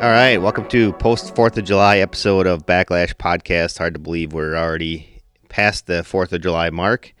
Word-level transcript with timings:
All 0.00 0.08
right, 0.08 0.38
welcome 0.38 0.66
to 0.68 0.94
post 0.94 1.34
Fourth 1.36 1.58
of 1.58 1.64
July 1.66 1.98
episode 1.98 2.46
of 2.46 2.64
Backlash 2.64 3.12
Podcast. 3.16 3.76
Hard 3.76 3.92
to 3.92 4.00
believe 4.00 4.32
we're 4.32 4.56
already 4.56 5.20
past 5.50 5.86
the 5.86 6.02
Fourth 6.02 6.32
of 6.32 6.40
July 6.40 6.70
mark, 6.70 7.12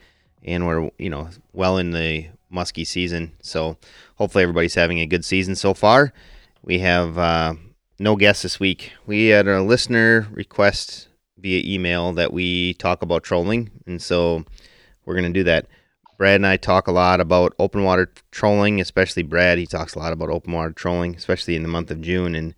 and 0.42 0.66
we're 0.66 0.88
you 0.98 1.10
know 1.10 1.28
well 1.52 1.76
in 1.76 1.90
the 1.90 2.28
musky 2.48 2.86
season. 2.86 3.32
So 3.42 3.76
hopefully 4.16 4.44
everybody's 4.44 4.76
having 4.76 4.98
a 4.98 5.04
good 5.04 5.26
season 5.26 5.56
so 5.56 5.74
far. 5.74 6.14
We 6.62 6.78
have 6.78 7.18
uh, 7.18 7.56
no 7.98 8.16
guests 8.16 8.44
this 8.44 8.58
week. 8.58 8.92
We 9.04 9.26
had 9.26 9.46
a 9.46 9.62
listener 9.62 10.26
request 10.30 11.08
via 11.36 11.62
email 11.62 12.14
that 12.14 12.32
we 12.32 12.72
talk 12.74 13.02
about 13.02 13.24
trolling, 13.24 13.70
and 13.84 14.00
so 14.00 14.46
we're 15.04 15.16
going 15.16 15.30
to 15.30 15.38
do 15.38 15.44
that. 15.44 15.66
Brad 16.16 16.36
and 16.36 16.46
I 16.46 16.58
talk 16.58 16.86
a 16.86 16.92
lot 16.92 17.18
about 17.20 17.54
open 17.58 17.82
water 17.82 18.10
trolling, 18.30 18.78
especially 18.78 19.22
Brad. 19.22 19.56
He 19.56 19.66
talks 19.66 19.94
a 19.94 19.98
lot 19.98 20.12
about 20.12 20.28
open 20.28 20.52
water 20.52 20.70
trolling, 20.70 21.14
especially 21.14 21.56
in 21.56 21.62
the 21.62 21.68
month 21.68 21.90
of 21.90 22.02
June. 22.02 22.34
And 22.34 22.54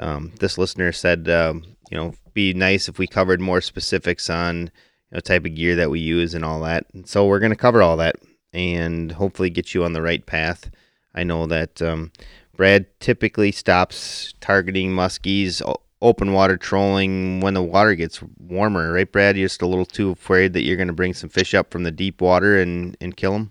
um, 0.00 0.32
this 0.40 0.58
listener 0.58 0.92
said, 0.92 1.28
um, 1.28 1.64
you 1.90 1.96
know, 1.96 2.14
be 2.34 2.52
nice 2.54 2.88
if 2.88 2.98
we 2.98 3.06
covered 3.06 3.40
more 3.40 3.60
specifics 3.60 4.28
on 4.28 4.62
you 4.62 4.70
know 5.12 5.20
type 5.20 5.44
of 5.44 5.54
gear 5.54 5.76
that 5.76 5.90
we 5.90 6.00
use 6.00 6.34
and 6.34 6.44
all 6.44 6.60
that. 6.60 6.86
And 6.92 7.08
so 7.08 7.26
we're 7.26 7.40
going 7.40 7.50
to 7.50 7.56
cover 7.56 7.82
all 7.82 7.96
that 7.98 8.16
and 8.52 9.12
hopefully 9.12 9.50
get 9.50 9.74
you 9.74 9.84
on 9.84 9.92
the 9.92 10.02
right 10.02 10.24
path. 10.24 10.70
I 11.14 11.22
know 11.22 11.46
that 11.46 11.80
um, 11.82 12.12
Brad 12.56 12.86
typically 13.00 13.52
stops 13.52 14.34
targeting 14.40 14.90
muskies 14.90 15.62
open 16.02 16.32
water 16.32 16.56
trolling 16.56 17.40
when 17.40 17.54
the 17.54 17.62
water 17.62 17.94
gets 17.94 18.22
warmer, 18.38 18.92
right, 18.92 19.10
Brad? 19.10 19.36
You're 19.36 19.48
just 19.48 19.62
a 19.62 19.66
little 19.66 19.86
too 19.86 20.10
afraid 20.10 20.52
that 20.54 20.62
you're 20.62 20.76
going 20.76 20.88
to 20.88 20.94
bring 20.94 21.14
some 21.14 21.30
fish 21.30 21.54
up 21.54 21.70
from 21.70 21.82
the 21.82 21.90
deep 21.90 22.20
water 22.20 22.60
and, 22.60 22.96
and 23.00 23.16
kill 23.16 23.32
them? 23.32 23.50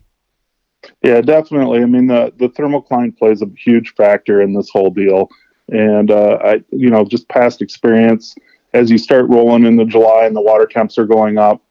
Yeah, 1.04 1.22
definitely. 1.22 1.82
I 1.82 1.86
mean, 1.86 2.08
the, 2.08 2.34
the 2.38 2.50
thermocline 2.50 3.18
plays 3.18 3.42
a 3.42 3.48
huge 3.58 3.94
factor 3.96 4.42
in 4.42 4.54
this 4.54 4.70
whole 4.70 4.90
deal. 4.90 5.30
And, 5.72 6.12
uh, 6.12 6.38
I, 6.44 6.64
you 6.72 6.90
know, 6.90 7.06
just 7.06 7.28
past 7.30 7.62
experience, 7.62 8.36
as 8.74 8.90
you 8.90 8.98
start 8.98 9.30
rolling 9.30 9.66
into 9.66 9.86
July 9.86 10.26
and 10.26 10.36
the 10.36 10.42
water 10.42 10.66
temps 10.66 10.98
are 10.98 11.06
going 11.06 11.38
up, 11.38 11.62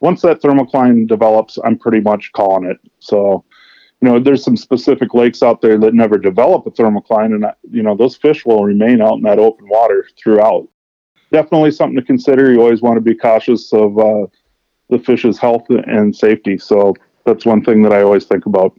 once 0.00 0.20
that 0.22 0.42
thermocline 0.42 1.06
develops, 1.06 1.58
I'm 1.64 1.78
pretty 1.78 2.00
much 2.00 2.32
calling 2.32 2.68
it. 2.68 2.78
So, 2.98 3.44
you 4.00 4.08
know, 4.08 4.18
there's 4.18 4.42
some 4.42 4.56
specific 4.56 5.14
lakes 5.14 5.42
out 5.42 5.60
there 5.60 5.78
that 5.78 5.94
never 5.94 6.18
develop 6.18 6.66
a 6.66 6.72
thermocline, 6.72 7.34
and 7.34 7.46
you 7.70 7.84
know 7.84 7.96
those 7.96 8.16
fish 8.16 8.44
will 8.44 8.64
remain 8.64 9.00
out 9.00 9.14
in 9.14 9.22
that 9.22 9.38
open 9.38 9.68
water 9.68 10.08
throughout. 10.18 10.68
Definitely 11.30 11.70
something 11.70 11.96
to 11.96 12.02
consider. 12.02 12.52
You 12.52 12.60
always 12.60 12.82
want 12.82 12.96
to 12.96 13.00
be 13.00 13.14
cautious 13.14 13.72
of 13.72 13.96
uh, 13.96 14.26
the 14.90 14.98
fish's 14.98 15.38
health 15.38 15.66
and 15.70 16.14
safety. 16.14 16.58
So 16.58 16.94
that's 17.24 17.46
one 17.46 17.62
thing 17.64 17.82
that 17.84 17.92
I 17.92 18.02
always 18.02 18.24
think 18.24 18.46
about. 18.46 18.76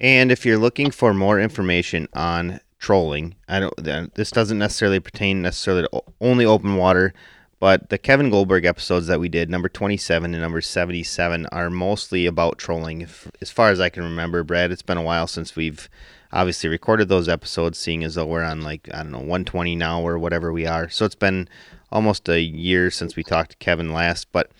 And 0.00 0.32
if 0.32 0.44
you're 0.44 0.58
looking 0.58 0.90
for 0.90 1.14
more 1.14 1.38
information 1.38 2.08
on 2.12 2.58
trolling, 2.82 3.36
I 3.48 3.60
don't. 3.60 4.14
This 4.14 4.32
doesn't 4.32 4.58
necessarily 4.58 4.98
pertain 5.00 5.40
necessarily 5.40 5.84
to 5.84 6.02
only 6.20 6.44
open 6.44 6.76
water. 6.76 7.14
But 7.60 7.90
the 7.90 7.96
Kevin 7.96 8.28
Goldberg 8.28 8.64
episodes 8.64 9.06
that 9.06 9.20
we 9.20 9.28
did, 9.28 9.48
number 9.48 9.68
27 9.68 10.34
and 10.34 10.42
number 10.42 10.60
77, 10.60 11.46
are 11.52 11.70
mostly 11.70 12.26
about 12.26 12.58
trolling. 12.58 13.06
As 13.40 13.52
far 13.52 13.70
as 13.70 13.78
I 13.78 13.88
can 13.88 14.02
remember, 14.02 14.42
Brad, 14.42 14.72
it's 14.72 14.82
been 14.82 14.98
a 14.98 15.02
while 15.02 15.28
since 15.28 15.54
we've 15.54 15.88
obviously 16.32 16.68
recorded 16.68 17.08
those 17.08 17.28
episodes, 17.28 17.78
seeing 17.78 18.02
as 18.02 18.16
though 18.16 18.26
we're 18.26 18.42
on 18.42 18.62
like, 18.62 18.88
I 18.92 19.04
don't 19.04 19.12
know, 19.12 19.18
120 19.18 19.76
now 19.76 20.02
or 20.02 20.18
whatever 20.18 20.52
we 20.52 20.66
are. 20.66 20.88
So 20.88 21.04
it's 21.04 21.14
been 21.14 21.48
almost 21.92 22.28
a 22.28 22.40
year 22.40 22.90
since 22.90 23.14
we 23.14 23.22
talked 23.22 23.52
to 23.52 23.56
Kevin 23.58 23.92
last. 23.92 24.32
But 24.32 24.50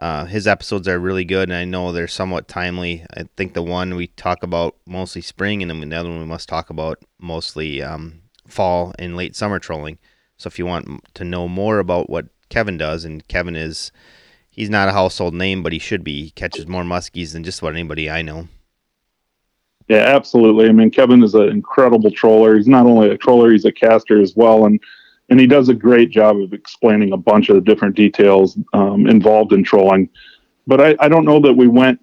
uh, 0.00 0.24
his 0.24 0.46
episodes 0.46 0.88
are 0.88 0.98
really 0.98 1.24
good, 1.24 1.50
and 1.50 1.56
I 1.56 1.64
know 1.64 1.92
they're 1.92 2.08
somewhat 2.08 2.48
timely. 2.48 3.04
I 3.14 3.24
think 3.36 3.52
the 3.52 3.62
one 3.62 3.96
we 3.96 4.06
talk 4.06 4.42
about 4.42 4.76
mostly 4.86 5.20
spring, 5.20 5.60
and 5.60 5.70
then 5.70 5.86
the 5.86 5.96
other 5.96 6.08
one 6.08 6.20
we 6.20 6.24
must 6.24 6.48
talk 6.48 6.70
about 6.70 6.98
mostly 7.18 7.82
um, 7.82 8.22
fall 8.48 8.94
and 8.98 9.16
late 9.16 9.36
summer 9.36 9.58
trolling. 9.58 9.98
So 10.38 10.48
if 10.48 10.58
you 10.58 10.64
want 10.64 11.04
to 11.14 11.24
know 11.24 11.48
more 11.48 11.78
about 11.78 12.08
what 12.08 12.26
Kevin 12.48 12.78
does, 12.78 13.04
and 13.04 13.26
Kevin 13.28 13.56
is 13.56 13.92
he's 14.48 14.70
not 14.70 14.88
a 14.88 14.92
household 14.92 15.34
name, 15.34 15.62
but 15.62 15.72
he 15.72 15.78
should 15.78 16.02
be. 16.02 16.24
He 16.24 16.30
catches 16.30 16.66
more 16.66 16.82
muskies 16.82 17.34
than 17.34 17.44
just 17.44 17.60
about 17.60 17.74
anybody 17.74 18.08
I 18.10 18.22
know. 18.22 18.48
Yeah, 19.88 20.04
absolutely. 20.06 20.68
I 20.68 20.72
mean, 20.72 20.90
Kevin 20.90 21.22
is 21.22 21.34
an 21.34 21.48
incredible 21.48 22.10
troller. 22.10 22.56
He's 22.56 22.68
not 22.68 22.86
only 22.86 23.10
a 23.10 23.18
troller, 23.18 23.50
he's 23.50 23.64
a 23.66 23.72
caster 23.72 24.20
as 24.20 24.34
well, 24.34 24.64
and 24.64 24.80
and 25.30 25.40
he 25.40 25.46
does 25.46 25.68
a 25.68 25.74
great 25.74 26.10
job 26.10 26.36
of 26.40 26.52
explaining 26.52 27.12
a 27.12 27.16
bunch 27.16 27.48
of 27.48 27.54
the 27.54 27.60
different 27.60 27.94
details 27.94 28.58
um, 28.72 29.06
involved 29.06 29.52
in 29.52 29.64
trolling. 29.64 30.08
But 30.66 30.80
I, 30.80 30.96
I 31.00 31.08
don't 31.08 31.24
know 31.24 31.40
that 31.40 31.54
we 31.54 31.68
went 31.68 32.00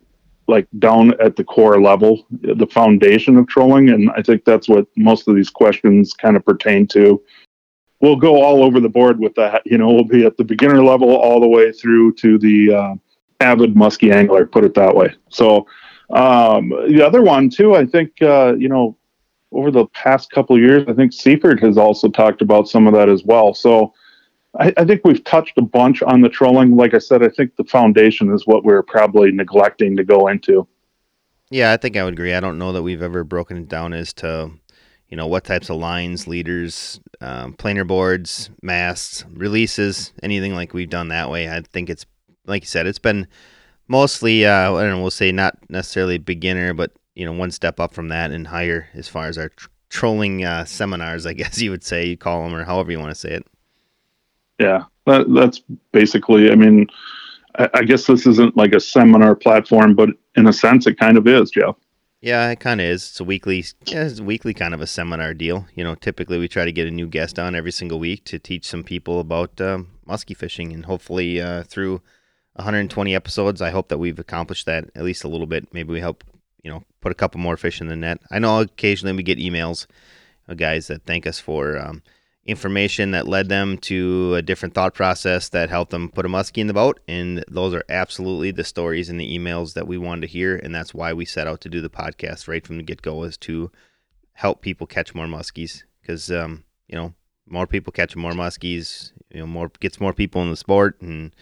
like 0.47 0.67
down 0.79 1.13
at 1.21 1.35
the 1.35 1.43
core 1.43 1.81
level, 1.81 2.25
the 2.31 2.67
foundation 2.67 3.37
of 3.37 3.47
trolling, 3.47 3.89
and 3.89 4.09
I 4.11 4.21
think 4.21 4.45
that's 4.45 4.69
what 4.69 4.87
most 4.95 5.27
of 5.27 5.35
these 5.35 5.49
questions 5.49 6.13
kind 6.13 6.37
of 6.37 6.45
pertain 6.45 6.87
to 6.87 7.21
we'll 7.99 8.15
go 8.15 8.41
all 8.41 8.63
over 8.63 8.79
the 8.79 8.89
board 8.89 9.19
with 9.19 9.35
that. 9.35 9.61
You 9.65 9.77
know, 9.77 9.91
we'll 9.91 10.03
be 10.03 10.25
at 10.25 10.37
the 10.37 10.43
beginner 10.43 10.83
level 10.83 11.15
all 11.15 11.39
the 11.39 11.47
way 11.47 11.71
through 11.71 12.13
to 12.15 12.37
the 12.37 12.73
uh, 12.73 12.95
avid 13.41 13.75
musky 13.75 14.11
angler. 14.11 14.45
Put 14.45 14.63
it 14.63 14.73
that 14.75 14.95
way. 14.95 15.13
So 15.29 15.67
um, 16.11 16.69
the 16.69 17.05
other 17.05 17.21
one 17.21 17.49
too, 17.49 17.75
I 17.75 17.85
think 17.85 18.21
uh, 18.21 18.55
you 18.57 18.69
know, 18.69 18.97
over 19.51 19.71
the 19.71 19.85
past 19.87 20.31
couple 20.31 20.59
years, 20.59 20.83
I 20.87 20.93
think 20.93 21.13
Seaford 21.13 21.59
has 21.61 21.77
also 21.77 22.09
talked 22.09 22.41
about 22.41 22.67
some 22.67 22.87
of 22.87 22.93
that 22.93 23.09
as 23.09 23.23
well. 23.23 23.53
So. 23.53 23.93
I, 24.59 24.73
I 24.77 24.85
think 24.85 25.01
we've 25.03 25.23
touched 25.23 25.57
a 25.57 25.61
bunch 25.61 26.01
on 26.01 26.21
the 26.21 26.29
trolling. 26.29 26.75
Like 26.75 26.95
I 26.95 26.97
said, 26.97 27.21
I 27.21 27.27
think 27.27 27.55
the 27.57 27.65
foundation 27.65 28.33
is 28.33 28.47
what 28.47 28.63
we're 28.63 28.81
probably 28.81 29.29
neglecting 29.29 29.95
to 29.97 30.03
go 30.03 30.29
into. 30.29 30.67
Yeah, 31.49 31.71
I 31.71 31.77
think 31.77 31.95
I 31.95 32.03
would 32.03 32.13
agree. 32.13 32.33
I 32.33 32.39
don't 32.39 32.57
know 32.57 32.73
that 32.73 32.83
we've 32.83 33.01
ever 33.01 33.23
broken 33.23 33.57
it 33.57 33.69
down 33.69 33.93
as 33.93 34.13
to 34.15 34.51
you 35.09 35.15
know 35.15 35.27
what 35.27 35.45
types 35.45 35.69
of 35.69 35.77
lines, 35.77 36.27
leaders, 36.27 36.99
um, 37.21 37.53
planer 37.53 37.85
boards, 37.85 38.49
masts, 38.61 39.23
releases, 39.31 40.11
anything 40.21 40.53
like 40.53 40.73
we've 40.73 40.89
done 40.89 41.07
that 41.09 41.29
way. 41.29 41.49
I 41.49 41.61
think 41.61 41.89
it's 41.89 42.05
like 42.45 42.63
you 42.63 42.67
said, 42.67 42.87
it's 42.87 42.99
been 42.99 43.27
mostly 43.87 44.45
uh, 44.45 44.73
I 44.73 44.81
don't 44.83 44.97
know, 44.97 45.01
we'll 45.01 45.11
say 45.11 45.31
not 45.31 45.57
necessarily 45.69 46.17
beginner, 46.17 46.73
but 46.73 46.91
you 47.17 47.25
know 47.25 47.33
one 47.33 47.51
step 47.51 47.79
up 47.79 47.93
from 47.93 48.09
that 48.09 48.31
and 48.31 48.47
higher 48.47 48.87
as 48.93 49.07
far 49.07 49.27
as 49.27 49.37
our 49.37 49.49
tr- 49.49 49.69
trolling 49.89 50.45
uh, 50.45 50.65
seminars, 50.65 51.25
I 51.25 51.33
guess 51.41 51.59
you 51.61 51.71
would 51.71 51.83
say 51.83 52.05
you 52.05 52.17
call 52.17 52.43
them 52.43 52.55
or 52.55 52.63
however 52.63 52.91
you 52.91 52.99
want 52.99 53.11
to 53.11 53.15
say 53.15 53.31
it. 53.31 53.47
Yeah, 54.59 54.83
that, 55.05 55.31
that's 55.33 55.61
basically. 55.91 56.51
I 56.51 56.55
mean, 56.55 56.87
I, 57.55 57.69
I 57.73 57.83
guess 57.83 58.05
this 58.05 58.25
isn't 58.25 58.57
like 58.57 58.73
a 58.73 58.79
seminar 58.79 59.35
platform, 59.35 59.95
but 59.95 60.09
in 60.35 60.47
a 60.47 60.53
sense, 60.53 60.87
it 60.87 60.99
kind 60.99 61.17
of 61.17 61.27
is, 61.27 61.51
Jeff. 61.51 61.75
Yeah, 62.21 62.49
it 62.49 62.59
kind 62.59 62.81
of 62.81 62.87
is. 62.87 63.09
It's 63.09 63.19
a 63.19 63.23
weekly, 63.23 63.63
yeah, 63.85 64.05
it's 64.05 64.19
a 64.19 64.23
weekly 64.23 64.53
kind 64.53 64.73
of 64.73 64.81
a 64.81 64.87
seminar 64.87 65.33
deal. 65.35 65.67
You 65.75 65.83
know, 65.83 65.93
typically 65.95 66.39
we 66.39 66.47
try 66.47 66.65
to 66.65 66.71
get 66.71 66.87
a 66.87 66.91
new 66.91 67.07
guest 67.07 67.37
on 67.37 67.53
every 67.53 67.71
single 67.71 67.99
week 67.99 68.25
to 68.25 68.39
teach 68.39 68.65
some 68.65 68.83
people 68.83 69.19
about 69.19 69.61
um, 69.61 69.89
musky 70.05 70.33
fishing, 70.33 70.73
and 70.73 70.85
hopefully 70.85 71.39
uh, 71.39 71.63
through 71.63 72.01
120 72.53 73.13
episodes, 73.13 73.61
I 73.61 73.69
hope 73.69 73.89
that 73.89 73.99
we've 73.99 74.17
accomplished 74.17 74.65
that 74.65 74.85
at 74.95 75.03
least 75.03 75.23
a 75.23 75.27
little 75.27 75.45
bit. 75.45 75.71
Maybe 75.71 75.93
we 75.93 75.99
help, 75.99 76.23
you 76.67 76.73
know, 76.73 76.83
put 76.99 77.13
a 77.13 77.15
couple 77.15 77.39
more 77.39 77.55
fish 77.55 77.79
in 77.79 77.87
the 77.87 77.95
net. 77.95 78.19
I 78.29 78.39
know 78.39 78.59
occasionally 78.59 79.15
we 79.15 79.23
get 79.23 79.37
emails, 79.37 79.87
of 80.49 80.57
guys 80.57 80.87
that 80.87 81.05
thank 81.05 81.25
us 81.25 81.39
for 81.39 81.77
um, 81.77 82.03
information 82.45 83.11
that 83.11 83.25
led 83.25 83.47
them 83.47 83.77
to 83.77 84.35
a 84.35 84.41
different 84.41 84.73
thought 84.73 84.93
process 84.93 85.47
that 85.49 85.69
helped 85.69 85.91
them 85.91 86.09
put 86.09 86.25
a 86.25 86.29
muskie 86.29 86.57
in 86.57 86.67
the 86.67 86.73
boat. 86.73 86.99
And 87.07 87.45
those 87.47 87.73
are 87.73 87.85
absolutely 87.87 88.51
the 88.51 88.65
stories 88.65 89.07
and 89.07 89.17
the 89.17 89.37
emails 89.37 89.75
that 89.75 89.87
we 89.87 89.97
wanted 89.97 90.21
to 90.21 90.27
hear. 90.27 90.57
And 90.57 90.75
that's 90.75 90.93
why 90.93 91.13
we 91.13 91.23
set 91.23 91.47
out 91.47 91.61
to 91.61 91.69
do 91.69 91.79
the 91.79 91.89
podcast 91.89 92.49
right 92.49 92.67
from 92.67 92.75
the 92.75 92.83
get 92.83 93.01
go 93.01 93.23
is 93.23 93.37
to 93.37 93.71
help 94.33 94.61
people 94.61 94.87
catch 94.87 95.15
more 95.15 95.25
muskies. 95.25 95.83
Because, 96.01 96.29
um, 96.29 96.65
you 96.89 96.97
know, 96.97 97.13
more 97.47 97.67
people 97.67 97.93
catch 97.93 98.13
more 98.17 98.33
muskies, 98.33 99.13
you 99.31 99.39
know, 99.39 99.47
more 99.47 99.71
gets 99.79 100.01
more 100.01 100.13
people 100.13 100.41
in 100.41 100.49
the 100.49 100.57
sport 100.57 100.99
and 101.01 101.33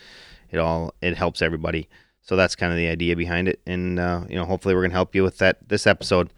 it 0.51 0.59
all, 0.59 0.93
it 1.01 1.17
helps 1.17 1.41
everybody. 1.41 1.89
So 2.25 2.35
that's 2.35 2.55
kind 2.55 2.73
of 2.73 2.77
the 2.77 2.87
idea 2.87 3.15
behind 3.15 3.47
it. 3.47 3.59
And, 3.65 3.99
uh, 3.99 4.23
you 4.27 4.35
know, 4.35 4.45
hopefully 4.45 4.73
we're 4.73 4.81
going 4.81 4.91
to 4.91 4.95
help 4.95 5.15
you 5.15 5.23
with 5.23 5.37
that 5.37 5.69
this 5.69 5.87
episode. 5.87 6.29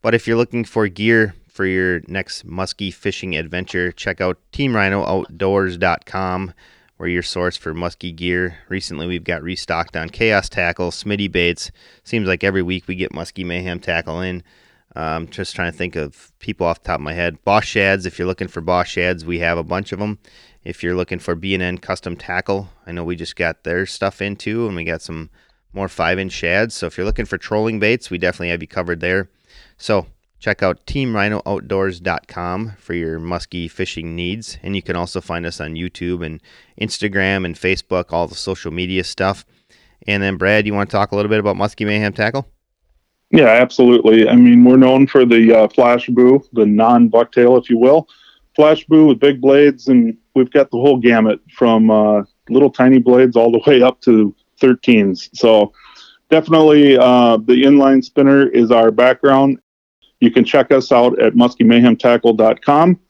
But 0.00 0.14
if 0.14 0.26
you're 0.26 0.36
looking 0.36 0.64
for 0.64 0.88
gear 0.88 1.34
for 1.48 1.66
your 1.66 2.00
next 2.06 2.46
muskie 2.46 2.94
fishing 2.94 3.36
adventure, 3.36 3.92
check 3.92 4.20
out 4.20 4.38
TeamRhinoOutdoors.com. 4.52 6.54
We're 6.98 7.08
your 7.08 7.24
source 7.24 7.56
for 7.56 7.74
muskie 7.74 8.14
gear. 8.14 8.58
Recently, 8.68 9.08
we've 9.08 9.24
got 9.24 9.42
restocked 9.42 9.96
on 9.96 10.08
Chaos 10.08 10.48
Tackle, 10.48 10.92
Smitty 10.92 11.30
Baits. 11.30 11.72
Seems 12.04 12.28
like 12.28 12.44
every 12.44 12.62
week 12.62 12.86
we 12.86 12.94
get 12.94 13.10
Muskie 13.10 13.44
Mayhem 13.44 13.80
tackle 13.80 14.20
in. 14.20 14.44
Um, 14.94 15.26
just 15.26 15.56
trying 15.56 15.72
to 15.72 15.76
think 15.76 15.96
of 15.96 16.30
people 16.38 16.66
off 16.66 16.82
the 16.82 16.88
top 16.88 17.00
of 17.00 17.04
my 17.04 17.14
head. 17.14 17.42
Boss 17.44 17.64
Shads, 17.64 18.06
if 18.06 18.18
you're 18.18 18.28
looking 18.28 18.46
for 18.46 18.60
Boss 18.60 18.86
Shads, 18.86 19.24
we 19.24 19.40
have 19.40 19.58
a 19.58 19.64
bunch 19.64 19.90
of 19.90 19.98
them. 19.98 20.18
If 20.64 20.82
you're 20.82 20.94
looking 20.94 21.18
for 21.18 21.34
B&N 21.34 21.78
Custom 21.78 22.16
Tackle, 22.16 22.68
I 22.86 22.92
know 22.92 23.04
we 23.04 23.16
just 23.16 23.36
got 23.36 23.64
their 23.64 23.84
stuff 23.86 24.22
in 24.22 24.36
too, 24.36 24.66
and 24.66 24.76
we 24.76 24.84
got 24.84 25.02
some 25.02 25.30
more 25.72 25.88
5 25.88 26.18
inch 26.18 26.32
shads. 26.32 26.74
So 26.74 26.86
if 26.86 26.96
you're 26.96 27.06
looking 27.06 27.24
for 27.24 27.38
trolling 27.38 27.80
baits, 27.80 28.10
we 28.10 28.18
definitely 28.18 28.50
have 28.50 28.62
you 28.62 28.68
covered 28.68 29.00
there. 29.00 29.28
So 29.76 30.06
Check 30.42 30.60
out 30.60 30.84
teamrhinooutdoors.com 30.86 32.72
for 32.76 32.94
your 32.94 33.20
musky 33.20 33.68
fishing 33.68 34.16
needs. 34.16 34.58
And 34.64 34.74
you 34.74 34.82
can 34.82 34.96
also 34.96 35.20
find 35.20 35.46
us 35.46 35.60
on 35.60 35.76
YouTube 35.76 36.26
and 36.26 36.40
Instagram 36.80 37.44
and 37.44 37.54
Facebook, 37.54 38.06
all 38.12 38.26
the 38.26 38.34
social 38.34 38.72
media 38.72 39.04
stuff. 39.04 39.46
And 40.08 40.20
then, 40.20 40.38
Brad, 40.38 40.66
you 40.66 40.74
want 40.74 40.90
to 40.90 40.96
talk 40.96 41.12
a 41.12 41.14
little 41.14 41.28
bit 41.28 41.38
about 41.38 41.54
Muskie 41.54 41.86
Mayhem 41.86 42.12
Tackle? 42.12 42.48
Yeah, 43.30 43.50
absolutely. 43.50 44.28
I 44.28 44.34
mean, 44.34 44.64
we're 44.64 44.78
known 44.78 45.06
for 45.06 45.24
the 45.24 45.54
uh, 45.56 45.68
flash 45.68 46.08
boo, 46.08 46.44
the 46.52 46.66
non 46.66 47.08
bucktail, 47.08 47.56
if 47.62 47.70
you 47.70 47.78
will. 47.78 48.08
Flash 48.54 48.84
boo 48.86 49.06
with 49.06 49.20
big 49.20 49.40
blades, 49.40 49.88
and 49.88 50.16
we've 50.34 50.50
got 50.50 50.70
the 50.70 50.78
whole 50.78 50.98
gamut 50.98 51.40
from 51.56 51.90
uh, 51.90 52.22
little 52.48 52.70
tiny 52.70 52.98
blades 52.98 53.36
all 53.36 53.50
the 53.50 53.60
way 53.66 53.82
up 53.82 54.00
to 54.02 54.34
13s. 54.60 55.30
So 55.34 55.72
definitely 56.30 56.96
uh, 56.96 57.38
the 57.38 57.62
inline 57.64 58.04
spinner 58.04 58.46
is 58.46 58.70
our 58.70 58.90
background. 58.90 59.58
You 60.20 60.30
can 60.30 60.44
check 60.44 60.70
us 60.70 60.92
out 60.92 61.20
at 61.20 61.34
muskiemayhemtackle.com 61.34 63.00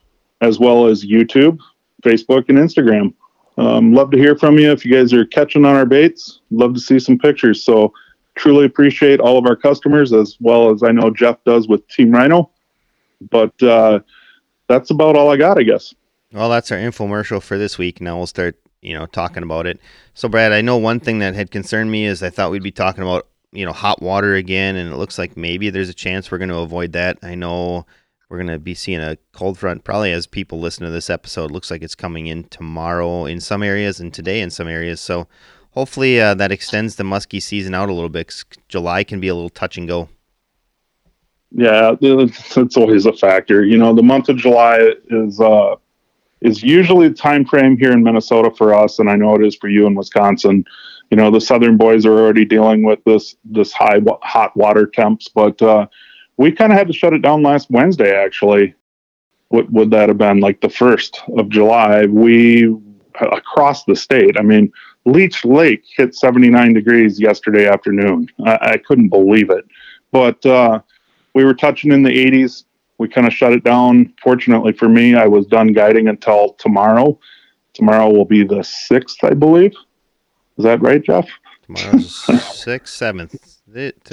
as 0.40 0.58
well 0.58 0.86
as 0.86 1.04
YouTube, 1.04 1.58
Facebook, 2.02 2.48
and 2.48 2.58
Instagram. 2.58 3.14
Um, 3.58 3.92
love 3.92 4.10
to 4.12 4.18
hear 4.18 4.36
from 4.36 4.58
you 4.58 4.72
if 4.72 4.84
you 4.84 4.92
guys 4.92 5.12
are 5.12 5.26
catching 5.26 5.64
on 5.64 5.76
our 5.76 5.84
baits. 5.84 6.40
Love 6.50 6.74
to 6.74 6.80
see 6.80 6.98
some 6.98 7.18
pictures. 7.18 7.62
So 7.62 7.92
truly 8.34 8.64
appreciate 8.64 9.20
all 9.20 9.38
of 9.38 9.46
our 9.46 9.56
customers 9.56 10.12
as 10.12 10.36
well 10.40 10.70
as 10.70 10.82
I 10.82 10.90
know 10.90 11.10
Jeff 11.10 11.36
does 11.44 11.68
with 11.68 11.86
Team 11.88 12.10
Rhino. 12.10 12.50
But 13.30 13.62
uh, 13.62 14.00
that's 14.68 14.90
about 14.90 15.16
all 15.16 15.30
I 15.30 15.36
got, 15.36 15.58
I 15.58 15.62
guess. 15.62 15.94
Well, 16.32 16.48
that's 16.48 16.72
our 16.72 16.78
infomercial 16.78 17.42
for 17.42 17.58
this 17.58 17.76
week. 17.76 18.00
Now 18.00 18.16
we'll 18.16 18.26
start, 18.26 18.56
you 18.80 18.94
know, 18.94 19.06
talking 19.06 19.42
about 19.42 19.66
it. 19.66 19.80
So, 20.14 20.28
Brad, 20.28 20.52
I 20.52 20.62
know 20.62 20.78
one 20.78 21.00
thing 21.00 21.18
that 21.18 21.34
had 21.34 21.50
concerned 21.50 21.90
me 21.90 22.06
is 22.06 22.22
I 22.22 22.30
thought 22.30 22.50
we'd 22.50 22.62
be 22.62 22.70
talking 22.70 23.02
about, 23.02 23.28
you 23.52 23.66
know, 23.66 23.72
hot 23.72 24.00
water 24.00 24.34
again, 24.34 24.76
and 24.76 24.90
it 24.90 24.96
looks 24.96 25.18
like 25.18 25.36
maybe 25.36 25.68
there's 25.68 25.90
a 25.90 25.94
chance 25.94 26.30
we're 26.30 26.38
going 26.38 26.48
to 26.48 26.58
avoid 26.58 26.92
that. 26.92 27.18
I 27.22 27.34
know 27.34 27.86
we're 28.30 28.38
going 28.38 28.46
to 28.48 28.58
be 28.58 28.74
seeing 28.74 29.00
a 29.00 29.18
cold 29.32 29.58
front 29.58 29.84
probably 29.84 30.10
as 30.12 30.26
people 30.26 30.58
listen 30.58 30.86
to 30.86 30.90
this 30.90 31.10
episode. 31.10 31.50
Looks 31.50 31.70
like 31.70 31.82
it's 31.82 31.94
coming 31.94 32.28
in 32.28 32.44
tomorrow 32.44 33.26
in 33.26 33.40
some 33.40 33.62
areas 33.62 34.00
and 34.00 34.12
today 34.12 34.40
in 34.40 34.48
some 34.50 34.68
areas. 34.68 35.00
So, 35.02 35.28
hopefully 35.72 36.18
uh, 36.18 36.34
that 36.34 36.52
extends 36.52 36.96
the 36.96 37.04
musky 37.04 37.40
season 37.40 37.74
out 37.74 37.90
a 37.90 37.92
little 37.92 38.08
bit. 38.08 38.42
July 38.68 39.04
can 39.04 39.20
be 39.20 39.28
a 39.28 39.34
little 39.34 39.50
touch 39.50 39.76
and 39.76 39.86
go. 39.86 40.08
Yeah, 41.54 41.96
it's 42.00 42.76
always 42.76 43.06
a 43.06 43.12
factor. 43.12 43.64
You 43.64 43.76
know, 43.76 43.94
the 43.94 44.02
month 44.02 44.28
of 44.28 44.36
July 44.36 44.92
is 45.10 45.40
uh, 45.40 45.76
is 46.40 46.62
usually 46.62 47.08
the 47.08 47.14
time 47.14 47.44
frame 47.44 47.76
here 47.76 47.92
in 47.92 48.02
Minnesota 48.02 48.50
for 48.56 48.74
us, 48.74 48.98
and 48.98 49.10
I 49.10 49.16
know 49.16 49.34
it 49.34 49.44
is 49.44 49.56
for 49.56 49.68
you 49.68 49.86
in 49.86 49.94
Wisconsin. 49.94 50.64
You 51.10 51.16
know, 51.18 51.30
the 51.30 51.40
southern 51.40 51.76
boys 51.76 52.06
are 52.06 52.18
already 52.18 52.46
dealing 52.46 52.84
with 52.84 53.00
this 53.04 53.36
this 53.44 53.72
high 53.72 54.00
hot 54.22 54.56
water 54.56 54.86
temps, 54.86 55.28
but 55.28 55.60
uh, 55.60 55.86
we 56.38 56.52
kind 56.52 56.72
of 56.72 56.78
had 56.78 56.86
to 56.86 56.94
shut 56.94 57.12
it 57.12 57.20
down 57.20 57.42
last 57.42 57.70
Wednesday. 57.70 58.16
Actually, 58.16 58.74
what 59.48 59.70
would 59.70 59.90
that 59.90 60.08
have 60.08 60.18
been 60.18 60.40
like 60.40 60.62
the 60.62 60.70
first 60.70 61.20
of 61.36 61.50
July? 61.50 62.06
We 62.06 62.74
across 63.20 63.84
the 63.84 63.94
state. 63.94 64.38
I 64.38 64.42
mean, 64.42 64.72
Leech 65.04 65.44
Lake 65.44 65.84
hit 65.96 66.14
79 66.14 66.72
degrees 66.72 67.20
yesterday 67.20 67.68
afternoon. 67.68 68.26
I, 68.46 68.58
I 68.62 68.76
couldn't 68.78 69.10
believe 69.10 69.50
it, 69.50 69.66
but 70.12 70.44
uh, 70.46 70.80
we 71.34 71.44
were 71.44 71.54
touching 71.54 71.92
in 71.92 72.02
the 72.02 72.10
80s 72.10 72.64
we 73.02 73.08
kind 73.08 73.26
of 73.26 73.32
shut 73.32 73.52
it 73.52 73.64
down. 73.64 74.14
Fortunately 74.22 74.72
for 74.72 74.88
me, 74.88 75.16
I 75.16 75.26
was 75.26 75.46
done 75.46 75.72
guiding 75.72 76.06
until 76.06 76.52
tomorrow. 76.54 77.18
Tomorrow 77.74 78.10
will 78.12 78.24
be 78.24 78.44
the 78.44 78.62
sixth, 78.62 79.24
I 79.24 79.34
believe. 79.34 79.72
Is 80.56 80.64
that 80.64 80.80
right, 80.80 81.02
Jeff? 81.02 81.28
Tomorrow's 81.66 82.14
sixth, 82.54 82.94
seventh. 82.94 83.34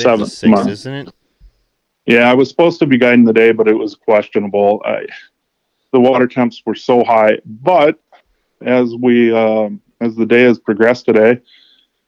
Seventh, 0.02 0.32
sixth, 0.32 0.68
isn't 0.68 0.94
it? 1.08 1.14
Yeah, 2.08 2.32
I 2.32 2.34
was 2.34 2.50
supposed 2.50 2.80
to 2.80 2.88
be 2.88 2.98
guiding 2.98 3.26
the 3.26 3.34
day, 3.34 3.52
but 3.52 3.68
it 3.68 3.76
was 3.76 3.94
questionable. 3.94 4.82
I, 4.84 5.06
the 5.94 6.00
water 6.00 6.26
temps 6.26 6.64
were 6.66 6.74
so 6.74 7.04
high, 7.04 7.38
but 7.46 8.02
as 8.62 8.96
we 8.96 9.32
uh, 9.32 9.70
as 10.02 10.16
the 10.16 10.26
day 10.26 10.44
has 10.44 10.58
progressed 10.58 11.06
today, 11.06 11.40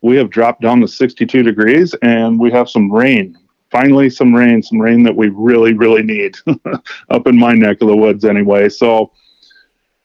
we 0.02 0.16
have 0.16 0.32
dropped 0.32 0.62
down 0.62 0.82
to 0.82 0.88
62 0.88 1.44
degrees, 1.44 1.94
and 2.02 2.40
we 2.40 2.50
have 2.50 2.70
some 2.70 2.92
rain 2.92 3.38
finally 3.72 4.10
some 4.10 4.34
rain, 4.34 4.62
some 4.62 4.80
rain 4.80 5.04
that 5.04 5.16
we 5.16 5.30
really, 5.30 5.74
really 5.74 6.04
need 6.04 6.36
up 7.10 7.28
in 7.28 7.38
my 7.38 7.54
neck 7.54 7.82
of 7.82 7.88
the 7.88 7.96
woods 7.96 8.26
anyway. 8.26 8.70
So 8.70 9.12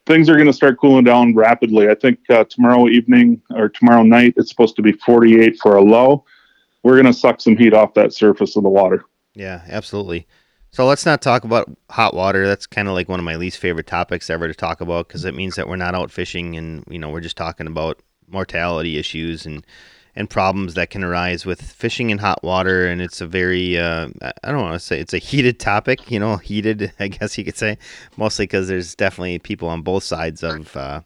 things 0.07 0.29
are 0.29 0.37
going 0.37 0.47
to 0.47 0.53
start 0.53 0.79
cooling 0.81 1.05
down 1.05 1.35
rapidly. 1.35 1.89
I 1.89 1.95
think 1.95 2.19
uh, 2.31 2.45
tomorrow 2.45 2.89
evening 2.89 3.43
or 3.55 3.69
tomorrow 3.69 4.03
night, 4.03 4.35
it's 4.37 4.51
supposed 4.51 4.77
to 4.77 4.83
be 4.83 4.93
48 4.93 5.59
for 5.61 5.77
a 5.77 5.83
low. 5.83 6.25
We're 6.83 6.95
going 6.95 7.13
to 7.13 7.19
suck 7.19 7.41
some 7.41 7.57
heat 7.57 7.75
off 7.75 7.95
that 7.95 8.15
surface 8.15 8.57
of 8.57 8.63
the 8.63 8.69
water. 8.69 9.05
Yeah, 9.35 9.63
absolutely. 9.69 10.27
So 10.71 10.87
let's 10.87 11.07
not 11.07 11.23
talk 11.23 11.45
about 11.45 11.71
hot 11.91 12.15
water. 12.15 12.47
That's 12.47 12.67
kind 12.67 12.87
of 12.87 12.95
like 12.95 13.09
one 13.09 13.19
of 13.19 13.25
my 13.25 13.37
least 13.37 13.59
favorite 13.59 13.87
topics 13.87 14.31
ever 14.31 14.47
to 14.47 14.55
talk 14.55 14.81
about 14.81 15.09
because 15.09 15.25
it 15.25 15.35
means 15.35 15.57
that 15.57 15.69
we're 15.69 15.77
not 15.77 15.95
out 15.95 16.11
fishing 16.11 16.57
and 16.57 16.85
you 16.89 16.99
know 16.99 17.09
we're 17.09 17.21
just 17.21 17.37
talking 17.37 17.67
about 17.67 18.03
mortality 18.29 18.99
issues 18.99 19.47
and 19.47 19.65
and 20.17 20.31
problems 20.31 20.75
that 20.75 20.89
can 20.89 21.05
arise 21.05 21.45
with 21.45 21.61
fishing 21.61 22.09
in 22.09 22.19
hot 22.19 22.43
water. 22.43 22.89
And 22.89 23.03
it's 23.03 23.21
a 23.21 23.27
very, 23.27 23.79
uh, 23.79 24.09
I 24.43 24.51
don't 24.51 24.63
want 24.63 24.73
to 24.73 24.81
say 24.81 24.99
it's 24.99 25.13
a 25.13 25.19
heated 25.19 25.61
topic, 25.61 26.11
you 26.11 26.19
know, 26.19 26.39
heated, 26.39 26.93
I 27.01 27.09
guess 27.09 27.37
you 27.37 27.45
could 27.45 27.59
say, 27.59 27.77
mostly 28.17 28.45
because 28.45 28.67
there's 28.67 28.95
definitely 28.95 29.39
people 29.39 29.69
on 29.69 29.83
both 29.83 30.03
sides 30.03 30.43
of, 30.43 30.75
uh, 30.75 31.03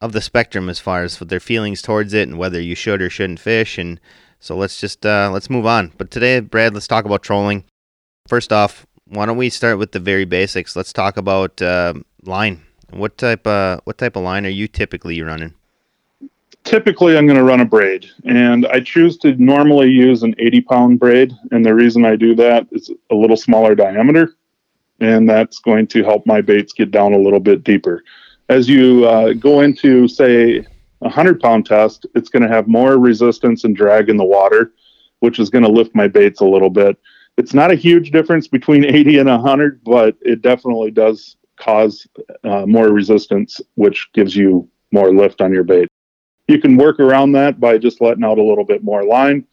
of 0.00 0.12
the 0.12 0.22
spectrum 0.22 0.70
as 0.70 0.78
far 0.78 1.02
as 1.02 1.18
their 1.18 1.40
feelings 1.40 1.82
towards 1.82 2.14
it 2.14 2.28
and 2.28 2.38
whether 2.38 2.60
you 2.60 2.74
should 2.74 3.02
or 3.02 3.10
shouldn't 3.10 3.40
fish. 3.40 3.76
And 3.76 4.00
so 4.40 4.56
let's 4.56 4.80
just, 4.80 5.04
uh, 5.04 5.28
let's 5.30 5.50
move 5.50 5.66
on. 5.66 5.92
But 5.98 6.10
today, 6.10 6.40
Brad, 6.40 6.72
let's 6.72 6.88
talk 6.88 7.04
about 7.04 7.22
trolling. 7.22 7.64
First 8.26 8.52
off, 8.52 8.86
why 9.04 9.26
don't 9.26 9.36
we 9.36 9.50
start 9.50 9.78
with 9.78 9.92
the 9.92 10.00
very 10.00 10.24
basics? 10.24 10.74
Let's 10.74 10.94
talk 10.94 11.18
about 11.18 11.60
uh, 11.60 11.94
line. 12.22 12.62
What 12.90 13.18
type, 13.18 13.46
uh, 13.46 13.78
what 13.84 13.98
type 13.98 14.16
of 14.16 14.22
line 14.22 14.46
are 14.46 14.50
you 14.50 14.66
typically 14.66 15.20
running? 15.20 15.54
Typically 16.64 17.16
I'm 17.16 17.26
going 17.26 17.38
to 17.38 17.44
run 17.44 17.60
a 17.60 17.64
braid, 17.64 18.10
and 18.24 18.66
I 18.66 18.80
choose 18.80 19.16
to 19.18 19.34
normally 19.36 19.88
use 19.88 20.22
an 20.22 20.34
80 20.38 20.60
pound 20.62 20.98
braid. 20.98 21.32
And 21.50 21.64
the 21.64 21.74
reason 21.74 22.04
I 22.04 22.16
do 22.16 22.34
that 22.36 22.66
is 22.72 22.90
a 23.10 23.14
little 23.14 23.36
smaller 23.36 23.74
diameter, 23.74 24.36
and 25.00 25.28
that's 25.28 25.58
going 25.58 25.86
to 25.88 26.04
help 26.04 26.26
my 26.26 26.40
baits 26.40 26.72
get 26.72 26.90
down 26.90 27.12
a 27.12 27.18
little 27.18 27.40
bit 27.40 27.64
deeper. 27.64 28.02
As 28.48 28.68
you 28.68 29.04
uh, 29.06 29.32
go 29.34 29.60
into, 29.60 30.08
say, 30.08 30.58
a 30.58 30.64
100 31.08 31.40
pound 31.40 31.66
test, 31.66 32.06
it's 32.14 32.28
going 32.28 32.42
to 32.42 32.48
have 32.48 32.68
more 32.68 32.98
resistance 32.98 33.64
and 33.64 33.76
drag 33.76 34.08
in 34.08 34.16
the 34.16 34.24
water, 34.24 34.72
which 35.20 35.38
is 35.38 35.50
going 35.50 35.64
to 35.64 35.70
lift 35.70 35.94
my 35.94 36.08
baits 36.08 36.40
a 36.40 36.44
little 36.44 36.70
bit. 36.70 36.98
It's 37.36 37.54
not 37.54 37.70
a 37.70 37.76
huge 37.76 38.10
difference 38.10 38.48
between 38.48 38.84
80 38.94 39.18
and 39.18 39.28
100, 39.28 39.82
but 39.84 40.16
it 40.20 40.42
definitely 40.42 40.90
does 40.90 41.36
cause 41.56 42.06
uh, 42.44 42.64
more 42.66 42.88
resistance, 42.88 43.60
which 43.74 44.08
gives 44.14 44.34
you 44.34 44.68
more 44.92 45.14
lift 45.14 45.40
on 45.40 45.52
your 45.52 45.64
bait. 45.64 45.89
You 46.50 46.58
can 46.58 46.76
work 46.76 46.98
around 46.98 47.30
that 47.32 47.60
by 47.60 47.78
just 47.78 48.00
letting 48.00 48.24
out 48.24 48.38
a 48.38 48.42
little 48.42 48.64
bit 48.64 48.82
more 48.82 49.04
line. 49.04 49.46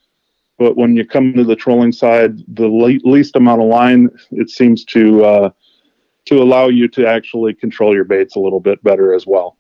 But 0.58 0.76
when 0.76 0.96
you 0.96 1.06
come 1.06 1.32
to 1.36 1.44
the 1.44 1.56
trolling 1.56 1.92
side, 1.92 2.40
the 2.56 2.68
le- 2.68 3.08
least 3.08 3.36
amount 3.36 3.62
of 3.62 3.68
line, 3.68 4.10
it 4.32 4.50
seems 4.50 4.84
to 4.86 5.24
uh, 5.24 5.50
to 6.26 6.42
allow 6.42 6.70
you 6.70 6.88
to 6.88 7.06
actually 7.06 7.54
control 7.54 7.94
your 7.94 8.04
baits 8.04 8.36
a 8.36 8.40
little 8.40 8.60
bit 8.60 8.84
better 8.84 9.14
as 9.14 9.28
well. 9.28 9.58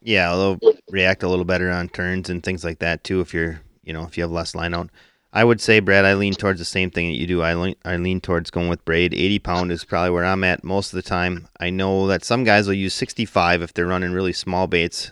Yeah, 0.00 0.34
they'll 0.34 0.58
react 0.90 1.22
a 1.22 1.28
little 1.28 1.44
better 1.44 1.70
on 1.70 1.90
turns 1.90 2.30
and 2.30 2.42
things 2.42 2.64
like 2.64 2.78
that 2.78 3.04
too. 3.04 3.20
If 3.20 3.34
you're, 3.34 3.60
you 3.84 3.92
know, 3.92 4.04
if 4.04 4.16
you 4.16 4.24
have 4.24 4.30
less 4.30 4.54
line 4.54 4.72
out. 4.72 4.88
I 5.34 5.44
would 5.44 5.60
say, 5.60 5.80
Brad, 5.80 6.06
I 6.06 6.14
lean 6.14 6.34
towards 6.34 6.60
the 6.60 6.64
same 6.64 6.90
thing 6.90 7.08
that 7.08 7.18
you 7.18 7.26
do. 7.26 7.42
I 7.42 7.54
lean, 7.54 7.74
I 7.84 7.96
lean 7.96 8.22
towards 8.22 8.50
going 8.50 8.68
with 8.68 8.84
braid. 8.86 9.12
80 9.12 9.38
pound 9.40 9.72
is 9.72 9.84
probably 9.84 10.10
where 10.10 10.24
I'm 10.24 10.44
at 10.44 10.64
most 10.64 10.94
of 10.94 10.96
the 10.96 11.08
time. 11.08 11.48
I 11.60 11.68
know 11.68 12.06
that 12.06 12.24
some 12.24 12.42
guys 12.42 12.66
will 12.66 12.74
use 12.74 12.94
65 12.94 13.60
if 13.60 13.74
they're 13.74 13.86
running 13.86 14.12
really 14.12 14.32
small 14.32 14.66
baits 14.66 15.10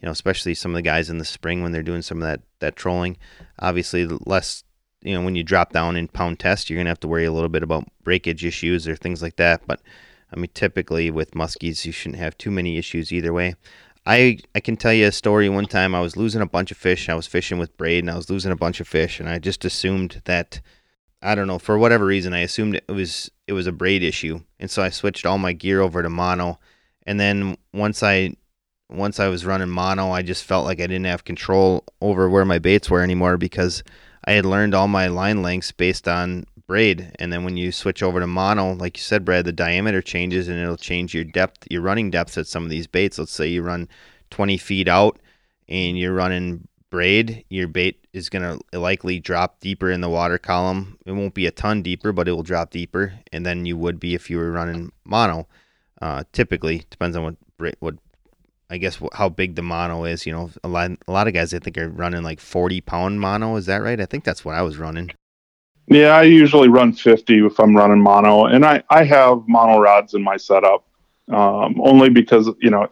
you 0.00 0.06
know, 0.06 0.12
especially 0.12 0.54
some 0.54 0.72
of 0.72 0.76
the 0.76 0.82
guys 0.82 1.10
in 1.10 1.18
the 1.18 1.24
spring 1.24 1.62
when 1.62 1.72
they're 1.72 1.82
doing 1.82 2.02
some 2.02 2.22
of 2.22 2.28
that 2.28 2.40
that 2.60 2.76
trolling. 2.76 3.16
Obviously, 3.58 4.06
less 4.06 4.64
you 5.02 5.14
know 5.14 5.22
when 5.22 5.36
you 5.36 5.42
drop 5.42 5.72
down 5.72 5.96
in 5.96 6.08
pound 6.08 6.38
test, 6.38 6.68
you're 6.70 6.78
gonna 6.78 6.90
have 6.90 7.00
to 7.00 7.08
worry 7.08 7.24
a 7.24 7.32
little 7.32 7.48
bit 7.48 7.62
about 7.62 7.88
breakage 8.02 8.44
issues 8.44 8.88
or 8.88 8.96
things 8.96 9.22
like 9.22 9.36
that. 9.36 9.66
But 9.66 9.80
I 10.32 10.36
mean, 10.36 10.50
typically 10.54 11.10
with 11.10 11.32
muskies, 11.32 11.84
you 11.84 11.92
shouldn't 11.92 12.20
have 12.20 12.38
too 12.38 12.50
many 12.50 12.78
issues 12.78 13.12
either 13.12 13.32
way. 13.32 13.54
I 14.06 14.38
I 14.54 14.60
can 14.60 14.76
tell 14.76 14.92
you 14.92 15.06
a 15.06 15.12
story. 15.12 15.48
One 15.48 15.66
time 15.66 15.94
I 15.94 16.00
was 16.00 16.16
losing 16.16 16.40
a 16.40 16.46
bunch 16.46 16.70
of 16.70 16.78
fish. 16.78 17.08
I 17.08 17.14
was 17.14 17.26
fishing 17.26 17.58
with 17.58 17.76
braid 17.76 18.04
and 18.04 18.10
I 18.10 18.16
was 18.16 18.30
losing 18.30 18.52
a 18.52 18.56
bunch 18.56 18.80
of 18.80 18.88
fish, 18.88 19.20
and 19.20 19.28
I 19.28 19.38
just 19.38 19.64
assumed 19.64 20.22
that 20.24 20.60
I 21.22 21.34
don't 21.34 21.46
know 21.46 21.58
for 21.58 21.76
whatever 21.78 22.06
reason 22.06 22.32
I 22.32 22.40
assumed 22.40 22.76
it 22.76 22.90
was 22.90 23.30
it 23.46 23.52
was 23.52 23.66
a 23.66 23.72
braid 23.72 24.02
issue, 24.02 24.40
and 24.58 24.70
so 24.70 24.82
I 24.82 24.88
switched 24.88 25.26
all 25.26 25.38
my 25.38 25.52
gear 25.52 25.80
over 25.80 26.02
to 26.02 26.08
mono. 26.08 26.58
And 27.06 27.18
then 27.18 27.56
once 27.72 28.02
I 28.02 28.34
once 28.90 29.20
I 29.20 29.28
was 29.28 29.46
running 29.46 29.70
mono, 29.70 30.10
I 30.10 30.22
just 30.22 30.44
felt 30.44 30.64
like 30.64 30.80
I 30.80 30.86
didn't 30.86 31.04
have 31.04 31.24
control 31.24 31.84
over 32.00 32.28
where 32.28 32.44
my 32.44 32.58
baits 32.58 32.90
were 32.90 33.02
anymore 33.02 33.36
because 33.36 33.82
I 34.24 34.32
had 34.32 34.44
learned 34.44 34.74
all 34.74 34.88
my 34.88 35.06
line 35.06 35.42
lengths 35.42 35.72
based 35.72 36.08
on 36.08 36.44
braid. 36.66 37.14
And 37.18 37.32
then 37.32 37.44
when 37.44 37.56
you 37.56 37.72
switch 37.72 38.02
over 38.02 38.20
to 38.20 38.26
mono, 38.26 38.74
like 38.74 38.96
you 38.96 39.02
said, 39.02 39.24
Brad, 39.24 39.44
the 39.44 39.52
diameter 39.52 40.02
changes 40.02 40.48
and 40.48 40.58
it'll 40.58 40.76
change 40.76 41.14
your 41.14 41.24
depth, 41.24 41.66
your 41.70 41.82
running 41.82 42.10
depths 42.10 42.38
at 42.38 42.46
some 42.46 42.64
of 42.64 42.70
these 42.70 42.86
baits. 42.86 43.18
Let's 43.18 43.32
say 43.32 43.48
you 43.48 43.62
run 43.62 43.88
20 44.30 44.56
feet 44.56 44.88
out 44.88 45.18
and 45.68 45.98
you're 45.98 46.14
running 46.14 46.68
braid, 46.90 47.44
your 47.48 47.68
bait 47.68 48.04
is 48.12 48.28
going 48.28 48.42
to 48.42 48.78
likely 48.78 49.20
drop 49.20 49.60
deeper 49.60 49.90
in 49.90 50.00
the 50.00 50.08
water 50.08 50.38
column. 50.38 50.98
It 51.06 51.12
won't 51.12 51.34
be 51.34 51.46
a 51.46 51.52
ton 51.52 51.82
deeper, 51.82 52.12
but 52.12 52.28
it 52.28 52.32
will 52.32 52.42
drop 52.42 52.70
deeper. 52.70 53.14
And 53.32 53.46
then 53.46 53.64
you 53.66 53.76
would 53.76 54.00
be 54.00 54.14
if 54.14 54.28
you 54.28 54.38
were 54.38 54.50
running 54.50 54.92
mono. 55.04 55.46
Uh, 56.02 56.24
typically, 56.32 56.84
depends 56.90 57.16
on 57.16 57.22
what 57.22 57.74
what 57.80 57.94
I 58.70 58.78
guess 58.78 59.00
how 59.14 59.28
big 59.28 59.56
the 59.56 59.62
mono 59.62 60.04
is. 60.04 60.26
You 60.26 60.32
know, 60.32 60.50
a 60.62 60.68
lot 60.68 60.92
a 61.08 61.12
lot 61.12 61.26
of 61.26 61.34
guys 61.34 61.52
I 61.52 61.58
think 61.58 61.76
are 61.76 61.88
running 61.88 62.22
like 62.22 62.38
forty 62.40 62.80
pound 62.80 63.20
mono. 63.20 63.56
Is 63.56 63.66
that 63.66 63.82
right? 63.82 64.00
I 64.00 64.06
think 64.06 64.24
that's 64.24 64.44
what 64.44 64.54
I 64.54 64.62
was 64.62 64.78
running. 64.78 65.10
Yeah, 65.88 66.10
I 66.10 66.22
usually 66.22 66.68
run 66.68 66.92
fifty 66.92 67.44
if 67.44 67.58
I'm 67.58 67.76
running 67.76 68.00
mono, 68.00 68.44
and 68.44 68.64
I 68.64 68.82
I 68.90 69.02
have 69.04 69.42
mono 69.48 69.80
rods 69.80 70.14
in 70.14 70.22
my 70.22 70.36
setup. 70.36 70.84
um, 71.30 71.80
only 71.80 72.10
because 72.10 72.50
you 72.60 72.70
know 72.70 72.86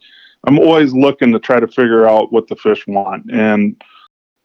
I'm 0.46 0.58
always 0.58 0.92
looking 0.92 1.32
to 1.32 1.38
try 1.38 1.60
to 1.60 1.68
figure 1.68 2.08
out 2.08 2.32
what 2.32 2.48
the 2.48 2.56
fish 2.56 2.86
want, 2.86 3.30
and 3.30 3.80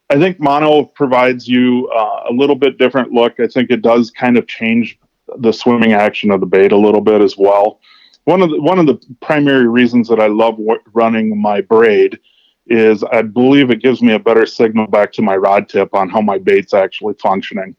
I 0.10 0.18
think 0.18 0.40
mono 0.40 0.84
provides 0.86 1.48
you 1.48 1.90
uh, 1.96 2.24
a 2.30 2.34
little 2.34 2.56
bit 2.56 2.78
different 2.78 3.12
look. 3.12 3.40
I 3.40 3.48
think 3.48 3.72
it 3.72 3.82
does 3.82 4.12
kind 4.12 4.38
of 4.38 4.48
change 4.48 5.00
the 5.38 5.52
swimming 5.52 5.94
action 5.94 6.32
of 6.32 6.40
the 6.40 6.46
bait 6.46 6.72
a 6.72 6.78
little 6.78 7.02
bit 7.02 7.22
as 7.22 7.38
well. 7.38 7.80
One 8.26 8.42
of 8.42 8.50
the 8.50 8.62
one 8.62 8.80
of 8.80 8.86
the 8.86 9.00
primary 9.22 9.68
reasons 9.68 10.08
that 10.10 10.20
I 10.20 10.28
love 10.28 10.58
w- 10.58 10.80
running 10.94 11.40
my 11.42 11.62
braid 11.62 12.20
is 12.68 13.04
I 13.04 13.22
believe 13.22 13.70
it 13.70 13.82
gives 13.82 14.02
me 14.02 14.14
a 14.14 14.20
better 14.20 14.46
signal 14.46 14.88
back 14.88 15.12
to 15.14 15.22
my 15.22 15.36
rod 15.36 15.68
tip 15.68 15.94
on 15.94 16.10
how 16.10 16.22
my 16.22 16.38
bait's 16.38 16.74
actually 16.74 17.16
functioning. 17.16 17.76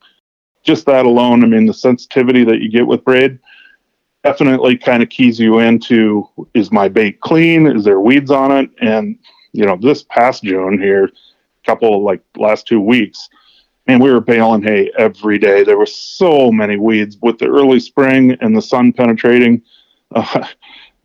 Just 0.63 0.87
that 0.87 1.07
alone, 1.07 1.43
I 1.43 1.47
mean, 1.47 1.67
the 1.67 1.75
sensitivity 1.75 2.45
that 2.45 2.61
you 2.61 2.71
get 2.71 2.87
with 2.87 3.05
braid 3.05 3.39
definitely 4.25 4.77
kind 4.77 5.03
of 5.03 5.11
keys 5.11 5.39
you 5.39 5.59
into 5.59 6.29
is 6.55 6.73
my 6.73 6.89
bait 6.89 7.21
clean? 7.21 7.67
Is 7.67 7.85
there 7.85 8.01
weeds 8.01 8.31
on 8.31 8.51
it? 8.51 8.71
And, 8.81 9.19
you 9.53 9.67
know, 9.67 9.77
this 9.77 10.03
past 10.03 10.43
June 10.43 10.81
here, 10.81 11.11
couple 11.65 12.03
like 12.03 12.21
last 12.37 12.67
two 12.67 12.81
weeks, 12.81 13.29
and 13.87 14.03
we 14.03 14.11
were 14.11 14.21
baling 14.21 14.63
hay 14.63 14.91
every 14.99 15.39
day. 15.39 15.63
There 15.63 15.79
were 15.79 15.87
so 15.87 16.51
many 16.51 16.77
weeds 16.77 17.19
with 17.21 17.39
the 17.39 17.47
early 17.47 17.81
spring 17.81 18.37
and 18.41 18.57
the 18.57 18.63
sun 18.63 18.93
penetrating. 18.93 19.63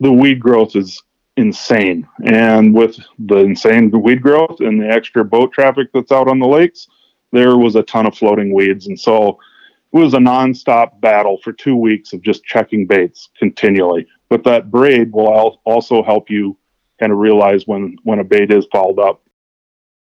The 0.02 0.10
weed 0.10 0.40
growth 0.40 0.76
is 0.76 1.02
insane. 1.36 2.08
And 2.24 2.74
with 2.74 2.98
the 3.18 3.36
insane 3.36 3.90
weed 3.90 4.22
growth 4.22 4.60
and 4.60 4.80
the 4.80 4.88
extra 4.88 5.24
boat 5.24 5.52
traffic 5.52 5.88
that's 5.92 6.10
out 6.10 6.28
on 6.28 6.38
the 6.38 6.48
lakes, 6.48 6.88
there 7.32 7.56
was 7.56 7.76
a 7.76 7.82
ton 7.82 8.06
of 8.06 8.16
floating 8.16 8.54
weeds. 8.54 8.86
And 8.86 8.98
so 8.98 9.38
it 9.92 9.98
was 9.98 10.14
a 10.14 10.18
nonstop 10.18 11.00
battle 11.00 11.38
for 11.42 11.52
two 11.52 11.76
weeks 11.76 12.12
of 12.12 12.22
just 12.22 12.44
checking 12.44 12.86
baits 12.86 13.28
continually. 13.38 14.06
But 14.28 14.44
that 14.44 14.70
braid 14.70 15.12
will 15.12 15.60
also 15.64 16.02
help 16.02 16.30
you 16.30 16.56
kind 16.98 17.12
of 17.12 17.18
realize 17.18 17.66
when, 17.66 17.96
when 18.04 18.20
a 18.20 18.24
bait 18.24 18.52
is 18.52 18.66
fouled 18.72 18.98
up. 18.98 19.22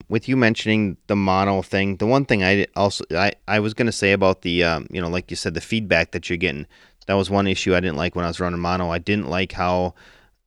With 0.10 0.28
you 0.28 0.36
mentioning 0.36 0.98
the 1.08 1.16
mono 1.16 1.62
thing, 1.62 1.98
the 1.98 2.06
one 2.06 2.26
thing 2.26 2.44
I 2.44 2.68
also 2.76 3.06
I, 3.12 3.32
I 3.48 3.62
was 3.62 3.74
gonna 3.74 3.94
say 3.94 4.12
about 4.12 4.42
the 4.42 4.62
um, 4.62 4.88
you 4.92 5.00
know 5.00 5.08
like 5.08 5.32
you 5.32 5.38
said 5.38 5.54
the 5.54 5.62
feedback 5.62 6.12
that 6.12 6.30
you're 6.30 6.36
getting 6.36 6.68
that 7.08 7.14
was 7.16 7.30
one 7.30 7.48
issue 7.48 7.76
I 7.76 7.80
didn't 7.80 7.98
like 7.98 8.16
when 8.16 8.26
I 8.26 8.28
was 8.28 8.40
running 8.40 8.60
mono. 8.60 8.90
I 8.90 9.00
didn't 9.00 9.30
like 9.30 9.52
how 9.52 9.96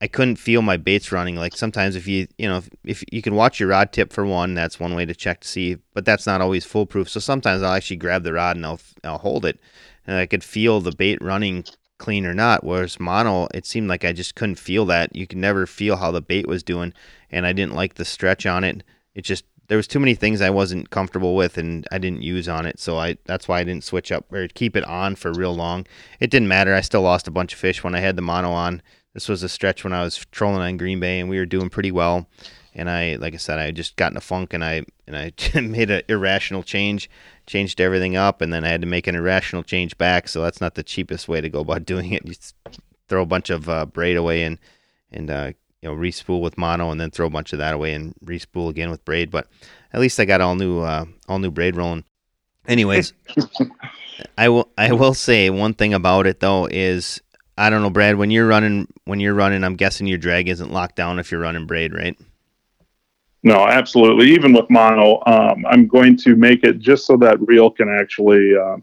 I 0.00 0.06
couldn't 0.06 0.36
feel 0.36 0.62
my 0.62 0.76
baits 0.76 1.12
running. 1.12 1.36
Like 1.36 1.56
sometimes 1.56 1.96
if 1.96 2.06
you 2.06 2.26
you 2.38 2.48
know 2.48 2.58
if, 2.58 2.68
if, 2.84 3.04
you 3.10 3.22
can 3.22 3.34
watch 3.34 3.58
your 3.58 3.70
rod 3.70 3.92
tip 3.92 4.12
for 4.12 4.26
one, 4.26 4.54
that's 4.54 4.78
one 4.78 4.94
way 4.94 5.06
to 5.06 5.14
check 5.14 5.40
to 5.40 5.48
see, 5.48 5.78
but 5.94 6.04
that's 6.04 6.26
not 6.26 6.40
always 6.40 6.64
foolproof. 6.64 7.08
So 7.08 7.20
sometimes 7.20 7.62
I'll 7.62 7.72
actually 7.72 7.96
grab 7.96 8.22
the 8.22 8.32
rod 8.32 8.56
and 8.56 8.66
I'll 8.66 8.80
I'll 9.02 9.18
hold 9.18 9.44
it, 9.44 9.58
and 10.06 10.16
I 10.16 10.26
could 10.26 10.44
feel 10.44 10.80
the 10.80 10.92
bait 10.92 11.22
running 11.22 11.64
clean 11.98 12.26
or 12.26 12.34
not. 12.34 12.64
Whereas 12.64 13.00
mono, 13.00 13.48
it 13.54 13.66
seemed 13.66 13.88
like 13.88 14.04
I 14.04 14.12
just 14.12 14.34
couldn't 14.34 14.56
feel 14.56 14.84
that. 14.86 15.14
You 15.16 15.26
could 15.26 15.38
never 15.38 15.66
feel 15.66 15.96
how 15.96 16.10
the 16.10 16.20
bait 16.20 16.46
was 16.46 16.62
doing, 16.62 16.92
and 17.30 17.46
I 17.46 17.52
didn't 17.52 17.74
like 17.74 17.94
the 17.94 18.04
stretch 18.04 18.46
on 18.46 18.64
it. 18.64 18.82
It 19.14 19.22
just 19.22 19.44
there 19.68 19.76
was 19.76 19.86
too 19.86 20.00
many 20.00 20.14
things 20.14 20.40
I 20.40 20.50
wasn't 20.50 20.90
comfortable 20.90 21.34
with 21.34 21.56
and 21.56 21.86
I 21.90 21.98
didn't 21.98 22.22
use 22.22 22.48
on 22.48 22.66
it. 22.66 22.78
So 22.78 22.98
I 22.98 23.16
that's 23.24 23.48
why 23.48 23.60
I 23.60 23.64
didn't 23.64 23.84
switch 23.84 24.12
up 24.12 24.30
or 24.32 24.48
keep 24.48 24.76
it 24.76 24.84
on 24.84 25.16
for 25.16 25.32
real 25.32 25.54
long. 25.54 25.86
It 26.20 26.30
didn't 26.30 26.48
matter. 26.48 26.74
I 26.74 26.80
still 26.80 27.02
lost 27.02 27.28
a 27.28 27.32
bunch 27.32 27.52
of 27.52 27.58
fish 27.58 27.82
when 27.82 27.94
I 27.94 28.00
had 28.00 28.16
the 28.16 28.22
mono 28.22 28.50
on. 28.50 28.82
This 29.14 29.28
was 29.28 29.42
a 29.42 29.48
stretch 29.48 29.84
when 29.84 29.92
I 29.92 30.02
was 30.02 30.24
trolling 30.32 30.60
on 30.60 30.76
Green 30.76 31.00
Bay 31.00 31.20
and 31.20 31.30
we 31.30 31.38
were 31.38 31.46
doing 31.46 31.70
pretty 31.70 31.92
well. 31.92 32.28
And 32.76 32.90
I, 32.90 33.14
like 33.14 33.34
I 33.34 33.36
said, 33.36 33.60
I 33.60 33.70
just 33.70 33.94
got 33.94 34.10
in 34.10 34.16
a 34.16 34.20
funk 34.20 34.52
and 34.52 34.64
I 34.64 34.82
and 35.06 35.16
I 35.16 35.32
made 35.60 35.90
an 35.90 36.02
irrational 36.08 36.62
change, 36.62 37.08
changed 37.46 37.80
everything 37.80 38.16
up, 38.16 38.40
and 38.40 38.52
then 38.52 38.64
I 38.64 38.68
had 38.68 38.80
to 38.80 38.86
make 38.86 39.06
an 39.06 39.14
irrational 39.14 39.62
change 39.62 39.96
back. 39.96 40.28
So 40.28 40.42
that's 40.42 40.60
not 40.60 40.74
the 40.74 40.82
cheapest 40.82 41.28
way 41.28 41.40
to 41.40 41.48
go 41.48 41.60
about 41.60 41.84
doing 41.86 42.12
it. 42.12 42.26
You 42.26 42.34
throw 43.08 43.22
a 43.22 43.26
bunch 43.26 43.50
of 43.50 43.68
uh, 43.68 43.86
braid 43.86 44.16
away 44.16 44.42
and 44.42 44.58
and 45.12 45.30
uh, 45.30 45.52
you 45.84 45.90
know 45.90 45.96
respool 45.96 46.40
with 46.40 46.56
mono 46.56 46.90
and 46.90 46.98
then 46.98 47.10
throw 47.10 47.26
a 47.26 47.30
bunch 47.30 47.52
of 47.52 47.58
that 47.58 47.74
away 47.74 47.92
and 47.92 48.14
respool 48.24 48.70
again 48.70 48.90
with 48.90 49.04
braid. 49.04 49.30
But 49.30 49.46
at 49.92 50.00
least 50.00 50.18
I 50.18 50.24
got 50.24 50.40
all 50.40 50.54
new 50.54 50.80
uh, 50.80 51.04
all 51.28 51.38
new 51.38 51.50
braid 51.50 51.76
rolling. 51.76 52.04
Anyways, 52.66 53.12
I 54.38 54.48
will 54.48 54.70
I 54.78 54.92
will 54.92 55.14
say 55.14 55.50
one 55.50 55.74
thing 55.74 55.92
about 55.92 56.26
it 56.26 56.40
though 56.40 56.66
is 56.66 57.20
I 57.58 57.68
don't 57.68 57.82
know, 57.82 57.90
Brad. 57.90 58.16
When 58.16 58.30
you're 58.30 58.46
running, 58.46 58.88
when 59.04 59.20
you're 59.20 59.34
running, 59.34 59.62
I'm 59.62 59.76
guessing 59.76 60.06
your 60.06 60.18
drag 60.18 60.48
isn't 60.48 60.72
locked 60.72 60.96
down 60.96 61.18
if 61.18 61.30
you're 61.30 61.40
running 61.40 61.66
braid, 61.66 61.92
right? 61.92 62.18
No, 63.42 63.66
absolutely. 63.68 64.30
Even 64.30 64.54
with 64.54 64.68
mono, 64.70 65.22
um, 65.26 65.66
I'm 65.66 65.86
going 65.86 66.16
to 66.16 66.34
make 66.34 66.64
it 66.64 66.78
just 66.78 67.06
so 67.06 67.18
that 67.18 67.38
reel 67.46 67.70
can 67.70 67.90
actually 67.90 68.56
uh, 68.56 68.78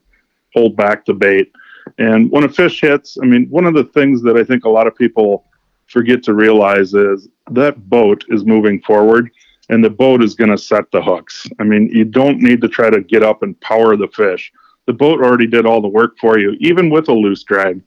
hold 0.53 0.75
back 0.75 1.03
the 1.03 1.15
bait. 1.15 1.51
And 1.97 2.29
when 2.29 2.43
a 2.43 2.49
fish 2.49 2.79
hits, 2.79 3.17
I 3.21 3.25
mean, 3.25 3.47
one 3.49 3.65
of 3.65 3.73
the 3.73 3.85
things 3.85 4.21
that 4.21 4.37
I 4.37 4.43
think 4.43 4.65
a 4.65 4.69
lot 4.69 4.85
of 4.85 4.95
people 4.95 5.45
forget 5.91 6.23
to 6.23 6.33
realize 6.33 6.93
is 6.93 7.27
that 7.51 7.89
boat 7.89 8.25
is 8.29 8.45
moving 8.45 8.81
forward 8.81 9.31
and 9.69 9.83
the 9.83 9.89
boat 9.89 10.23
is 10.23 10.35
going 10.35 10.49
to 10.49 10.57
set 10.57 10.89
the 10.91 11.01
hooks. 11.01 11.47
I 11.59 11.63
mean, 11.63 11.89
you 11.93 12.05
don't 12.05 12.39
need 12.39 12.61
to 12.61 12.67
try 12.67 12.89
to 12.89 13.01
get 13.01 13.23
up 13.23 13.43
and 13.43 13.59
power 13.61 13.95
the 13.95 14.07
fish. 14.07 14.51
The 14.85 14.93
boat 14.93 15.21
already 15.21 15.47
did 15.47 15.65
all 15.65 15.81
the 15.81 15.87
work 15.87 16.17
for 16.19 16.39
you, 16.39 16.57
even 16.59 16.89
with 16.89 17.07
a 17.07 17.13
loose 17.13 17.43
drag 17.43 17.81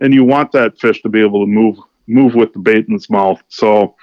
and 0.00 0.12
you 0.12 0.24
want 0.24 0.52
that 0.52 0.78
fish 0.78 1.02
to 1.02 1.08
be 1.08 1.20
able 1.20 1.44
to 1.44 1.46
move 1.46 1.78
move 2.06 2.34
with 2.34 2.52
the 2.52 2.58
bait 2.58 2.86
in 2.88 2.94
its 2.94 3.10
mouth. 3.10 3.42
So 3.48 3.96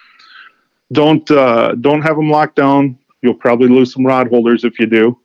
don't 0.92 1.30
uh, 1.32 1.76
don't 1.76 2.02
have 2.02 2.16
them 2.16 2.30
locked 2.30 2.56
down. 2.56 2.98
You'll 3.22 3.36
probably 3.36 3.70
lose 3.70 3.94
some 3.94 4.06
rod 4.06 4.28
holders 4.28 4.64
if 4.64 4.80
you 4.80 4.86
do, 4.86 5.20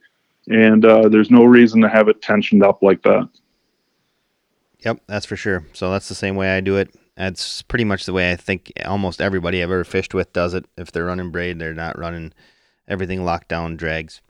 and 0.48 0.84
uh, 0.84 1.08
there's 1.08 1.30
no 1.30 1.44
reason 1.44 1.80
to 1.82 1.88
have 1.88 2.08
it 2.08 2.22
tensioned 2.22 2.62
up 2.62 2.82
like 2.82 3.02
that. 3.02 3.28
Yep, 4.80 5.00
that's 5.06 5.26
for 5.26 5.36
sure. 5.36 5.64
So 5.72 5.90
that's 5.90 6.08
the 6.08 6.14
same 6.14 6.36
way 6.36 6.56
I 6.56 6.60
do 6.60 6.76
it. 6.76 6.94
That's 7.18 7.62
pretty 7.62 7.84
much 7.84 8.06
the 8.06 8.12
way 8.12 8.30
I 8.30 8.36
think 8.36 8.72
almost 8.86 9.20
everybody 9.20 9.60
I've 9.60 9.72
ever 9.72 9.82
fished 9.82 10.14
with 10.14 10.32
does 10.32 10.54
it. 10.54 10.66
If 10.76 10.92
they're 10.92 11.06
running 11.06 11.32
braid, 11.32 11.58
they're 11.58 11.74
not 11.74 11.98
running 11.98 12.32
everything 12.86 13.24
locked 13.24 13.48
down 13.48 13.76
drags. 13.76 14.22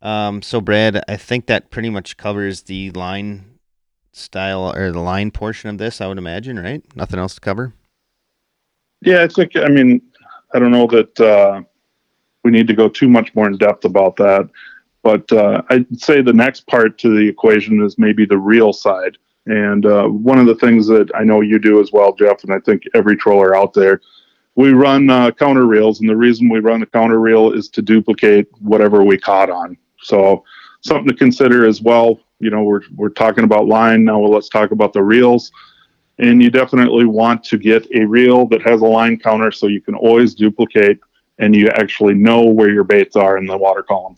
Um, 0.00 0.40
so 0.40 0.60
Brad, 0.60 1.02
I 1.08 1.16
think 1.16 1.46
that 1.46 1.70
pretty 1.70 1.90
much 1.90 2.16
covers 2.16 2.62
the 2.62 2.92
line 2.92 3.58
style 4.12 4.72
or 4.72 4.92
the 4.92 5.00
line 5.00 5.32
portion 5.32 5.68
of 5.68 5.78
this, 5.78 6.00
I 6.00 6.06
would 6.06 6.18
imagine, 6.18 6.60
right? 6.60 6.84
Nothing 6.94 7.18
else 7.18 7.34
to 7.34 7.40
cover. 7.40 7.74
Yeah, 9.00 9.24
I 9.24 9.26
think. 9.26 9.56
I 9.56 9.68
mean, 9.68 10.00
I 10.54 10.60
don't 10.60 10.70
know 10.70 10.86
that 10.86 11.20
uh, 11.20 11.62
we 12.44 12.52
need 12.52 12.68
to 12.68 12.74
go 12.74 12.88
too 12.88 13.08
much 13.08 13.34
more 13.34 13.48
in 13.48 13.56
depth 13.56 13.84
about 13.84 14.14
that, 14.16 14.48
but 15.02 15.30
uh, 15.32 15.62
I'd 15.70 16.00
say 16.00 16.22
the 16.22 16.32
next 16.32 16.68
part 16.68 16.98
to 16.98 17.08
the 17.08 17.28
equation 17.28 17.82
is 17.82 17.98
maybe 17.98 18.26
the 18.26 18.38
reel 18.38 18.72
side. 18.72 19.18
And 19.46 19.84
uh, 19.86 20.06
one 20.06 20.38
of 20.38 20.46
the 20.46 20.54
things 20.54 20.86
that 20.86 21.10
I 21.14 21.24
know 21.24 21.40
you 21.40 21.58
do 21.58 21.80
as 21.80 21.90
well, 21.92 22.14
Jeff, 22.14 22.44
and 22.44 22.52
I 22.52 22.60
think 22.60 22.84
every 22.94 23.16
troller 23.16 23.56
out 23.56 23.74
there, 23.74 24.00
we 24.54 24.72
run 24.72 25.10
uh, 25.10 25.30
counter 25.32 25.66
reels, 25.66 26.00
and 26.00 26.08
the 26.08 26.16
reason 26.16 26.48
we 26.48 26.60
run 26.60 26.80
the 26.80 26.86
counter 26.86 27.20
reel 27.20 27.52
is 27.52 27.68
to 27.70 27.82
duplicate 27.82 28.46
whatever 28.60 29.02
we 29.02 29.18
caught 29.18 29.50
on. 29.50 29.76
So 30.02 30.44
something 30.82 31.08
to 31.08 31.14
consider 31.14 31.66
as 31.66 31.80
well 31.80 32.20
you 32.42 32.50
know 32.50 32.64
we're 32.64 32.82
we're 32.96 33.08
talking 33.08 33.44
about 33.44 33.66
line 33.66 34.04
now. 34.04 34.20
Let's 34.20 34.48
talk 34.48 34.72
about 34.72 34.92
the 34.92 35.02
reels. 35.02 35.50
And 36.18 36.42
you 36.42 36.50
definitely 36.50 37.06
want 37.06 37.42
to 37.44 37.56
get 37.56 37.86
a 37.94 38.04
reel 38.04 38.46
that 38.48 38.60
has 38.62 38.82
a 38.82 38.86
line 38.86 39.18
counter 39.18 39.50
so 39.50 39.66
you 39.66 39.80
can 39.80 39.94
always 39.94 40.34
duplicate 40.34 40.98
and 41.38 41.56
you 41.56 41.68
actually 41.68 42.14
know 42.14 42.42
where 42.44 42.70
your 42.70 42.84
baits 42.84 43.16
are 43.16 43.38
in 43.38 43.46
the 43.46 43.56
water 43.56 43.82
column. 43.82 44.16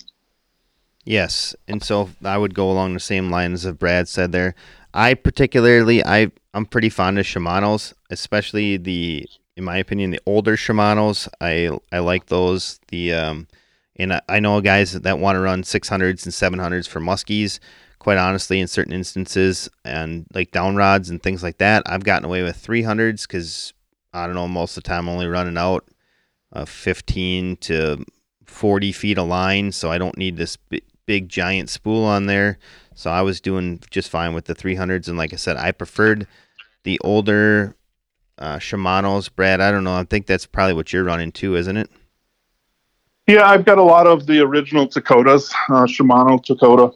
Yes, 1.04 1.54
and 1.68 1.82
so 1.82 2.10
I 2.24 2.36
would 2.36 2.54
go 2.54 2.70
along 2.70 2.94
the 2.94 3.00
same 3.00 3.30
lines 3.30 3.64
of 3.64 3.78
Brad 3.78 4.08
said 4.08 4.32
there. 4.32 4.54
I 4.94 5.14
particularly 5.14 6.04
I 6.04 6.30
I'm 6.54 6.66
pretty 6.66 6.88
fond 6.88 7.18
of 7.18 7.26
Shimano's, 7.26 7.94
especially 8.10 8.78
the 8.78 9.26
in 9.56 9.64
my 9.64 9.76
opinion 9.76 10.10
the 10.10 10.20
older 10.24 10.56
Shimano's. 10.56 11.28
I 11.40 11.76
I 11.92 11.98
like 11.98 12.26
those. 12.26 12.80
The 12.88 13.12
um 13.12 13.48
and 13.96 14.14
I, 14.14 14.22
I 14.28 14.40
know 14.40 14.60
guys 14.60 14.92
that 14.92 15.18
want 15.18 15.36
to 15.36 15.40
run 15.40 15.62
600s 15.62 16.24
and 16.24 16.60
700s 16.60 16.88
for 16.88 17.00
muskies 17.00 17.60
quite 18.04 18.18
honestly, 18.18 18.60
in 18.60 18.68
certain 18.68 18.92
instances, 18.92 19.66
and 19.82 20.26
like 20.34 20.50
down 20.50 20.76
rods 20.76 21.08
and 21.08 21.22
things 21.22 21.42
like 21.42 21.56
that, 21.56 21.82
I've 21.86 22.04
gotten 22.04 22.26
away 22.26 22.42
with 22.42 22.62
300s 22.62 23.26
because 23.26 23.72
I 24.12 24.26
don't 24.26 24.34
know, 24.34 24.46
most 24.46 24.76
of 24.76 24.84
the 24.84 24.88
time 24.88 25.08
I'm 25.08 25.14
only 25.14 25.26
running 25.26 25.56
out 25.56 25.88
uh, 26.52 26.66
15 26.66 27.56
to 27.56 28.04
40 28.44 28.92
feet 28.92 29.16
of 29.16 29.26
line, 29.26 29.72
so 29.72 29.90
I 29.90 29.96
don't 29.96 30.18
need 30.18 30.36
this 30.36 30.58
big, 31.06 31.28
giant 31.28 31.70
spool 31.70 32.04
on 32.04 32.26
there. 32.26 32.58
So 32.94 33.10
I 33.10 33.22
was 33.22 33.40
doing 33.40 33.80
just 33.90 34.08
fine 34.08 34.34
with 34.34 34.44
the 34.44 34.54
300s, 34.54 35.08
and 35.08 35.18
like 35.18 35.32
I 35.32 35.36
said, 35.36 35.56
I 35.56 35.72
preferred 35.72 36.26
the 36.84 36.98
older 37.00 37.74
uh, 38.38 38.56
Shimano's. 38.56 39.28
Brad, 39.28 39.60
I 39.60 39.70
don't 39.70 39.84
know. 39.84 39.96
I 39.96 40.04
think 40.04 40.26
that's 40.26 40.46
probably 40.46 40.74
what 40.74 40.92
you're 40.92 41.04
running 41.04 41.32
too, 41.32 41.56
isn't 41.56 41.76
it? 41.76 41.90
Yeah, 43.26 43.48
I've 43.48 43.64
got 43.64 43.78
a 43.78 43.82
lot 43.82 44.06
of 44.06 44.26
the 44.26 44.40
original 44.40 44.86
Tekotas, 44.86 45.50
uh, 45.70 45.86
Shimano 45.86 46.44
Tekota. 46.44 46.94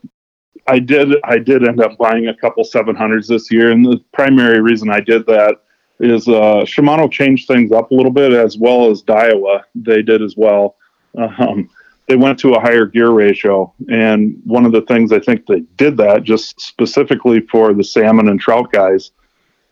I 0.66 0.78
did. 0.78 1.16
I 1.24 1.38
did 1.38 1.66
end 1.66 1.80
up 1.80 1.96
buying 1.96 2.28
a 2.28 2.36
couple 2.36 2.62
700s 2.62 3.28
this 3.28 3.50
year, 3.50 3.70
and 3.70 3.84
the 3.84 4.04
primary 4.12 4.60
reason 4.60 4.90
I 4.90 5.00
did 5.00 5.24
that 5.26 5.56
is 6.00 6.28
uh, 6.28 6.62
Shimano 6.64 7.10
changed 7.10 7.48
things 7.48 7.72
up 7.72 7.90
a 7.90 7.94
little 7.94 8.12
bit, 8.12 8.32
as 8.32 8.58
well 8.58 8.90
as 8.90 9.02
Daiwa. 9.02 9.62
They 9.74 10.02
did 10.02 10.22
as 10.22 10.36
well. 10.36 10.76
Um, 11.16 11.68
they 12.08 12.16
went 12.16 12.38
to 12.40 12.54
a 12.54 12.60
higher 12.60 12.86
gear 12.86 13.10
ratio, 13.10 13.72
and 13.90 14.40
one 14.44 14.64
of 14.64 14.72
the 14.72 14.80
things 14.82 15.12
I 15.12 15.20
think 15.20 15.46
they 15.46 15.60
did 15.76 15.98
that 15.98 16.24
just 16.24 16.58
specifically 16.58 17.40
for 17.40 17.74
the 17.74 17.84
salmon 17.84 18.28
and 18.28 18.40
trout 18.40 18.72
guys, 18.72 19.12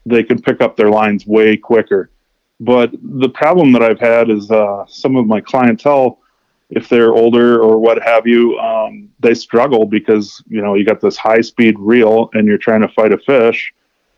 they 0.05 0.23
could 0.23 0.45
pick 0.45 0.61
up 0.61 0.76
their 0.76 0.90
lines 0.90 1.26
way 1.26 1.57
quicker. 1.57 2.11
But 2.61 2.90
the 3.02 3.31
problem 3.31 3.73
that 3.73 3.83
I've 3.83 4.00
had 4.00 4.31
is 4.31 4.50
uh, 4.50 4.85
some 4.87 5.16
of 5.16 5.26
my 5.26 5.40
clientele, 5.40 6.19
if 6.69 6.88
they're 6.90 7.14
older 7.14 7.61
or 7.61 7.78
what 7.78 8.02
have 8.02 8.26
you, 8.26 8.59
um, 8.59 9.09
they 9.21 9.35
struggle 9.35 9.87
because 9.87 10.43
you 10.47 10.61
know 10.61 10.75
you 10.75 10.85
got 10.85 11.00
this 11.00 11.16
high 11.16 11.40
speed 11.40 11.76
reel 11.78 12.28
and 12.35 12.47
you're 12.47 12.59
trying 12.59 12.83
to 12.83 12.88
fight 12.88 13.12
a 13.12 13.19
fish, 13.19 13.73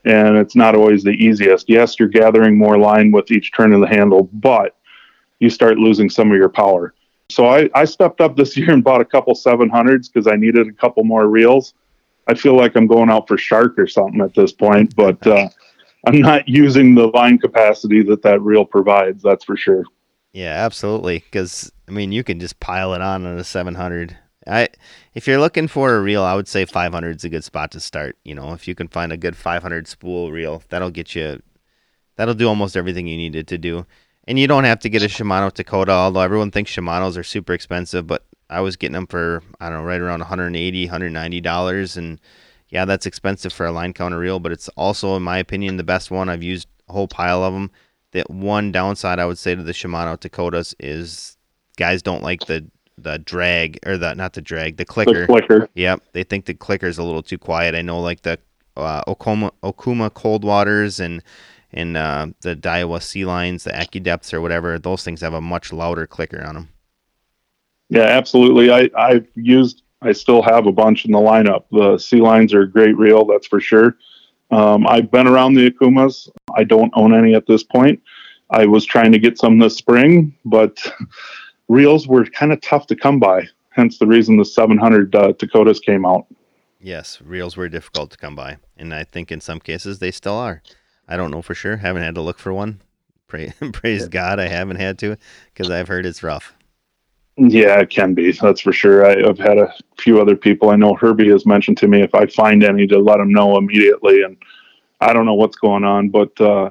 and 0.05 0.37
it's 0.37 0.57
not 0.57 0.75
always 0.75 1.05
the 1.05 1.11
easiest. 1.11 1.69
Yes, 1.69 2.01
you're 2.01 2.09
gathering 2.09 2.59
more 2.59 2.79
line 2.79 3.13
with 3.13 3.31
each 3.31 3.53
turn 3.53 3.73
of 3.73 3.81
the 3.81 3.87
handle, 3.87 4.29
but 4.33 4.77
you 5.39 5.51
start 5.51 5.79
losing 5.79 6.11
some 6.11 6.33
of 6.33 6.37
your 6.37 6.49
power. 6.49 6.95
So 7.31 7.47
I, 7.47 7.69
I 7.75 7.85
stepped 7.85 8.21
up 8.21 8.37
this 8.37 8.57
year 8.57 8.71
and 8.71 8.83
bought 8.83 9.01
a 9.01 9.05
couple 9.05 9.35
700s 9.35 10.13
because 10.13 10.27
I 10.27 10.37
needed 10.37 10.69
a 10.69 10.73
couple 10.73 11.05
more 11.05 11.27
reels. 11.29 11.75
I 12.27 12.35
feel 12.35 12.57
like 12.57 12.77
I'm 12.77 12.87
going 12.87 13.11
out 13.11 13.27
for 13.27 13.39
shark 13.39 13.79
or 13.79 13.87
something 13.87 14.21
at 14.21 14.35
this 14.35 14.53
point, 14.53 14.95
but 14.95 15.27
uh, 15.27 15.49
I'm 16.07 16.21
not 16.21 16.47
using 16.47 16.95
the 16.95 17.07
line 17.09 17.39
capacity 17.39 18.03
that 18.03 18.23
that 18.23 18.41
reel 18.43 18.65
provides. 18.65 19.23
That's 19.23 19.45
for 19.45 19.57
sure. 19.57 19.85
Yeah, 20.33 20.65
absolutely. 20.65 21.21
Because 21.21 21.73
I 21.89 21.91
mean, 21.91 22.13
you 22.13 22.23
can 22.23 22.39
just 22.39 22.61
pile 22.61 22.93
it 22.95 23.01
on 23.01 23.25
on 23.25 23.39
a 23.39 23.45
700. 23.45 24.17
I, 24.47 24.69
if 25.15 25.27
you're 25.27 25.41
looking 25.41 25.69
for 25.69 25.95
a 25.95 26.01
reel, 26.01 26.23
I 26.23 26.35
would 26.35 26.49
say 26.49 26.65
500 26.65 27.17
is 27.17 27.25
a 27.25 27.29
good 27.29 27.45
spot 27.45 27.71
to 27.73 27.81
start. 27.81 28.17
You 28.25 28.35
know, 28.35 28.53
if 28.53 28.69
you 28.69 28.75
can 28.75 28.89
find 28.89 29.13
a 29.13 29.17
good 29.17 29.37
500 29.37 29.89
spool 29.89 30.31
reel, 30.31 30.63
that'll 30.69 30.91
get 30.91 31.15
you, 31.15 31.43
that'll 32.17 32.35
do 32.35 32.49
almost 32.49 32.77
everything 32.77 33.07
you 33.07 33.17
needed 33.17 33.47
to 33.49 33.59
do. 33.59 33.87
And 34.29 34.39
you 34.39 34.47
don't 34.47 34.65
have 34.65 34.81
to 34.81 34.91
get 34.91 35.03
a 35.03 35.07
Shimano 35.07 35.51
Tekota, 35.51 35.89
although 35.89 36.21
everyone 36.21 36.51
thinks 36.51 36.71
Shimano's 36.71 37.17
are 37.17 37.23
super 37.23 37.55
expensive, 37.55 38.07
but 38.07 38.27
I 38.51 38.61
was 38.61 38.77
getting 38.77 38.93
them 38.93 39.07
for 39.07 39.43
I 39.59 39.71
don't 39.71 39.79
know, 39.79 39.85
right 39.85 40.03
around 40.03 40.21
180, 40.21 40.85
190 40.85 41.41
dollars, 41.41 41.97
and 41.97 42.21
yeah, 42.69 42.85
that's 42.85 43.07
expensive 43.07 43.55
for 43.55 43.65
a 43.65 43.73
line 43.73 43.95
counter 43.95 44.19
reel, 44.19 44.39
but 44.39 44.53
it's 44.53 44.69
also, 44.71 45.17
in 45.17 45.23
my 45.23 45.39
opinion, 45.39 45.79
the 45.79 45.83
best 45.83 46.11
one. 46.11 46.29
I've 46.29 46.43
used 46.43 46.69
a 46.91 46.93
whole 46.93 47.09
pile 47.09 47.43
of 47.43 47.55
them. 47.55 47.71
The 48.13 48.25
one 48.29 48.71
downside 48.71 49.19
I 49.19 49.25
would 49.25 49.39
say 49.39 49.55
to 49.55 49.63
the 49.63 49.73
Shimano 49.73 50.19
Tekotas 50.21 50.75
is 50.79 51.39
guys 51.79 52.03
don't 52.03 52.23
like 52.23 52.41
the 52.41 52.67
the 52.99 53.19
drag 53.21 53.79
or 53.87 53.97
the 53.97 54.15
not 54.15 54.35
the 54.35 54.43
drag 54.43 54.77
the 54.77 54.85
clicker. 54.85 55.23
The 55.23 55.27
clicker. 55.27 55.69
Yep, 55.75 56.03
they 56.13 56.23
think 56.23 56.45
the 56.45 56.53
clicker 56.53 56.87
is 56.87 56.99
a 56.99 57.03
little 57.03 57.23
too 57.23 57.39
quiet. 57.39 57.75
I 57.75 57.81
know 57.81 57.99
like 57.99 58.21
the 58.23 58.39
uh, 58.77 59.05
Okuma 59.05 59.53
Okuma 59.63 60.13
cold 60.13 60.45
waters 60.45 61.01
and 61.01 61.23
and 61.73 61.97
uh, 61.97 62.29
the 62.41 62.57
Daiwa 62.57 63.03
Sea 63.03 63.25
Lines, 63.25 63.65
the 63.65 63.71
AccuDepths 63.71 64.33
or 64.33 64.41
whatever, 64.41 64.79
those 64.79 65.05
things 65.05 65.21
have 65.21 65.35
a 65.35 65.41
much 65.41 65.73
louder 65.73 66.07
clicker 66.07 66.43
on 66.45 66.55
them. 66.55 66.69
Yeah, 67.91 68.03
absolutely. 68.03 68.71
I, 68.71 68.91
I've 68.97 69.27
used, 69.35 69.83
I 70.03 70.13
still 70.13 70.43
have 70.43 70.67
a 70.67 70.73
bunch 70.73 71.05
in 71.05 71.13
the 71.13 71.19
lineup. 71.19 71.65
The 71.71 71.99
Sea 71.99 72.21
Lines 72.21 72.53
are 72.55 72.63
a 72.63 72.71
great 72.71 72.97
reel, 72.97 73.25
that's 73.25 73.47
for 73.47 73.61
sure. 73.61 73.97
Um, 74.51 74.87
I've 74.87 75.11
been 75.11 75.27
around 75.27 75.55
the 75.55 75.71
Okumas. 75.71 76.29
I 76.57 76.65
don't 76.65 76.93
own 76.95 77.15
any 77.15 77.35
at 77.35 77.47
this 77.47 77.63
point. 77.63 78.01
I 78.51 78.65
was 78.65 78.87
trying 78.87 79.13
to 79.13 79.19
get 79.19 79.39
some 79.39 79.59
this 79.59 79.77
spring, 79.77 80.35
but 80.45 80.79
reels 81.69 82.09
were 82.09 82.25
kind 82.25 82.53
of 82.53 82.61
tough 82.61 82.87
to 82.89 82.97
come 82.97 83.21
by. 83.21 83.47
Hence 83.71 83.99
the 83.99 84.07
reason 84.07 84.37
the 84.37 84.45
700 84.45 85.15
uh, 85.15 85.33
Tekotas 85.35 85.81
came 85.81 86.07
out. 86.07 86.27
Yes, 86.81 87.21
reels 87.21 87.57
were 87.57 87.69
difficult 87.69 88.11
to 88.13 88.17
come 88.17 88.35
by, 88.35 88.59
and 88.77 88.95
I 88.95 89.05
think 89.05 89.31
in 89.31 89.41
some 89.41 89.61
cases 89.61 89.99
they 89.99 90.11
still 90.11 90.35
are. 90.35 90.63
I 91.09 91.17
don't 91.17 91.31
know 91.31 91.43
for 91.43 91.55
sure. 91.55 91.77
Haven't 91.77 92.03
had 92.03 92.15
to 92.17 92.23
look 92.23 92.38
for 92.38 92.53
one. 92.53 92.81
Pray, 93.27 93.53
praise 93.73 94.03
yeah. 94.03 94.09
God, 94.09 94.41
I 94.41 94.49
haven't 94.49 94.77
had 94.77 94.99
to 95.00 95.17
because 95.53 95.71
I've 95.71 95.88
heard 95.88 96.07
it's 96.07 96.23
rough. 96.23 96.55
Yeah, 97.37 97.79
it 97.79 97.91
can 97.91 98.15
be. 98.15 98.33
That's 98.33 98.61
for 98.61 98.73
sure. 98.73 99.07
I, 99.07 99.27
have 99.27 99.38
had 99.38 99.59
a 99.59 99.73
few 99.97 100.21
other 100.21 100.35
people. 100.35 100.71
I 100.71 100.77
know 100.77 100.95
Herbie 100.95 101.31
has 101.31 101.47
mentioned 101.47 101.79
to 101.79 101.88
me 101.88 102.03
if 102.03 102.12
I 102.15 102.27
find 102.27 102.65
any 102.65 102.87
to 102.88 102.99
let 102.99 103.21
him 103.21 103.33
know 103.33 103.57
immediately. 103.57 104.25
And 104.25 104.37
I 105.00 105.12
don't 105.12 105.25
know 105.25 105.35
what's 105.35 105.57
going 105.57 105.85
on, 105.85 106.09
but 106.09 106.38
uh, 106.40 106.71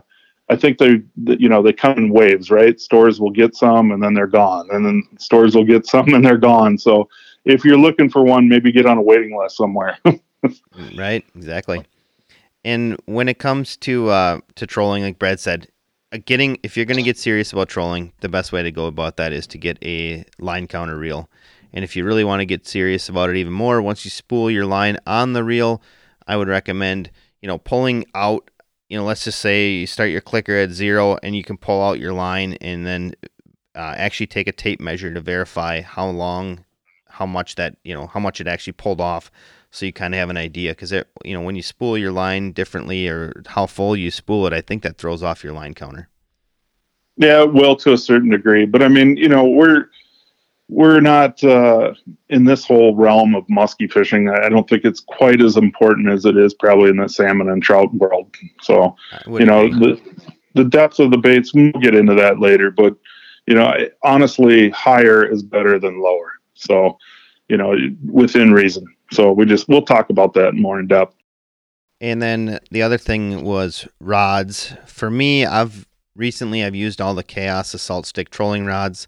I 0.50 0.58
think 0.58 0.78
they, 0.78 1.02
you 1.16 1.48
know, 1.48 1.62
they 1.62 1.72
come 1.72 1.98
in 1.98 2.10
waves, 2.10 2.52
right? 2.52 2.80
Stores 2.82 3.22
will 3.22 3.32
get 3.32 3.56
some 3.56 3.92
and 3.92 4.04
then 4.04 4.14
they're 4.14 4.28
gone, 4.28 4.68
and 4.72 4.86
then 4.86 5.04
stores 5.18 5.56
will 5.56 5.64
get 5.64 5.86
some 5.86 6.14
and 6.14 6.26
they're 6.26 6.38
gone. 6.38 6.78
So 6.78 7.08
if 7.46 7.64
you're 7.64 7.78
looking 7.78 8.10
for 8.10 8.24
one, 8.24 8.50
maybe 8.50 8.74
get 8.74 8.86
on 8.86 8.98
a 8.98 9.02
waiting 9.02 9.38
list 9.38 9.56
somewhere. 9.56 9.98
right. 10.98 11.26
Exactly. 11.34 11.82
And 12.68 12.98
when 13.06 13.30
it 13.30 13.40
comes 13.40 13.78
to 13.78 14.10
uh, 14.10 14.42
to 14.56 14.68
trolling, 14.68 15.02
like 15.02 15.18
Brad 15.18 15.40
said, 15.40 15.70
uh, 16.12 16.18
getting 16.26 16.60
if 16.64 16.76
you're 16.76 16.86
going 16.86 16.98
to 16.98 17.04
get 17.04 17.18
serious 17.18 17.54
about 17.54 17.70
trolling, 17.70 18.12
the 18.20 18.28
best 18.28 18.52
way 18.52 18.62
to 18.62 18.72
go 18.74 18.88
about 18.88 19.16
that 19.16 19.32
is 19.32 19.48
to 19.48 19.58
get 19.58 19.78
a 19.86 20.26
line 20.38 20.68
counter 20.68 20.98
reel. 20.98 21.30
And 21.72 21.86
if 21.86 21.96
you 21.96 22.04
really 22.04 22.26
want 22.26 22.42
to 22.42 22.46
get 22.46 22.68
serious 22.68 23.08
about 23.08 23.30
it 23.30 23.38
even 23.38 23.54
more, 23.54 23.82
once 23.82 24.04
you 24.04 24.12
spool 24.12 24.52
your 24.52 24.66
line 24.66 24.98
on 25.08 25.32
the 25.32 25.46
reel, 25.46 25.82
I 26.28 26.36
would 26.36 26.50
recommend 26.50 27.10
you 27.42 27.48
know 27.48 27.58
pulling 27.58 28.04
out. 28.14 28.52
You 28.90 28.98
know, 28.98 29.06
let's 29.06 29.24
just 29.24 29.40
say 29.40 29.70
you 29.70 29.88
start 29.88 30.10
your 30.10 30.20
clicker 30.20 30.58
at 30.58 30.72
zero, 30.72 31.18
and 31.24 31.38
you 31.38 31.46
can 31.46 31.56
pull 31.56 31.82
out 31.82 32.00
your 32.00 32.12
line, 32.12 32.56
and 32.60 32.86
then 32.86 33.14
uh, 33.76 33.94
actually 33.96 34.28
take 34.28 34.50
a 34.50 34.52
tape 34.52 34.82
measure 34.82 35.14
to 35.14 35.22
verify 35.22 35.80
how 35.80 36.10
long, 36.10 36.66
how 37.08 37.26
much 37.26 37.56
that 37.56 37.78
you 37.86 37.94
know 37.94 38.08
how 38.08 38.20
much 38.20 38.42
it 38.42 38.48
actually 38.48 38.74
pulled 38.74 39.00
off 39.00 39.32
so 39.72 39.86
you 39.86 39.94
kind 39.94 40.14
of 40.14 40.20
have 40.20 40.30
an 40.30 40.38
idea 40.38 40.72
because 40.72 40.92
it 40.92 41.08
you 41.24 41.34
know 41.34 41.42
when 41.42 41.56
you 41.56 41.62
spool 41.62 41.98
your 41.98 42.12
line 42.12 42.52
differently 42.52 43.08
or 43.08 43.44
how 43.48 43.66
full 43.66 43.96
you 43.96 44.12
spool 44.12 44.48
it 44.48 44.54
i 44.54 44.62
think 44.62 44.84
that 44.84 44.98
throws 44.98 45.24
off 45.24 45.44
your 45.44 45.54
line 45.54 45.74
counter. 45.74 46.10
Yeah 47.18 47.44
well 47.44 47.76
to 47.78 47.94
a 47.94 47.98
certain 47.98 48.30
degree 48.30 48.66
but 48.66 48.82
i 48.82 48.88
mean 48.88 49.18
you 49.18 49.30
know 49.30 49.46
we're 49.46 49.88
we're 50.70 51.00
not 51.00 51.42
uh, 51.44 51.94
in 52.30 52.44
this 52.44 52.66
whole 52.66 52.94
realm 52.96 53.36
of 53.36 53.46
musky 53.50 53.88
fishing. 53.88 54.30
I 54.30 54.50
don't 54.50 54.68
think 54.68 54.84
it's 54.84 55.00
quite 55.00 55.42
as 55.42 55.56
important 55.56 56.10
as 56.10 56.26
it 56.26 56.36
is 56.36 56.54
probably 56.54 56.90
in 56.90 56.98
the 56.98 57.08
salmon 57.08 57.50
and 57.50 57.64
trout 57.64 57.94
world. 57.94 58.36
So 58.62 58.96
you 59.28 59.46
know 59.46 59.70
the 59.70 60.00
the 60.56 60.66
depth 60.66 61.00
of 61.00 61.12
the 61.12 61.18
baits 61.18 61.54
we'll 61.54 61.72
get 61.74 61.94
into 61.94 62.16
that 62.16 62.40
later 62.40 62.72
but 62.72 62.96
you 63.46 63.54
know 63.54 63.72
honestly 64.02 64.70
higher 64.72 65.24
is 65.24 65.42
better 65.42 65.80
than 65.80 66.02
lower. 66.02 66.34
So 66.54 66.98
you 67.48 67.58
know 67.58 67.76
within 68.06 68.52
reason 68.52 68.86
so 69.12 69.32
we 69.32 69.46
just 69.46 69.68
we'll 69.68 69.82
talk 69.82 70.10
about 70.10 70.34
that 70.34 70.54
more 70.54 70.80
in 70.80 70.88
depth. 70.88 71.16
And 72.00 72.22
then 72.22 72.60
the 72.70 72.82
other 72.84 72.98
thing 72.98 73.44
was 73.44 73.88
rods. 74.00 74.74
For 74.86 75.10
me, 75.10 75.46
I've 75.46 75.88
recently 76.16 76.64
I've 76.64 76.76
used 76.76 77.02
all 77.02 77.16
the 77.16 77.24
Chaos 77.24 77.74
Assault 77.74 78.06
Stick 78.06 78.30
trolling 78.30 78.66
rods. 78.66 79.08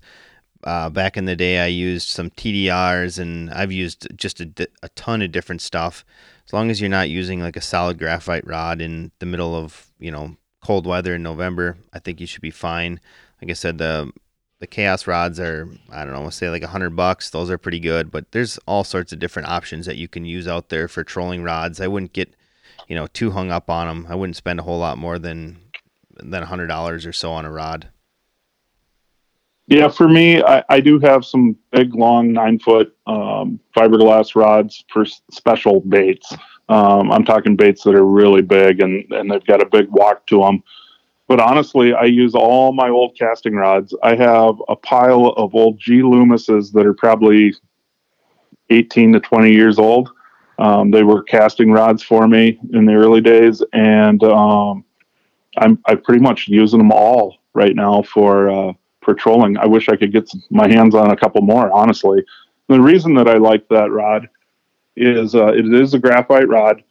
Uh, 0.63 0.89
back 0.89 1.15
in 1.15 1.25
the 1.25 1.35
day, 1.35 1.59
I 1.59 1.67
used 1.67 2.09
some 2.09 2.29
TDRs, 2.31 3.17
and 3.17 3.49
I've 3.51 3.71
used 3.71 4.07
just 4.17 4.41
a, 4.41 4.51
a 4.83 4.89
ton 4.89 5.21
of 5.21 5.31
different 5.31 5.61
stuff. 5.61 6.03
As 6.45 6.51
long 6.51 6.69
as 6.69 6.81
you're 6.81 6.89
not 6.89 7.09
using 7.09 7.39
like 7.39 7.55
a 7.55 7.61
solid 7.61 7.97
graphite 7.97 8.45
rod 8.45 8.81
in 8.81 9.11
the 9.19 9.25
middle 9.25 9.55
of 9.55 9.91
you 9.99 10.11
know 10.11 10.35
cold 10.61 10.85
weather 10.85 11.15
in 11.15 11.23
November, 11.23 11.77
I 11.93 11.99
think 11.99 12.19
you 12.19 12.27
should 12.27 12.41
be 12.41 12.51
fine. 12.51 12.99
Like 13.41 13.51
I 13.51 13.53
said, 13.53 13.77
the 13.77 14.11
the 14.59 14.67
chaos 14.67 15.07
rods 15.07 15.39
are 15.39 15.69
i 15.89 16.03
don't 16.03 16.13
know 16.13 16.23
let's 16.23 16.35
say 16.35 16.49
like 16.49 16.63
a 16.63 16.67
hundred 16.67 16.95
bucks. 16.95 17.29
Those 17.29 17.49
are 17.49 17.57
pretty 17.57 17.79
good 17.79 18.11
but 18.11 18.31
there's 18.31 18.57
all 18.59 18.83
sorts 18.83 19.11
of 19.11 19.19
different 19.19 19.47
options 19.47 19.85
that 19.85 19.97
you 19.97 20.07
can 20.07 20.25
use 20.25 20.47
out 20.47 20.69
there 20.69 20.87
for 20.87 21.03
trolling 21.03 21.43
rods. 21.43 21.81
I 21.81 21.87
wouldn't 21.87 22.13
get 22.13 22.35
you 22.87 22.95
know 22.95 23.07
too 23.07 23.31
hung 23.31 23.51
up 23.51 23.69
on 23.69 23.87
them 23.87 24.07
i 24.09 24.15
wouldn't 24.15 24.35
spend 24.35 24.59
a 24.59 24.63
whole 24.63 24.79
lot 24.79 24.97
more 24.97 25.17
than 25.17 25.59
than 26.17 26.43
a 26.43 26.45
hundred 26.45 26.67
dollars 26.67 27.05
or 27.05 27.13
so 27.13 27.31
on 27.31 27.45
a 27.45 27.51
rod. 27.51 27.87
Yeah 29.67 29.87
for 29.87 30.09
me 30.09 30.41
i, 30.43 30.63
I 30.69 30.79
do 30.81 30.99
have 30.99 31.23
some 31.23 31.55
big 31.71 31.95
long 31.95 32.33
nine 32.33 32.59
foot 32.59 32.95
um, 33.07 33.59
fiberglass 33.75 34.35
rods 34.35 34.83
for 34.91 35.05
special 35.05 35.81
baits. 35.81 36.33
Um, 36.67 37.11
i'm 37.11 37.23
talking 37.23 37.55
baits 37.55 37.83
that 37.83 37.95
are 37.95 38.05
really 38.05 38.41
big 38.41 38.81
and, 38.81 39.09
and 39.11 39.31
they've 39.31 39.45
got 39.45 39.61
a 39.61 39.69
big 39.69 39.87
walk 39.89 40.27
to 40.27 40.41
them 40.41 40.63
but 41.29 41.39
honestly, 41.39 41.93
I 41.93 42.05
use 42.05 42.33
all 42.33 42.73
my 42.73 42.89
old 42.89 43.15
casting 43.15 43.53
rods. 43.53 43.95
I 44.01 44.15
have 44.15 44.55
a 44.67 44.75
pile 44.75 45.27
of 45.37 45.53
old 45.53 45.79
G 45.79 46.01
Loomises 46.01 46.73
that 46.73 46.87
are 46.87 46.93
probably 46.95 47.53
18 48.71 49.13
to 49.13 49.19
20 49.19 49.53
years 49.53 49.77
old. 49.77 50.09
Um, 50.57 50.89
they 50.89 51.03
were 51.03 51.21
casting 51.21 51.71
rods 51.71 52.01
for 52.01 52.27
me 52.27 52.59
in 52.73 52.85
the 52.85 52.95
early 52.95 53.21
days, 53.21 53.61
and 53.73 54.21
um, 54.23 54.83
I'm 55.57 55.79
I 55.85 55.95
pretty 55.95 56.19
much 56.19 56.47
using 56.47 56.79
them 56.79 56.91
all 56.91 57.37
right 57.53 57.75
now 57.75 58.01
for 58.01 58.49
uh, 58.49 58.73
for 59.03 59.13
trolling. 59.13 59.55
I 59.59 59.67
wish 59.67 59.87
I 59.87 59.95
could 59.95 60.11
get 60.11 60.31
my 60.49 60.67
hands 60.67 60.95
on 60.95 61.11
a 61.11 61.15
couple 61.15 61.43
more. 61.43 61.71
Honestly, 61.71 62.25
the 62.69 62.81
reason 62.81 63.13
that 63.13 63.27
I 63.27 63.37
like 63.37 63.67
that 63.69 63.91
rod 63.91 64.27
is 64.97 65.35
uh, 65.35 65.53
it 65.53 65.71
is 65.71 65.93
a 65.93 65.99
graphite 65.99 66.49
rod 66.49 66.83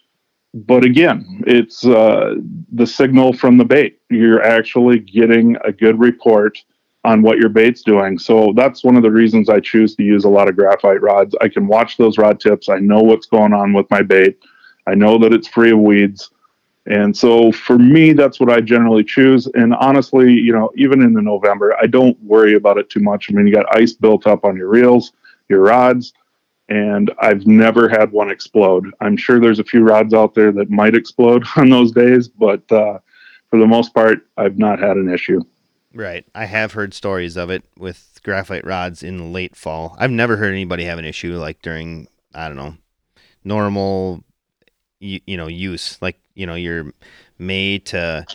but 0.66 0.85
again, 0.85 1.42
it's 1.47 1.85
uh, 1.87 2.35
the 2.73 2.87
signal 2.87 3.33
from 3.33 3.59
the 3.59 3.64
bait. 3.64 4.01
You're 4.11 4.42
actually 4.42 4.99
getting 4.99 5.57
a 5.64 5.73
good 5.73 5.99
report 5.99 6.59
on 7.05 7.23
what 7.23 7.38
your 7.38 7.49
bait's 7.49 7.83
doing. 7.83 8.18
So 8.18 8.53
that's 8.57 8.83
one 8.83 8.97
of 8.97 9.03
the 9.03 9.11
reasons 9.11 9.49
I 9.49 9.61
choose 9.61 9.94
to 9.97 10.03
use 10.03 10.25
a 10.25 10.29
lot 10.29 10.49
of 10.49 10.57
graphite 10.57 11.01
rods. 11.01 11.35
I 11.40 11.49
can 11.49 11.66
watch 11.66 11.97
those 11.97 12.18
rod 12.18 12.40
tips. 12.40 12.68
I 12.68 12.79
know 12.79 13.01
what's 13.01 13.27
going 13.27 13.53
on 13.53 13.73
with 13.73 13.88
my 13.90 14.03
bait. 14.03 14.38
I 14.87 14.94
know 14.94 15.18
that 15.18 15.33
it's 15.33 15.49
free 15.49 15.71
of 15.71 15.79
weeds. 15.79 16.31
And 16.87 17.16
so 17.16 17.53
for 17.53 17.79
me, 17.79 18.12
that's 18.14 18.40
what 18.40 18.51
I 18.51 18.61
generally 18.61 19.05
choose. 19.05 19.47
And 19.55 19.75
honestly, 19.75 20.33
you 20.33 20.53
know, 20.53 20.71
even 20.77 21.03
in 21.03 21.12
the 21.12 21.23
November, 21.23 21.77
I 21.81 21.87
don't 21.87 22.21
worry 22.23 22.55
about 22.55 22.79
it 22.79 22.88
too 22.88 23.01
much. 23.01 23.31
I 23.31 23.35
mean, 23.35 23.47
you 23.47 23.55
got 23.55 23.77
ice 23.77 23.92
built 23.92 24.27
up 24.27 24.44
on 24.44 24.57
your 24.57 24.68
reels, 24.68 25.12
your 25.49 25.61
rods 25.61 26.14
and 26.68 27.11
I've 27.20 27.46
never 27.46 27.88
had 27.88 28.12
one 28.12 28.31
explode. 28.31 28.92
I'm 29.00 29.16
sure 29.16 29.40
there's 29.40 29.59
a 29.59 29.64
few 29.64 29.83
rods 29.83 30.12
out 30.12 30.35
there 30.35 30.52
that 30.52 30.70
might 30.70 30.94
explode 30.94 31.44
on 31.57 31.70
those 31.70 31.92
days, 31.92 32.28
but 32.28 32.70
uh, 32.70 32.98
for 33.48 33.59
the 33.59 33.66
most 33.66 33.94
part, 33.94 34.26
I've 34.37 34.59
not 34.59 34.78
had 34.78 34.96
an 34.96 35.09
issue. 35.09 35.42
Right. 35.94 36.26
I 36.35 36.44
have 36.44 36.72
heard 36.72 36.92
stories 36.92 37.37
of 37.37 37.50
it 37.50 37.64
with 37.78 38.20
graphite 38.22 38.66
rods 38.66 39.02
in 39.02 39.33
late 39.33 39.57
fall. 39.57 39.96
I've 39.98 40.11
never 40.11 40.37
heard 40.37 40.52
anybody 40.52 40.85
have 40.85 40.98
an 40.98 41.04
issue 41.04 41.37
like 41.37 41.62
during 41.62 42.09
I 42.35 42.48
don't 42.48 42.57
know 42.57 42.76
normal 43.42 44.22
you, 45.00 45.20
you 45.26 45.37
know 45.37 45.46
use 45.46 45.96
like 46.02 46.20
you 46.35 46.46
know 46.46 46.54
your 46.54 46.92
May 47.38 47.78
to 47.78 48.26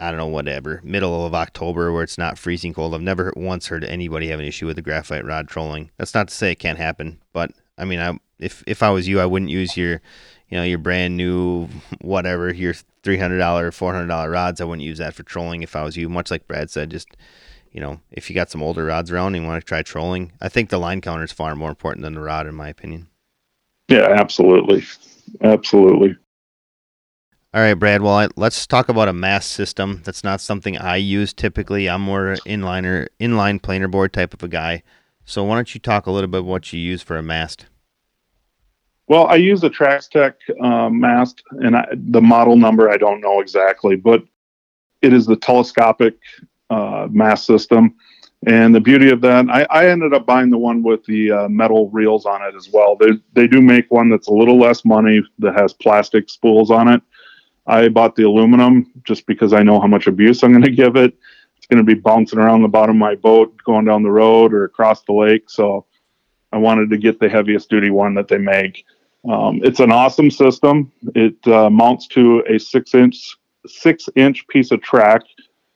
I 0.00 0.10
don't 0.10 0.18
know 0.18 0.26
whatever 0.26 0.80
middle 0.82 1.26
of 1.26 1.34
October 1.34 1.92
where 1.92 2.02
it's 2.02 2.18
not 2.18 2.38
freezing 2.38 2.72
cold. 2.72 2.94
I've 2.94 3.02
never 3.02 3.32
once 3.36 3.66
heard 3.66 3.84
anybody 3.84 4.28
have 4.28 4.40
an 4.40 4.46
issue 4.46 4.66
with 4.66 4.78
a 4.78 4.82
graphite 4.82 5.26
rod 5.26 5.46
trolling. 5.46 5.90
That's 5.98 6.14
not 6.14 6.28
to 6.28 6.34
say 6.34 6.52
it 6.52 6.58
can't 6.58 6.78
happen, 6.78 7.20
but 7.32 7.52
I 7.78 7.84
mean, 7.84 8.00
I 8.00 8.18
if 8.38 8.62
if 8.66 8.82
I 8.82 8.90
was 8.90 9.08
you, 9.08 9.20
I 9.20 9.26
wouldn't 9.26 9.50
use 9.50 9.76
your 9.76 10.00
you 10.48 10.56
know 10.58 10.64
your 10.64 10.78
brand 10.78 11.16
new 11.16 11.68
whatever 12.00 12.52
your 12.52 12.74
three 13.02 13.18
hundred 13.18 13.38
dollar, 13.38 13.70
four 13.72 13.92
hundred 13.92 14.08
dollar 14.08 14.30
rods. 14.30 14.60
I 14.60 14.64
wouldn't 14.64 14.86
use 14.86 14.98
that 14.98 15.14
for 15.14 15.22
trolling 15.22 15.62
if 15.62 15.76
I 15.76 15.82
was 15.82 15.96
you. 15.96 16.08
Much 16.08 16.30
like 16.30 16.46
Brad 16.46 16.70
said, 16.70 16.90
just 16.90 17.08
you 17.72 17.80
know, 17.80 18.00
if 18.12 18.30
you 18.30 18.34
got 18.34 18.50
some 18.50 18.62
older 18.62 18.84
rods 18.84 19.10
around 19.10 19.34
and 19.34 19.44
you 19.44 19.48
want 19.48 19.60
to 19.60 19.66
try 19.66 19.82
trolling, 19.82 20.32
I 20.40 20.48
think 20.48 20.70
the 20.70 20.78
line 20.78 21.00
counter 21.00 21.24
is 21.24 21.32
far 21.32 21.54
more 21.56 21.70
important 21.70 22.04
than 22.04 22.14
the 22.14 22.20
rod, 22.20 22.46
in 22.46 22.54
my 22.54 22.68
opinion. 22.68 23.08
Yeah, 23.88 24.06
absolutely, 24.08 24.84
absolutely. 25.42 26.16
All 27.52 27.60
right, 27.60 27.74
Brad. 27.74 28.02
Well, 28.02 28.14
I, 28.14 28.28
let's 28.36 28.66
talk 28.66 28.88
about 28.88 29.08
a 29.08 29.12
mast 29.12 29.52
system. 29.52 30.02
That's 30.04 30.24
not 30.24 30.40
something 30.40 30.76
I 30.76 30.96
use 30.96 31.32
typically. 31.32 31.88
I'm 31.88 32.00
more 32.00 32.36
inliner, 32.44 33.08
inline 33.20 33.62
planer 33.62 33.86
board 33.86 34.12
type 34.12 34.34
of 34.34 34.42
a 34.42 34.48
guy. 34.48 34.82
So 35.24 35.44
why 35.44 35.56
don't 35.56 35.74
you 35.74 35.80
talk 35.80 36.06
a 36.06 36.10
little 36.10 36.28
bit 36.28 36.40
about 36.40 36.48
what 36.48 36.72
you 36.72 36.80
use 36.80 37.02
for 37.02 37.16
a 37.16 37.22
mast? 37.22 37.66
Well, 39.06 39.26
I 39.26 39.36
use 39.36 39.62
a 39.64 39.70
Traxstech 39.70 40.34
uh, 40.62 40.88
mast, 40.88 41.42
and 41.50 41.76
I, 41.76 41.86
the 41.92 42.22
model 42.22 42.56
number 42.56 42.90
I 42.90 42.96
don't 42.96 43.20
know 43.20 43.40
exactly, 43.40 43.96
but 43.96 44.22
it 45.02 45.12
is 45.12 45.26
the 45.26 45.36
telescopic 45.36 46.16
uh, 46.70 47.08
mast 47.10 47.44
system. 47.46 47.94
And 48.46 48.74
the 48.74 48.80
beauty 48.80 49.10
of 49.10 49.20
that, 49.22 49.48
I, 49.48 49.66
I 49.70 49.88
ended 49.88 50.12
up 50.12 50.26
buying 50.26 50.50
the 50.50 50.58
one 50.58 50.82
with 50.82 51.04
the 51.06 51.30
uh, 51.30 51.48
metal 51.48 51.88
reels 51.90 52.26
on 52.26 52.42
it 52.42 52.54
as 52.54 52.68
well. 52.70 52.96
They 52.96 53.12
they 53.32 53.46
do 53.46 53.62
make 53.62 53.90
one 53.90 54.10
that's 54.10 54.28
a 54.28 54.32
little 54.32 54.58
less 54.58 54.84
money 54.84 55.22
that 55.38 55.54
has 55.54 55.72
plastic 55.72 56.28
spools 56.28 56.70
on 56.70 56.88
it. 56.88 57.02
I 57.66 57.88
bought 57.88 58.16
the 58.16 58.24
aluminum 58.24 58.90
just 59.04 59.26
because 59.26 59.54
I 59.54 59.62
know 59.62 59.80
how 59.80 59.86
much 59.86 60.06
abuse 60.06 60.42
I'm 60.42 60.52
going 60.52 60.62
to 60.64 60.70
give 60.70 60.96
it. 60.96 61.14
It's 61.64 61.74
going 61.74 61.86
to 61.86 61.94
be 61.94 61.98
bouncing 61.98 62.38
around 62.38 62.60
the 62.60 62.68
bottom 62.68 62.96
of 62.96 63.00
my 63.00 63.14
boat 63.14 63.56
going 63.64 63.86
down 63.86 64.02
the 64.02 64.10
road 64.10 64.52
or 64.52 64.64
across 64.64 65.02
the 65.04 65.14
lake. 65.14 65.48
So 65.48 65.86
I 66.52 66.58
wanted 66.58 66.90
to 66.90 66.98
get 66.98 67.18
the 67.18 67.28
heaviest 67.30 67.70
duty 67.70 67.88
one 67.88 68.12
that 68.16 68.28
they 68.28 68.36
make. 68.36 68.84
Um, 69.26 69.60
it's 69.64 69.80
an 69.80 69.90
awesome 69.90 70.30
system. 70.30 70.92
It 71.14 71.38
uh, 71.46 71.70
mounts 71.70 72.06
to 72.08 72.44
a 72.50 72.58
six 72.58 72.94
inch 72.94 73.34
six 73.66 74.10
inch 74.14 74.46
piece 74.48 74.72
of 74.72 74.82
track 74.82 75.22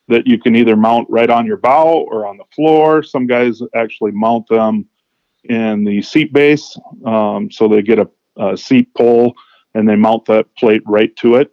that 0.09 0.27
you 0.27 0.38
can 0.38 0.55
either 0.55 0.77
mount 0.77 1.09
right 1.09 1.31
on 1.31 1.46
your 1.46 1.57
bow 1.57 2.07
or 2.11 2.27
on 2.27 2.37
the 2.37 2.44
floor. 2.55 3.03
Some 3.03 3.27
guys 3.27 3.62
actually 3.74 4.11
mount 4.11 4.46
them 4.48 4.87
in 5.44 5.85
the 5.85 6.03
seat 6.03 6.35
base, 6.35 6.79
um, 7.07 7.51
so 7.51 7.66
they 7.66 7.81
get 7.81 7.98
a, 7.98 8.11
a, 8.37 8.59
seat 8.59 8.92
pole 8.92 9.35
and 9.72 9.88
they 9.88 9.96
mount 9.96 10.27
that 10.27 10.55
plate 10.55 10.83
right 10.85 11.16
to 11.16 11.37
it, 11.37 11.51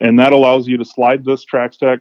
and 0.00 0.18
that 0.18 0.32
allows 0.32 0.66
you 0.66 0.76
to 0.78 0.84
slide 0.84 1.24
this 1.24 1.46
Traxstech 1.46 2.00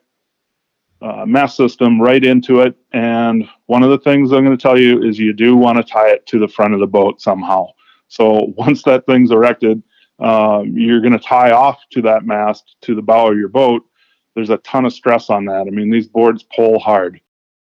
uh, 1.02 1.26
mast 1.26 1.56
system 1.56 2.02
right 2.02 2.24
into 2.24 2.62
it. 2.62 2.76
And 2.94 3.48
one 3.68 3.84
of 3.84 3.90
the 3.90 4.00
things 4.00 4.32
I'm 4.32 4.46
going 4.46 4.58
to 4.58 4.62
tell 4.62 4.80
you 4.80 5.04
is 5.04 5.20
you 5.20 5.34
do 5.34 5.56
want 5.56 5.78
to 5.78 5.84
tie 5.84 6.10
it 6.10 6.26
to 6.28 6.40
the 6.40 6.48
front 6.48 6.74
of 6.74 6.80
the 6.80 6.88
boat 6.88 7.22
somehow. 7.22 7.68
So 8.08 8.54
once 8.58 8.84
that 8.84 9.06
thing's 9.06 9.32
erected, 9.32 9.82
um, 10.20 10.76
you're 10.76 11.02
going 11.02 11.18
to 11.18 11.20
tie 11.20 11.52
off 11.52 11.80
to 11.92 12.02
that 12.04 12.26
mast 12.26 12.76
to 12.82 12.96
the 12.96 13.02
bow 13.02 13.32
of 13.32 13.38
your 13.38 13.50
boat. 13.50 13.86
There's 14.34 14.50
a 14.50 14.58
ton 14.58 14.86
of 14.86 14.94
stress 14.94 15.30
on 15.30 15.46
that. 15.46 15.68
I 15.68 15.70
mean, 15.70 15.90
these 15.90 16.08
boards 16.08 16.44
pull 16.44 16.80
hard. 16.80 17.20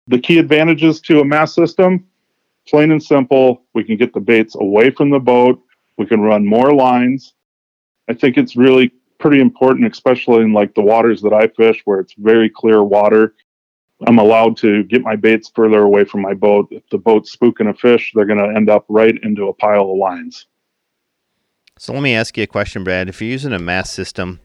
The 0.07 0.19
key 0.19 0.37
advantages 0.37 0.99
to 1.01 1.21
a 1.21 1.25
mast 1.25 1.55
system, 1.55 2.05
plain 2.67 2.91
and 2.91 3.01
simple, 3.01 3.63
we 3.73 3.83
can 3.83 3.95
get 3.97 4.13
the 4.13 4.19
baits 4.19 4.55
away 4.55 4.89
from 4.89 5.09
the 5.09 5.19
boat. 5.19 5.61
We 5.97 6.05
can 6.05 6.21
run 6.21 6.45
more 6.45 6.73
lines. 6.73 7.33
I 8.09 8.13
think 8.13 8.37
it's 8.37 8.55
really 8.55 8.91
pretty 9.23 9.39
important, 9.39 9.89
especially 9.89 10.43
in 10.43 10.51
like 10.51 10.75
the 10.75 10.81
waters 10.81 11.21
that 11.21 11.31
I 11.31 11.47
fish 11.47 11.81
where 11.85 12.01
it's 12.01 12.13
very 12.17 12.49
clear 12.49 12.83
water. 12.83 13.35
I'm 14.05 14.19
allowed 14.19 14.57
to 14.57 14.83
get 14.83 15.01
my 15.01 15.15
baits 15.15 15.49
further 15.55 15.79
away 15.79 16.03
from 16.03 16.21
my 16.21 16.33
boat. 16.33 16.67
If 16.71 16.83
the 16.89 16.97
boat's 16.97 17.33
spooking 17.33 17.69
a 17.69 17.73
fish, 17.73 18.11
they're 18.13 18.25
going 18.25 18.43
to 18.43 18.53
end 18.53 18.69
up 18.69 18.85
right 18.89 19.17
into 19.23 19.47
a 19.47 19.53
pile 19.53 19.89
of 19.89 19.97
lines. 19.97 20.47
So 21.79 21.93
let 21.93 22.03
me 22.03 22.13
ask 22.13 22.35
you 22.35 22.43
a 22.43 22.47
question, 22.47 22.83
Brad. 22.83 23.07
If 23.07 23.21
you're 23.21 23.31
using 23.31 23.53
a 23.53 23.59
mast 23.59 23.93
system, 23.93 24.41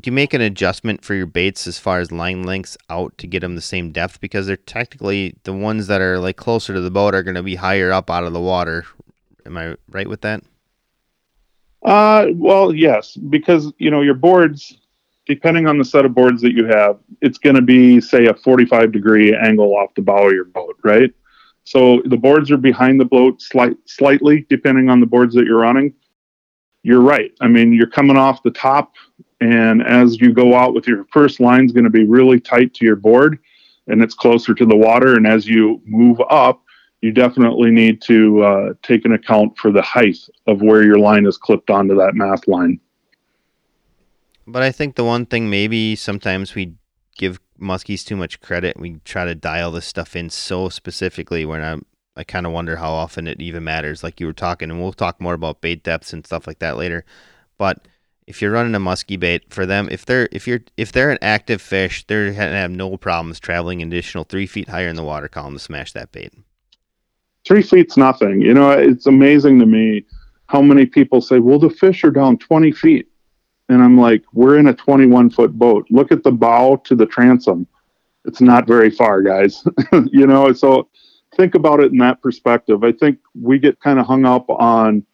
do 0.00 0.08
you 0.08 0.12
make 0.12 0.34
an 0.34 0.40
adjustment 0.40 1.04
for 1.04 1.14
your 1.14 1.26
baits 1.26 1.68
as 1.68 1.78
far 1.78 2.00
as 2.00 2.10
line 2.10 2.42
lengths 2.42 2.76
out 2.90 3.16
to 3.18 3.28
get 3.28 3.40
them 3.40 3.54
the 3.54 3.62
same 3.62 3.92
depth? 3.92 4.20
Because 4.20 4.48
they're 4.48 4.56
technically 4.56 5.36
the 5.44 5.52
ones 5.52 5.86
that 5.86 6.00
are 6.00 6.18
like 6.18 6.36
closer 6.36 6.74
to 6.74 6.80
the 6.80 6.90
boat 6.90 7.14
are 7.14 7.22
going 7.22 7.36
to 7.36 7.42
be 7.44 7.54
higher 7.54 7.92
up 7.92 8.10
out 8.10 8.24
of 8.24 8.32
the 8.32 8.40
water. 8.40 8.84
Am 9.46 9.56
I 9.56 9.76
right 9.88 10.08
with 10.08 10.22
that? 10.22 10.42
Uh, 11.82 12.26
well, 12.34 12.74
yes, 12.74 13.16
because 13.16 13.72
you 13.78 13.90
know 13.90 14.00
your 14.00 14.14
boards 14.14 14.78
depending 15.28 15.66
on 15.68 15.78
the 15.78 15.84
set 15.84 16.06
of 16.06 16.14
boards 16.14 16.40
that 16.42 16.54
you 16.54 16.64
have, 16.64 16.98
it's 17.20 17.38
going 17.38 17.54
to 17.54 17.62
be, 17.62 18.00
say, 18.00 18.26
a 18.26 18.34
45 18.34 18.90
degree 18.90 19.36
angle 19.36 19.76
off 19.76 19.94
the 19.94 20.02
bow 20.02 20.26
of 20.26 20.32
your 20.32 20.46
boat, 20.46 20.76
right? 20.82 21.12
So 21.64 22.00
the 22.06 22.16
boards 22.16 22.50
are 22.50 22.56
behind 22.56 22.98
the 22.98 23.04
boat 23.04 23.42
slight, 23.42 23.76
slightly, 23.84 24.46
depending 24.48 24.88
on 24.88 25.00
the 25.00 25.06
boards 25.06 25.34
that 25.34 25.44
you're 25.44 25.60
running. 25.60 25.92
You're 26.82 27.02
right. 27.02 27.30
I 27.42 27.46
mean, 27.46 27.74
you're 27.74 27.90
coming 27.90 28.16
off 28.16 28.42
the 28.42 28.50
top, 28.52 28.94
and 29.42 29.86
as 29.86 30.18
you 30.18 30.32
go 30.32 30.54
out 30.54 30.72
with 30.72 30.88
your 30.88 31.04
first 31.12 31.40
line, 31.40 31.66
is 31.66 31.72
going 31.72 31.84
to 31.84 31.90
be 31.90 32.06
really 32.06 32.40
tight 32.40 32.72
to 32.74 32.86
your 32.86 32.96
board, 32.96 33.38
and 33.86 34.02
it's 34.02 34.14
closer 34.14 34.54
to 34.54 34.64
the 34.64 34.76
water. 34.76 35.16
And 35.16 35.26
as 35.26 35.46
you 35.46 35.82
move 35.84 36.22
up, 36.30 36.62
you 37.00 37.12
definitely 37.12 37.70
need 37.70 38.02
to 38.02 38.42
uh, 38.42 38.72
take 38.82 39.04
an 39.04 39.12
account 39.12 39.56
for 39.56 39.70
the 39.70 39.82
height 39.82 40.18
of 40.46 40.60
where 40.62 40.82
your 40.82 40.98
line 40.98 41.26
is 41.26 41.36
clipped 41.36 41.70
onto 41.70 41.94
that 41.96 42.14
mast 42.14 42.48
line. 42.48 42.80
But 44.46 44.62
I 44.62 44.72
think 44.72 44.96
the 44.96 45.04
one 45.04 45.26
thing 45.26 45.50
maybe 45.50 45.94
sometimes 45.94 46.54
we 46.54 46.74
give 47.16 47.38
muskies 47.60 48.04
too 48.04 48.16
much 48.16 48.40
credit. 48.40 48.80
We 48.80 49.00
try 49.04 49.24
to 49.26 49.34
dial 49.34 49.70
this 49.70 49.86
stuff 49.86 50.16
in 50.16 50.30
so 50.30 50.68
specifically 50.68 51.44
when 51.44 51.62
I 51.62 51.78
I 52.18 52.24
kind 52.24 52.46
of 52.46 52.52
wonder 52.52 52.76
how 52.76 52.90
often 52.90 53.28
it 53.28 53.40
even 53.40 53.62
matters. 53.62 54.02
Like 54.02 54.18
you 54.18 54.26
were 54.26 54.32
talking, 54.32 54.70
and 54.70 54.80
we'll 54.80 54.92
talk 54.92 55.20
more 55.20 55.34
about 55.34 55.60
bait 55.60 55.84
depths 55.84 56.12
and 56.12 56.26
stuff 56.26 56.48
like 56.48 56.58
that 56.58 56.76
later. 56.76 57.04
But 57.58 57.86
if 58.26 58.42
you're 58.42 58.50
running 58.50 58.74
a 58.74 58.80
musky 58.80 59.16
bait 59.16 59.52
for 59.54 59.66
them, 59.66 59.88
if 59.92 60.04
they're 60.04 60.28
if 60.32 60.48
you're 60.48 60.60
if 60.76 60.90
they're 60.90 61.10
an 61.10 61.18
active 61.22 61.62
fish, 61.62 62.04
they're 62.06 62.32
gonna 62.32 62.50
have 62.50 62.72
no 62.72 62.96
problems 62.96 63.38
traveling 63.38 63.82
an 63.82 63.88
additional 63.88 64.24
three 64.24 64.48
feet 64.48 64.68
higher 64.68 64.88
in 64.88 64.96
the 64.96 65.04
water 65.04 65.28
column 65.28 65.54
to 65.54 65.60
smash 65.60 65.92
that 65.92 66.10
bait. 66.10 66.32
Three 67.48 67.62
feet's 67.62 67.96
nothing. 67.96 68.42
You 68.42 68.52
know, 68.52 68.70
it's 68.70 69.06
amazing 69.06 69.58
to 69.60 69.66
me 69.66 70.04
how 70.46 70.60
many 70.60 70.84
people 70.86 71.20
say, 71.20 71.38
"Well, 71.38 71.58
the 71.58 71.70
fish 71.70 72.04
are 72.04 72.10
down 72.10 72.36
twenty 72.36 72.70
feet." 72.70 73.08
And 73.68 73.82
I'm 73.82 73.98
like, 73.98 74.24
we're 74.32 74.58
in 74.58 74.68
a 74.68 74.74
21 74.74 75.30
foot 75.30 75.52
boat. 75.52 75.86
Look 75.90 76.10
at 76.10 76.22
the 76.22 76.32
bow 76.32 76.76
to 76.84 76.94
the 76.94 77.06
transom. 77.06 77.66
It's 78.24 78.40
not 78.40 78.66
very 78.66 78.90
far, 78.90 79.22
guys. 79.22 79.62
you 80.10 80.26
know, 80.26 80.52
so 80.52 80.88
think 81.36 81.54
about 81.54 81.80
it 81.80 81.92
in 81.92 81.98
that 81.98 82.22
perspective. 82.22 82.82
I 82.82 82.92
think 82.92 83.18
we 83.38 83.58
get 83.58 83.80
kind 83.80 83.98
of 83.98 84.06
hung 84.06 84.24
up 84.24 84.48
on 84.48 85.04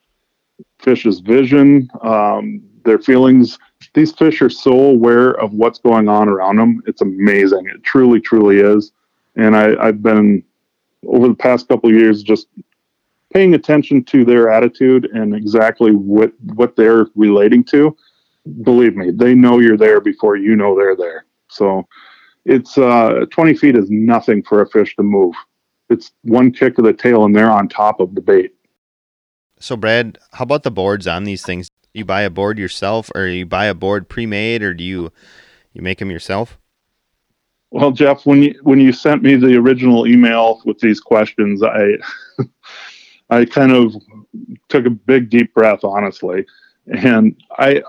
fish's 0.79 1.21
vision, 1.21 1.89
um, 2.03 2.63
their 2.85 2.99
feelings. 2.99 3.59
These 3.95 4.13
fish 4.13 4.41
are 4.41 4.51
so 4.51 4.73
aware 4.73 5.33
of 5.33 5.53
what's 5.53 5.79
going 5.79 6.09
on 6.09 6.29
around 6.29 6.57
them. 6.57 6.81
It's 6.87 7.03
amazing. 7.03 7.67
It 7.67 7.83
truly, 7.83 8.21
truly 8.21 8.59
is. 8.59 8.93
And 9.37 9.57
I, 9.57 9.75
I've 9.85 10.03
been 10.03 10.45
over 11.09 11.29
the 11.29 11.35
past 11.35 11.69
couple 11.69 11.91
of 11.91 11.97
years 11.97 12.23
just 12.23 12.49
paying 13.33 13.55
attention 13.55 14.05
to 14.05 14.25
their 14.25 14.51
attitude 14.51 15.07
and 15.13 15.35
exactly 15.35 15.93
what 15.93 16.33
what 16.55 16.77
they're 16.77 17.07
relating 17.15 17.65
to 17.65 17.97
believe 18.63 18.97
me, 18.97 19.11
they 19.11 19.35
know 19.35 19.59
you're 19.59 19.77
there 19.77 20.01
before 20.01 20.37
you 20.37 20.57
know 20.57 20.77
they're 20.77 20.97
there. 20.97 21.27
So 21.49 21.87
it's 22.45 22.77
uh, 22.77 23.27
20 23.31 23.55
feet 23.55 23.77
is 23.77 23.91
nothing 23.91 24.43
for 24.43 24.63
a 24.63 24.69
fish 24.69 24.95
to 24.97 25.03
move. 25.03 25.35
It's 25.89 26.13
one 26.23 26.53
kick 26.53 26.79
of 26.79 26.85
the 26.85 26.93
tail 26.93 27.25
and 27.25 27.35
they're 27.35 27.51
on 27.51 27.69
top 27.69 28.01
of 28.01 28.15
the 28.15 28.21
bait. 28.21 28.53
So, 29.59 29.77
Brad, 29.77 30.19
how 30.33 30.43
about 30.43 30.63
the 30.63 30.71
boards 30.71 31.07
on 31.07 31.25
these 31.25 31.43
things? 31.43 31.69
You 31.93 32.05
buy 32.05 32.23
a 32.23 32.31
board 32.31 32.59
yourself, 32.59 33.11
or 33.15 33.27
you 33.27 33.47
buy 33.47 33.67
a 33.67 33.75
board 33.75 34.09
pre-made, 34.09 34.63
or 34.63 34.75
do 34.75 34.83
you 34.83 35.13
you 35.73 35.81
make 35.81 36.01
them 36.01 36.11
yourself? 36.11 36.59
Well, 37.75 37.91
Jeff, 37.91 38.25
when 38.25 38.41
you 38.41 38.55
when 38.63 38.79
you 38.79 38.93
sent 38.93 39.25
me 39.25 39.35
the 39.35 39.57
original 39.57 40.07
email 40.07 40.63
with 40.65 40.79
these 40.79 41.01
questions, 41.01 41.61
I 41.61 41.95
I 43.31 43.45
kind 43.47 43.73
of 43.73 43.97
took 44.69 44.87
a 44.87 44.91
big 44.91 45.29
deep 45.29 45.53
breath, 45.55 45.83
honestly, 45.83 46.47
and 46.87 47.37
I 47.59 47.83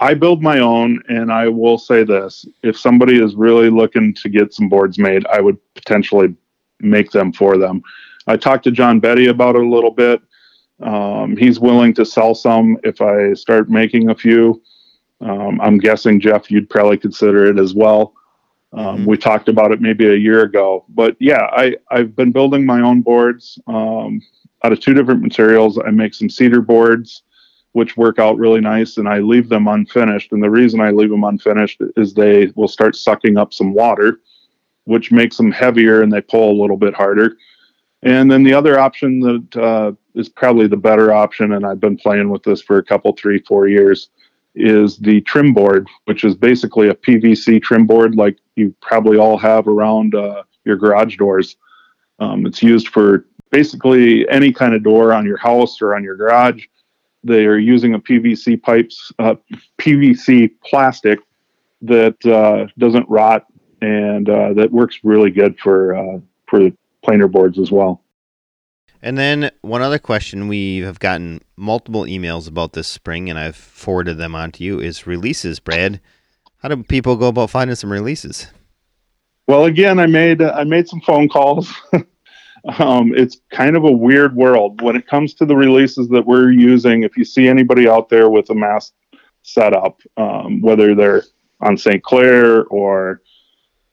I 0.00 0.14
build 0.14 0.42
my 0.42 0.60
own, 0.60 1.02
and 1.10 1.30
I 1.30 1.48
will 1.48 1.76
say 1.76 2.02
this: 2.02 2.46
if 2.62 2.78
somebody 2.78 3.22
is 3.22 3.34
really 3.34 3.68
looking 3.68 4.14
to 4.14 4.30
get 4.30 4.54
some 4.54 4.70
boards 4.70 4.98
made, 4.98 5.26
I 5.26 5.42
would 5.42 5.58
potentially 5.74 6.34
make 6.80 7.10
them 7.10 7.30
for 7.30 7.58
them. 7.58 7.82
I 8.26 8.38
talked 8.38 8.64
to 8.64 8.70
John 8.70 9.00
Betty 9.00 9.26
about 9.26 9.54
it 9.54 9.64
a 9.64 9.68
little 9.68 9.90
bit. 9.90 10.22
Um, 10.80 11.36
he's 11.36 11.60
willing 11.60 11.92
to 11.96 12.06
sell 12.06 12.34
some 12.34 12.78
if 12.84 13.02
I 13.02 13.34
start 13.34 13.68
making 13.68 14.08
a 14.08 14.14
few. 14.14 14.62
Um, 15.20 15.60
I'm 15.60 15.76
guessing 15.76 16.20
Jeff, 16.20 16.50
you'd 16.50 16.70
probably 16.70 16.96
consider 16.96 17.44
it 17.44 17.58
as 17.58 17.74
well. 17.74 18.14
Um, 18.76 18.98
mm-hmm. 18.98 19.06
We 19.06 19.16
talked 19.16 19.48
about 19.48 19.72
it 19.72 19.80
maybe 19.80 20.06
a 20.06 20.14
year 20.14 20.42
ago, 20.42 20.84
but 20.90 21.16
yeah, 21.18 21.48
I 21.52 21.76
I've 21.90 22.14
been 22.14 22.30
building 22.30 22.66
my 22.66 22.82
own 22.82 23.00
boards 23.00 23.58
um, 23.66 24.20
out 24.62 24.72
of 24.72 24.80
two 24.80 24.92
different 24.92 25.22
materials. 25.22 25.78
I 25.78 25.90
make 25.90 26.12
some 26.12 26.28
cedar 26.28 26.60
boards, 26.60 27.22
which 27.72 27.96
work 27.96 28.18
out 28.18 28.36
really 28.36 28.60
nice, 28.60 28.98
and 28.98 29.08
I 29.08 29.18
leave 29.18 29.48
them 29.48 29.66
unfinished. 29.66 30.30
And 30.32 30.42
the 30.42 30.50
reason 30.50 30.80
I 30.80 30.90
leave 30.90 31.10
them 31.10 31.24
unfinished 31.24 31.80
is 31.96 32.12
they 32.12 32.52
will 32.54 32.68
start 32.68 32.96
sucking 32.96 33.38
up 33.38 33.54
some 33.54 33.72
water, 33.72 34.20
which 34.84 35.10
makes 35.10 35.38
them 35.38 35.50
heavier 35.50 36.02
and 36.02 36.12
they 36.12 36.20
pull 36.20 36.52
a 36.52 36.60
little 36.60 36.76
bit 36.76 36.94
harder. 36.94 37.38
And 38.02 38.30
then 38.30 38.44
the 38.44 38.52
other 38.52 38.78
option 38.78 39.20
that 39.20 39.56
uh, 39.56 39.92
is 40.14 40.28
probably 40.28 40.66
the 40.66 40.76
better 40.76 41.14
option, 41.14 41.52
and 41.52 41.64
I've 41.64 41.80
been 41.80 41.96
playing 41.96 42.28
with 42.28 42.42
this 42.42 42.60
for 42.60 42.76
a 42.76 42.84
couple, 42.84 43.12
three, 43.12 43.38
four 43.40 43.68
years, 43.68 44.10
is 44.56 44.96
the 44.98 45.20
trim 45.22 45.52
board, 45.52 45.86
which 46.06 46.24
is 46.24 46.34
basically 46.34 46.88
a 46.88 46.94
PVC 46.94 47.62
trim 47.62 47.86
board 47.86 48.16
like 48.16 48.38
you 48.56 48.74
probably 48.80 49.18
all 49.18 49.36
have 49.36 49.68
around 49.68 50.14
uh, 50.14 50.42
your 50.64 50.76
garage 50.76 51.16
doors. 51.16 51.56
Um, 52.18 52.46
it's 52.46 52.62
used 52.62 52.88
for 52.88 53.26
basically 53.50 54.28
any 54.28 54.52
kind 54.52 54.74
of 54.74 54.82
door 54.82 55.12
on 55.12 55.26
your 55.26 55.36
house 55.36 55.80
or 55.82 55.94
on 55.94 56.02
your 56.02 56.16
garage. 56.16 56.64
They 57.22 57.44
are 57.44 57.58
using 57.58 57.94
a 57.94 57.98
PVC 57.98 58.60
pipes, 58.62 59.12
uh, 59.18 59.34
PVC 59.78 60.52
plastic 60.64 61.18
that 61.82 62.24
uh, 62.24 62.66
doesn't 62.78 63.08
rot 63.08 63.46
and 63.82 64.28
uh, 64.28 64.54
that 64.54 64.70
works 64.72 65.00
really 65.02 65.30
good 65.30 65.58
for 65.58 65.94
uh, 65.94 66.18
for 66.48 66.70
planer 67.04 67.28
boards 67.28 67.58
as 67.58 67.70
well. 67.70 68.02
And 69.02 69.18
then 69.18 69.50
one 69.62 69.82
other 69.82 69.98
question 69.98 70.48
we 70.48 70.78
have 70.78 70.98
gotten 70.98 71.40
multiple 71.56 72.02
emails 72.02 72.48
about 72.48 72.72
this 72.72 72.88
spring, 72.88 73.28
and 73.28 73.38
I've 73.38 73.56
forwarded 73.56 74.18
them 74.18 74.34
on 74.34 74.52
to 74.52 74.64
you 74.64 74.80
is 74.80 75.06
releases. 75.06 75.60
Brad, 75.60 76.00
how 76.58 76.68
do 76.68 76.82
people 76.82 77.16
go 77.16 77.28
about 77.28 77.50
finding 77.50 77.76
some 77.76 77.92
releases? 77.92 78.48
Well, 79.46 79.64
again, 79.64 79.98
I 79.98 80.06
made 80.06 80.42
I 80.42 80.64
made 80.64 80.88
some 80.88 81.00
phone 81.00 81.28
calls. 81.28 81.72
um, 82.78 83.14
it's 83.14 83.40
kind 83.50 83.76
of 83.76 83.84
a 83.84 83.90
weird 83.90 84.34
world 84.34 84.80
when 84.82 84.96
it 84.96 85.06
comes 85.06 85.34
to 85.34 85.46
the 85.46 85.54
releases 85.54 86.08
that 86.08 86.26
we're 86.26 86.50
using. 86.50 87.04
If 87.04 87.16
you 87.16 87.24
see 87.24 87.46
anybody 87.46 87.88
out 87.88 88.08
there 88.08 88.28
with 88.28 88.50
a 88.50 88.54
mast 88.54 88.94
setup, 89.42 90.00
um, 90.16 90.60
whether 90.60 90.94
they're 90.94 91.22
on 91.60 91.76
St. 91.76 92.02
Clair 92.02 92.64
or 92.64 93.22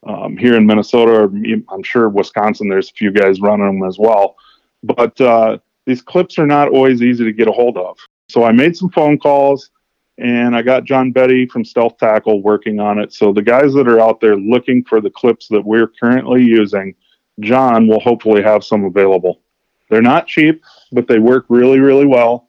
um, 0.08 0.36
here 0.38 0.56
in 0.56 0.66
Minnesota, 0.66 1.12
or 1.12 1.24
I'm 1.70 1.84
sure 1.84 2.10
Wisconsin, 2.10 2.68
there's 2.68 2.89
a 2.89 2.94
few 2.94 3.12
guys 3.12 3.39
running 3.39 3.80
them 3.80 3.88
as 3.88 4.00
well 4.00 4.36
but 4.84 5.19
uh, 5.19 5.58
these 5.86 6.02
clips 6.02 6.38
are 6.38 6.48
not 6.48 6.69
always 6.69 7.02
easy 7.02 7.24
to 7.24 7.34
get 7.34 7.48
a 7.48 7.52
hold 7.52 7.78
of. 7.78 7.98
So 8.30 8.43
I 8.43 8.52
made 8.52 8.76
some 8.76 8.89
phone 8.89 9.17
calls 9.17 9.69
and 10.17 10.56
I 10.56 10.62
got 10.62 10.84
John 10.84 11.12
Betty 11.12 11.48
from 11.48 11.65
Stealth 11.65 11.98
Tackle 11.98 12.41
working 12.41 12.80
on 12.80 13.00
it. 13.00 13.13
So 13.13 13.34
the 13.34 13.41
guys 13.41 13.74
that 13.74 13.88
are 13.88 14.00
out 14.00 14.19
there 14.22 14.36
looking 14.36 14.84
for 14.84 15.02
the 15.02 15.10
clips 15.10 15.48
that 15.50 15.63
we're 15.63 15.88
currently 15.88 16.43
using, 16.43 16.96
John 17.39 17.88
will 17.88 18.00
hopefully 18.00 18.43
have 18.43 18.63
some 18.63 18.86
available. 18.86 19.41
They're 19.89 20.02
not 20.02 20.28
cheap, 20.28 20.63
but 20.91 21.08
they 21.08 21.19
work 21.19 21.46
really, 21.50 21.80
really 21.80 22.06
well. 22.06 22.48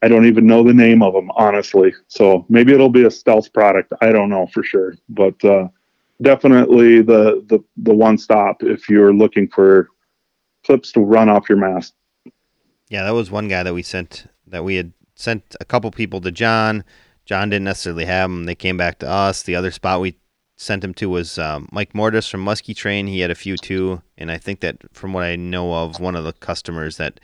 I 0.00 0.08
don't 0.08 0.26
even 0.26 0.46
know 0.46 0.62
the 0.62 0.74
name 0.74 1.02
of 1.02 1.12
them, 1.12 1.30
honestly. 1.32 1.92
So 2.06 2.46
maybe 2.48 2.72
it'll 2.72 2.88
be 2.88 3.04
a 3.04 3.10
stealth 3.10 3.52
product. 3.52 3.92
I 4.00 4.12
don't 4.12 4.30
know 4.30 4.46
for 4.46 4.62
sure, 4.62 4.94
but 5.08 5.42
uh, 5.44 5.68
definitely 6.22 7.02
the 7.02 7.44
the 7.48 7.58
the 7.78 7.94
one 7.94 8.16
stop 8.16 8.62
if 8.62 8.88
you're 8.88 9.12
looking 9.12 9.48
for 9.48 9.88
clips 10.68 10.92
to 10.92 11.00
run 11.00 11.30
off 11.30 11.48
your 11.48 11.56
mast. 11.56 11.94
Yeah, 12.90 13.04
that 13.04 13.14
was 13.14 13.30
one 13.30 13.48
guy 13.48 13.62
that 13.62 13.72
we 13.72 13.82
sent 13.82 14.26
that 14.46 14.64
we 14.64 14.74
had 14.74 14.92
sent 15.14 15.56
a 15.60 15.64
couple 15.64 15.90
people 15.90 16.20
to 16.20 16.30
John. 16.30 16.84
John 17.24 17.48
didn't 17.48 17.64
necessarily 17.64 18.04
have 18.04 18.28
them. 18.28 18.44
They 18.44 18.54
came 18.54 18.76
back 18.76 18.98
to 18.98 19.08
us. 19.08 19.42
The 19.42 19.56
other 19.56 19.70
spot 19.70 20.02
we 20.02 20.18
sent 20.56 20.84
him 20.84 20.92
to 20.94 21.08
was 21.08 21.38
um, 21.38 21.70
Mike 21.72 21.94
Mortis 21.94 22.28
from 22.28 22.44
Muskie 22.44 22.76
Train. 22.76 23.06
He 23.06 23.20
had 23.20 23.30
a 23.30 23.34
few 23.34 23.56
too, 23.56 24.02
and 24.18 24.30
I 24.30 24.36
think 24.36 24.60
that 24.60 24.76
from 24.92 25.14
what 25.14 25.24
I 25.24 25.36
know 25.36 25.72
of, 25.72 26.00
one 26.00 26.14
of 26.14 26.24
the 26.24 26.34
customers 26.34 26.98
that 26.98 27.18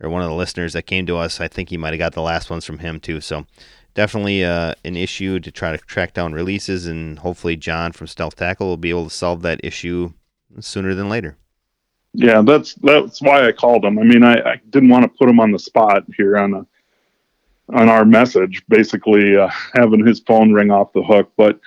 or 0.00 0.10
one 0.10 0.22
of 0.22 0.28
the 0.28 0.34
listeners 0.34 0.72
that 0.72 0.82
came 0.82 1.06
to 1.06 1.16
us, 1.16 1.40
I 1.40 1.46
think 1.46 1.68
he 1.68 1.76
might 1.76 1.92
have 1.92 2.00
got 2.00 2.14
the 2.14 2.22
last 2.22 2.50
ones 2.50 2.64
from 2.64 2.80
him 2.80 2.98
too. 2.98 3.20
So 3.20 3.46
definitely 3.94 4.44
uh, 4.44 4.74
an 4.84 4.96
issue 4.96 5.38
to 5.38 5.52
try 5.52 5.70
to 5.70 5.78
track 5.78 6.14
down 6.14 6.32
releases, 6.32 6.88
and 6.88 7.20
hopefully 7.20 7.54
John 7.54 7.92
from 7.92 8.08
Stealth 8.08 8.34
Tackle 8.34 8.66
will 8.66 8.76
be 8.76 8.90
able 8.90 9.04
to 9.04 9.14
solve 9.14 9.42
that 9.42 9.60
issue 9.62 10.14
sooner 10.58 10.94
than 10.94 11.08
later. 11.08 11.36
Yeah, 12.14 12.42
that's 12.42 12.74
that's 12.74 13.22
why 13.22 13.46
I 13.46 13.52
called 13.52 13.84
him. 13.84 13.98
I 13.98 14.02
mean, 14.02 14.22
I, 14.22 14.34
I 14.34 14.60
didn't 14.70 14.90
want 14.90 15.04
to 15.04 15.08
put 15.08 15.28
him 15.28 15.40
on 15.40 15.50
the 15.50 15.58
spot 15.58 16.04
here 16.16 16.36
on 16.36 16.54
a 16.54 16.66
on 17.74 17.88
our 17.88 18.04
message, 18.04 18.62
basically 18.68 19.36
uh, 19.36 19.48
having 19.74 20.06
his 20.06 20.20
phone 20.20 20.52
ring 20.52 20.70
off 20.70 20.92
the 20.92 21.02
hook. 21.02 21.32
But 21.36 21.58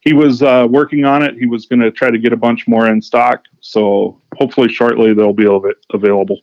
he 0.00 0.12
was 0.12 0.42
uh, 0.42 0.66
working 0.68 1.04
on 1.04 1.22
it. 1.22 1.36
He 1.36 1.46
was 1.46 1.66
going 1.66 1.80
to 1.80 1.92
try 1.92 2.10
to 2.10 2.18
get 2.18 2.32
a 2.32 2.36
bunch 2.36 2.66
more 2.66 2.88
in 2.88 3.00
stock. 3.00 3.44
So 3.60 4.20
hopefully, 4.36 4.68
shortly 4.68 5.14
they'll 5.14 5.32
be 5.32 5.46
available. 5.92 6.40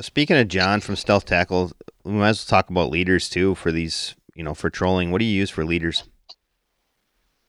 Speaking 0.00 0.36
of 0.36 0.48
John 0.48 0.80
from 0.80 0.96
Stealth 0.96 1.24
Tackle, 1.24 1.72
we 2.04 2.12
might 2.12 2.30
as 2.30 2.50
well 2.50 2.58
talk 2.58 2.70
about 2.70 2.90
leaders 2.90 3.28
too 3.28 3.54
for 3.54 3.70
these. 3.70 4.14
You 4.34 4.42
know, 4.42 4.52
for 4.52 4.68
trolling. 4.68 5.10
What 5.12 5.20
do 5.20 5.24
you 5.24 5.32
use 5.32 5.48
for 5.48 5.64
leaders? 5.64 6.04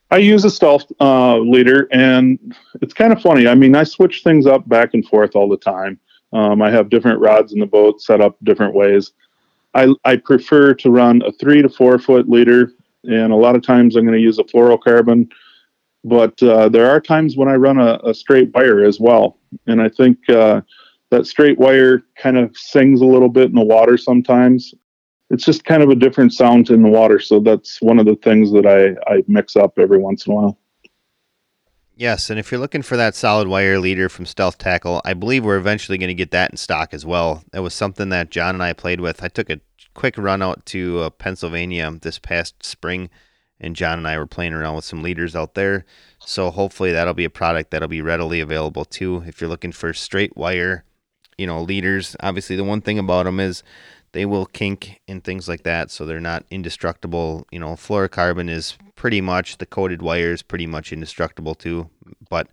I 0.09 0.17
use 0.17 0.45
a 0.45 0.49
stealth 0.49 0.85
uh, 1.01 1.37
leader, 1.37 1.87
and 1.91 2.55
it's 2.81 2.93
kind 2.93 3.11
of 3.11 3.21
funny. 3.21 3.47
I 3.47 3.55
mean, 3.55 3.75
I 3.75 3.83
switch 3.83 4.23
things 4.23 4.45
up 4.45 4.67
back 4.69 4.93
and 4.93 5.05
forth 5.05 5.35
all 5.35 5.49
the 5.49 5.57
time. 5.57 5.99
Um, 6.31 6.61
I 6.61 6.71
have 6.71 6.89
different 6.89 7.19
rods 7.19 7.53
in 7.53 7.59
the 7.59 7.65
boat 7.65 8.01
set 8.01 8.21
up 8.21 8.37
different 8.43 8.73
ways. 8.73 9.11
I, 9.73 9.93
I 10.05 10.17
prefer 10.17 10.73
to 10.75 10.89
run 10.89 11.21
a 11.23 11.31
three 11.33 11.61
to 11.61 11.69
four 11.69 11.99
foot 11.99 12.29
leader, 12.29 12.71
and 13.03 13.33
a 13.33 13.35
lot 13.35 13.55
of 13.55 13.63
times 13.63 13.95
I'm 13.95 14.05
going 14.05 14.17
to 14.17 14.23
use 14.23 14.39
a 14.39 14.43
fluorocarbon. 14.43 15.29
But 16.03 16.41
uh, 16.41 16.69
there 16.69 16.89
are 16.89 17.01
times 17.01 17.35
when 17.35 17.49
I 17.49 17.55
run 17.55 17.77
a, 17.77 17.99
a, 18.03 18.13
straight 18.13 18.53
wire 18.53 18.85
as 18.85 18.99
well, 18.99 19.39
and 19.65 19.81
I 19.81 19.89
think 19.89 20.17
uh, 20.29 20.61
that 21.11 21.27
straight 21.27 21.57
wire 21.57 22.03
kind 22.15 22.37
of 22.37 22.55
sings 22.55 23.01
a 23.01 23.05
little 23.05 23.29
bit 23.29 23.49
in 23.49 23.55
the 23.55 23.65
water 23.65 23.97
sometimes 23.97 24.73
it's 25.29 25.45
just 25.45 25.65
kind 25.65 25.83
of 25.83 25.89
a 25.89 25.95
different 25.95 26.33
sound 26.33 26.69
in 26.69 26.81
the 26.81 26.89
water. 26.89 27.19
So 27.19 27.39
that's 27.39 27.81
one 27.81 27.99
of 27.99 28.05
the 28.05 28.15
things 28.15 28.51
that 28.53 28.65
I, 28.65 29.11
I 29.11 29.23
mix 29.27 29.55
up 29.55 29.77
every 29.77 29.97
once 29.97 30.25
in 30.25 30.33
a 30.33 30.35
while. 30.35 30.59
Yes, 31.95 32.29
and 32.29 32.37
if 32.37 32.51
you're 32.51 32.61
looking 32.61 32.83
for 32.83 32.95
that 32.95 33.15
solid 33.15 33.47
wire 33.47 33.79
leader 33.79 34.07
from 34.07 34.27
Stealth 34.27 34.59
Tackle, 34.59 35.01
I 35.03 35.15
believe 35.15 35.43
we're 35.43 35.57
eventually 35.57 35.97
going 35.97 36.09
to 36.09 36.13
get 36.13 36.29
that 36.29 36.51
in 36.51 36.57
stock 36.57 36.93
as 36.93 37.07
well. 37.07 37.43
That 37.51 37.63
was 37.63 37.73
something 37.73 38.09
that 38.09 38.29
John 38.29 38.53
and 38.53 38.63
I 38.63 38.73
played 38.73 39.01
with. 39.01 39.23
I 39.23 39.29
took 39.29 39.49
a 39.49 39.61
quick 39.95 40.15
run 40.15 40.43
out 40.43 40.63
to 40.67 40.99
uh, 40.99 41.09
Pennsylvania 41.09 41.91
this 41.99 42.19
past 42.19 42.63
spring, 42.63 43.09
and 43.59 43.75
John 43.75 43.97
and 43.97 44.07
I 44.07 44.19
were 44.19 44.27
playing 44.27 44.53
around 44.53 44.75
with 44.75 44.85
some 44.85 45.01
leaders 45.01 45.35
out 45.35 45.55
there. 45.55 45.85
So 46.19 46.51
hopefully 46.51 46.91
that'll 46.91 47.15
be 47.15 47.25
a 47.25 47.31
product 47.31 47.71
that'll 47.71 47.87
be 47.87 48.03
readily 48.03 48.41
available 48.41 48.85
too. 48.85 49.23
If 49.25 49.41
you're 49.41 49.49
looking 49.49 49.71
for 49.71 49.91
straight 49.91 50.37
wire, 50.37 50.85
you 51.37 51.47
know, 51.47 51.61
leaders. 51.61 52.15
Obviously, 52.19 52.55
the 52.55 52.63
one 52.63 52.81
thing 52.81 52.99
about 52.99 53.25
them 53.25 53.39
is 53.39 53.63
they 54.17 54.25
will 54.25 54.47
kink 54.47 54.99
and 55.07 55.23
things 55.23 55.47
like 55.47 55.61
that, 55.61 55.91
so 55.91 56.03
they're 56.03 56.19
not 56.19 56.43
indestructible. 56.49 57.45
You 57.51 57.59
know, 57.59 57.73
fluorocarbon 57.73 58.49
is 58.49 58.75
pretty 58.95 59.21
much 59.21 59.59
the 59.59 59.67
coated 59.67 60.01
wire 60.01 60.31
is 60.31 60.41
pretty 60.41 60.65
much 60.65 60.91
indestructible 60.91 61.53
too, 61.53 61.91
but 62.27 62.47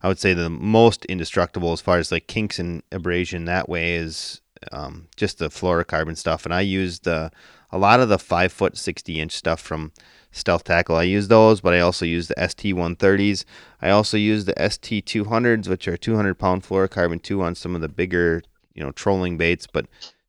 I 0.00 0.06
would 0.06 0.20
say 0.20 0.32
the 0.32 0.48
most 0.48 1.04
indestructible 1.06 1.72
as 1.72 1.80
far 1.80 1.98
as 1.98 2.12
like 2.12 2.28
kinks 2.28 2.60
and 2.60 2.84
abrasion 2.92 3.46
that 3.46 3.68
way 3.68 3.96
is 3.96 4.42
um, 4.70 5.08
just 5.16 5.38
the 5.38 5.48
fluorocarbon 5.48 6.16
stuff. 6.16 6.44
And 6.44 6.54
I 6.54 6.60
use 6.60 7.00
the 7.00 7.32
a 7.72 7.78
lot 7.78 7.98
of 7.98 8.08
the 8.08 8.20
five 8.20 8.52
foot 8.52 8.78
sixty 8.78 9.18
inch 9.18 9.32
stuff 9.32 9.60
from 9.60 9.90
Stealth 10.30 10.62
Tackle. 10.62 10.94
I 10.94 11.02
use 11.02 11.26
those, 11.26 11.60
but 11.60 11.74
I 11.74 11.80
also 11.80 12.04
use 12.04 12.28
the 12.28 12.48
ST 12.48 12.76
130s. 12.76 13.44
I 13.82 13.90
also 13.90 14.16
use 14.16 14.44
the 14.44 14.54
ST 14.70 15.04
200s, 15.04 15.66
which 15.66 15.88
are 15.88 15.96
200 15.96 16.36
pound 16.38 16.62
fluorocarbon 16.62 17.20
too 17.20 17.42
on 17.42 17.56
some 17.56 17.74
of 17.74 17.80
the 17.80 17.88
bigger 17.88 18.42
you 18.74 18.84
know 18.84 18.92
trolling 18.92 19.36
baits, 19.36 19.66
but 19.66 19.86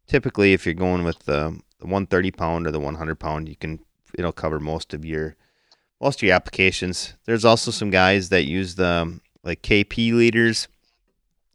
typically 0.09 0.51
if 0.51 0.65
you're 0.65 0.73
going 0.73 1.05
with 1.05 1.19
the, 1.19 1.57
the 1.79 1.85
130 1.85 2.31
pound 2.31 2.67
or 2.67 2.71
the 2.71 2.79
100 2.79 3.15
pound, 3.15 3.47
you 3.47 3.55
can 3.55 3.79
it'll 4.17 4.33
cover 4.33 4.59
most 4.59 4.93
of 4.93 5.05
your 5.05 5.35
most 6.01 6.19
of 6.19 6.23
your 6.23 6.35
applications. 6.35 7.13
There's 7.25 7.45
also 7.45 7.71
some 7.71 7.89
guys 7.89 8.29
that 8.29 8.45
use 8.45 8.75
the 8.75 8.87
um, 8.87 9.21
like 9.43 9.61
KP 9.61 10.13
leaders. 10.13 10.67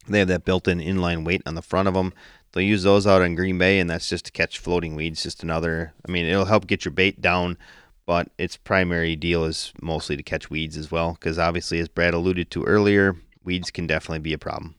They 0.06 0.18
have 0.18 0.28
that 0.28 0.44
built-in 0.44 0.80
inline 0.80 1.24
weight 1.24 1.42
on 1.46 1.54
the 1.54 1.62
front 1.62 1.88
of 1.88 1.94
them. 1.94 2.12
They'll 2.52 2.62
use 2.62 2.82
those 2.82 3.06
out 3.06 3.22
in 3.22 3.34
Green 3.34 3.56
Bay, 3.56 3.80
and 3.80 3.88
that's 3.88 4.08
just 4.08 4.26
to 4.26 4.32
catch 4.32 4.58
floating 4.58 4.94
weeds. 4.94 5.22
Just 5.22 5.42
another. 5.42 5.94
I 6.06 6.12
mean, 6.12 6.26
it'll 6.26 6.44
help 6.44 6.66
get 6.66 6.84
your 6.84 6.92
bait 6.92 7.22
down, 7.22 7.56
but 8.04 8.28
its 8.36 8.58
primary 8.58 9.16
deal 9.16 9.44
is 9.44 9.72
mostly 9.80 10.16
to 10.16 10.22
catch 10.22 10.50
weeds 10.50 10.76
as 10.76 10.90
well. 10.90 11.14
Because 11.14 11.38
obviously, 11.38 11.80
as 11.80 11.88
Brad 11.88 12.12
alluded 12.12 12.50
to 12.50 12.64
earlier, 12.64 13.16
weeds 13.42 13.70
can 13.70 13.86
definitely 13.86 14.20
be 14.20 14.34
a 14.34 14.38
problem. 14.38 14.74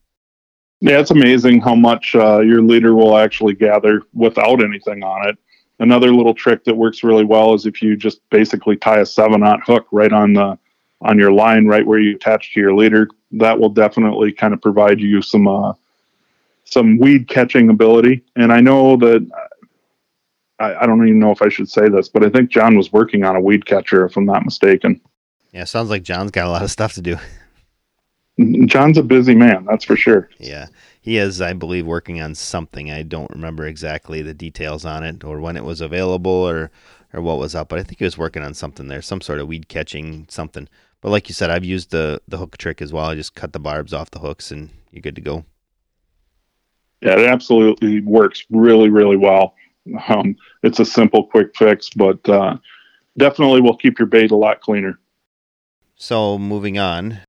Yeah, 0.81 0.99
it's 0.99 1.11
amazing 1.11 1.61
how 1.61 1.75
much 1.75 2.15
uh, 2.15 2.39
your 2.39 2.61
leader 2.61 2.95
will 2.95 3.17
actually 3.17 3.53
gather 3.53 4.01
without 4.13 4.63
anything 4.63 5.03
on 5.03 5.29
it. 5.29 5.37
Another 5.79 6.13
little 6.13 6.33
trick 6.33 6.63
that 6.65 6.75
works 6.75 7.03
really 7.03 7.25
well 7.25 7.53
is 7.53 7.65
if 7.65 7.81
you 7.81 7.95
just 7.97 8.27
basically 8.29 8.77
tie 8.77 8.99
a 8.99 9.05
seven 9.05 9.43
aught 9.43 9.63
hook 9.65 9.87
right 9.91 10.11
on 10.11 10.33
the 10.33 10.57
on 11.01 11.19
your 11.19 11.31
line, 11.31 11.65
right 11.65 11.85
where 11.85 11.99
you 11.99 12.15
attach 12.15 12.53
to 12.53 12.59
your 12.59 12.73
leader. 12.73 13.09
That 13.31 13.59
will 13.59 13.69
definitely 13.69 14.31
kind 14.31 14.53
of 14.53 14.61
provide 14.61 14.99
you 14.99 15.21
some 15.21 15.47
uh, 15.47 15.73
some 16.63 16.97
weed 16.97 17.27
catching 17.27 17.69
ability. 17.69 18.23
And 18.35 18.51
I 18.51 18.61
know 18.61 18.95
that 18.97 19.29
I, 20.59 20.75
I 20.75 20.85
don't 20.85 21.05
even 21.05 21.19
know 21.19 21.31
if 21.31 21.41
I 21.41 21.49
should 21.49 21.69
say 21.69 21.89
this, 21.89 22.09
but 22.09 22.23
I 22.23 22.29
think 22.29 22.49
John 22.49 22.77
was 22.77 22.91
working 22.91 23.23
on 23.23 23.35
a 23.35 23.41
weed 23.41 23.65
catcher, 23.65 24.05
if 24.05 24.17
I'm 24.17 24.25
not 24.25 24.45
mistaken. 24.45 25.01
Yeah, 25.51 25.63
sounds 25.63 25.89
like 25.89 26.03
John's 26.03 26.31
got 26.31 26.47
a 26.47 26.49
lot 26.49 26.63
of 26.63 26.71
stuff 26.71 26.93
to 26.93 27.01
do. 27.01 27.17
John's 28.65 28.97
a 28.97 29.03
busy 29.03 29.33
man, 29.35 29.65
that's 29.65 29.85
for 29.85 29.95
sure. 29.95 30.29
Yeah, 30.39 30.67
he 31.01 31.17
is, 31.17 31.41
I 31.41 31.53
believe, 31.53 31.85
working 31.85 32.21
on 32.21 32.35
something. 32.35 32.91
I 32.91 33.03
don't 33.03 33.31
remember 33.31 33.65
exactly 33.65 34.21
the 34.21 34.33
details 34.33 34.85
on 34.85 35.03
it 35.03 35.23
or 35.23 35.39
when 35.39 35.55
it 35.55 35.63
was 35.63 35.81
available 35.81 36.31
or 36.31 36.71
or 37.13 37.21
what 37.21 37.39
was 37.39 37.55
up, 37.55 37.69
but 37.69 37.79
I 37.79 37.83
think 37.83 37.99
he 37.99 38.03
was 38.03 38.17
working 38.17 38.43
on 38.43 38.53
something 38.53 38.89
there, 38.89 39.01
some 39.01 39.21
sort 39.21 39.39
of 39.39 39.47
weed 39.47 39.69
catching 39.69 40.25
something. 40.29 40.67
But 40.99 41.11
like 41.11 41.29
you 41.29 41.33
said, 41.33 41.49
I've 41.49 41.63
used 41.63 41.91
the 41.91 42.21
the 42.27 42.37
hook 42.37 42.57
trick 42.57 42.81
as 42.81 42.91
well. 42.91 43.05
I 43.05 43.15
just 43.15 43.35
cut 43.35 43.53
the 43.53 43.59
barbs 43.59 43.93
off 43.93 44.11
the 44.11 44.19
hooks 44.19 44.51
and 44.51 44.69
you're 44.91 45.01
good 45.01 45.15
to 45.15 45.21
go. 45.21 45.45
Yeah, 47.01 47.19
it 47.19 47.27
absolutely 47.27 48.01
works 48.01 48.43
really, 48.49 48.89
really 48.89 49.17
well. 49.17 49.55
Um, 50.07 50.35
it's 50.63 50.79
a 50.79 50.85
simple, 50.85 51.25
quick 51.27 51.55
fix, 51.55 51.89
but 51.89 52.27
uh, 52.27 52.57
definitely 53.17 53.61
will 53.61 53.77
keep 53.77 53.99
your 53.99 54.07
bait 54.07 54.31
a 54.31 54.35
lot 54.35 54.61
cleaner. 54.61 54.99
So 55.95 56.37
moving 56.39 56.77
on, 56.79 57.19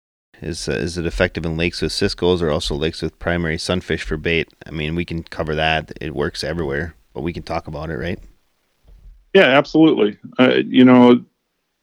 is 0.42 0.68
uh, 0.68 0.72
is 0.72 0.99
it 0.99 1.07
effective 1.07 1.44
in 1.44 1.57
lakes 1.57 1.81
with 1.81 1.92
ciscos 1.92 2.42
or 2.42 2.51
also 2.51 2.75
lakes 2.75 3.03
with 3.03 3.18
primary 3.18 3.59
sunfish 3.59 4.03
for 4.03 4.16
bait? 4.16 4.49
I 4.66 4.70
mean, 4.70 4.94
we 4.94 5.05
can 5.05 5.22
cover 5.22 5.55
that. 5.55 5.92
It 6.01 6.14
works 6.14 6.44
everywhere, 6.44 6.94
but 7.14 7.22
we 7.22 7.33
can 7.33 7.42
talk 7.42 7.66
about 7.66 7.90
it, 7.90 7.96
right? 7.96 8.18
Yeah, 9.35 9.46
absolutely. 9.49 10.18
Uh, 10.38 10.61
you 10.66 10.85
know, 10.85 11.25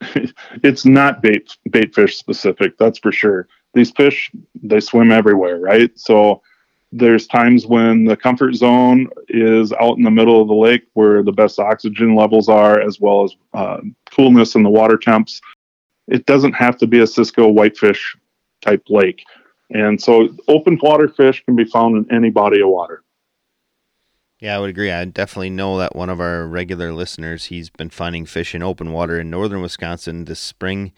it's 0.62 0.84
not 0.84 1.22
bait 1.22 1.56
bait 1.70 1.94
fish 1.94 2.16
specific. 2.16 2.78
That's 2.78 2.98
for 2.98 3.12
sure. 3.12 3.48
These 3.74 3.90
fish 3.90 4.30
they 4.62 4.80
swim 4.80 5.10
everywhere, 5.10 5.58
right? 5.58 5.90
So 5.98 6.42
there's 6.92 7.26
times 7.26 7.66
when 7.66 8.04
the 8.04 8.16
comfort 8.16 8.54
zone 8.54 9.08
is 9.28 9.72
out 9.72 9.96
in 9.96 10.04
the 10.04 10.10
middle 10.12 10.40
of 10.40 10.46
the 10.46 10.54
lake 10.54 10.84
where 10.94 11.24
the 11.24 11.32
best 11.32 11.58
oxygen 11.58 12.14
levels 12.14 12.48
are, 12.48 12.80
as 12.80 13.00
well 13.00 13.24
as 13.24 13.34
uh, 13.52 13.80
coolness 14.12 14.54
in 14.54 14.62
the 14.62 14.70
water 14.70 14.96
temps. 14.96 15.40
It 16.06 16.26
doesn't 16.26 16.52
have 16.52 16.76
to 16.78 16.86
be 16.86 17.00
a 17.00 17.06
Cisco 17.06 17.48
whitefish 17.48 18.16
type 18.64 18.82
lake. 18.88 19.22
And 19.70 20.00
so 20.00 20.28
open 20.48 20.78
water 20.82 21.08
fish 21.08 21.44
can 21.44 21.56
be 21.56 21.64
found 21.64 21.96
in 21.96 22.14
any 22.14 22.30
body 22.30 22.60
of 22.60 22.68
water. 22.68 23.02
Yeah, 24.40 24.56
I 24.56 24.60
would 24.60 24.70
agree. 24.70 24.90
I 24.90 25.04
definitely 25.04 25.50
know 25.50 25.78
that 25.78 25.96
one 25.96 26.10
of 26.10 26.20
our 26.20 26.46
regular 26.46 26.92
listeners, 26.92 27.46
he's 27.46 27.70
been 27.70 27.90
finding 27.90 28.26
fish 28.26 28.54
in 28.54 28.62
open 28.62 28.92
water 28.92 29.18
in 29.18 29.30
northern 29.30 29.62
Wisconsin 29.62 30.24
this 30.24 30.40
spring. 30.40 30.92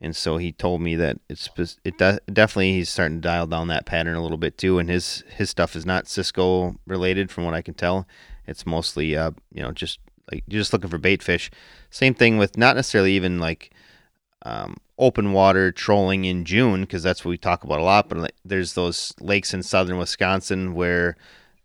And 0.00 0.14
so 0.14 0.36
he 0.36 0.52
told 0.52 0.80
me 0.82 0.94
that 0.96 1.18
it's 1.28 1.48
it 1.84 1.98
definitely 1.98 2.72
he's 2.74 2.90
starting 2.90 3.18
to 3.18 3.28
dial 3.28 3.46
down 3.46 3.68
that 3.68 3.86
pattern 3.86 4.14
a 4.14 4.22
little 4.22 4.38
bit 4.38 4.58
too. 4.58 4.78
And 4.78 4.88
his 4.88 5.24
his 5.28 5.50
stuff 5.50 5.74
is 5.74 5.86
not 5.86 6.06
Cisco 6.06 6.76
related, 6.86 7.30
from 7.30 7.44
what 7.44 7.54
I 7.54 7.62
can 7.62 7.74
tell. 7.74 8.06
It's 8.46 8.66
mostly 8.66 9.16
uh 9.16 9.32
you 9.52 9.62
know 9.62 9.72
just 9.72 9.98
like 10.30 10.44
you're 10.46 10.60
just 10.60 10.72
looking 10.72 10.90
for 10.90 10.98
bait 10.98 11.22
fish. 11.22 11.50
Same 11.90 12.14
thing 12.14 12.36
with 12.36 12.58
not 12.58 12.76
necessarily 12.76 13.12
even 13.12 13.38
like 13.38 13.70
um, 14.44 14.76
open 14.98 15.32
water 15.32 15.70
trolling 15.72 16.24
in 16.24 16.44
June 16.44 16.82
because 16.82 17.02
that's 17.02 17.24
what 17.24 17.30
we 17.30 17.38
talk 17.38 17.64
about 17.64 17.80
a 17.80 17.84
lot. 17.84 18.08
But 18.08 18.32
there's 18.44 18.74
those 18.74 19.12
lakes 19.20 19.52
in 19.52 19.62
southern 19.62 19.98
Wisconsin 19.98 20.74
where 20.74 21.16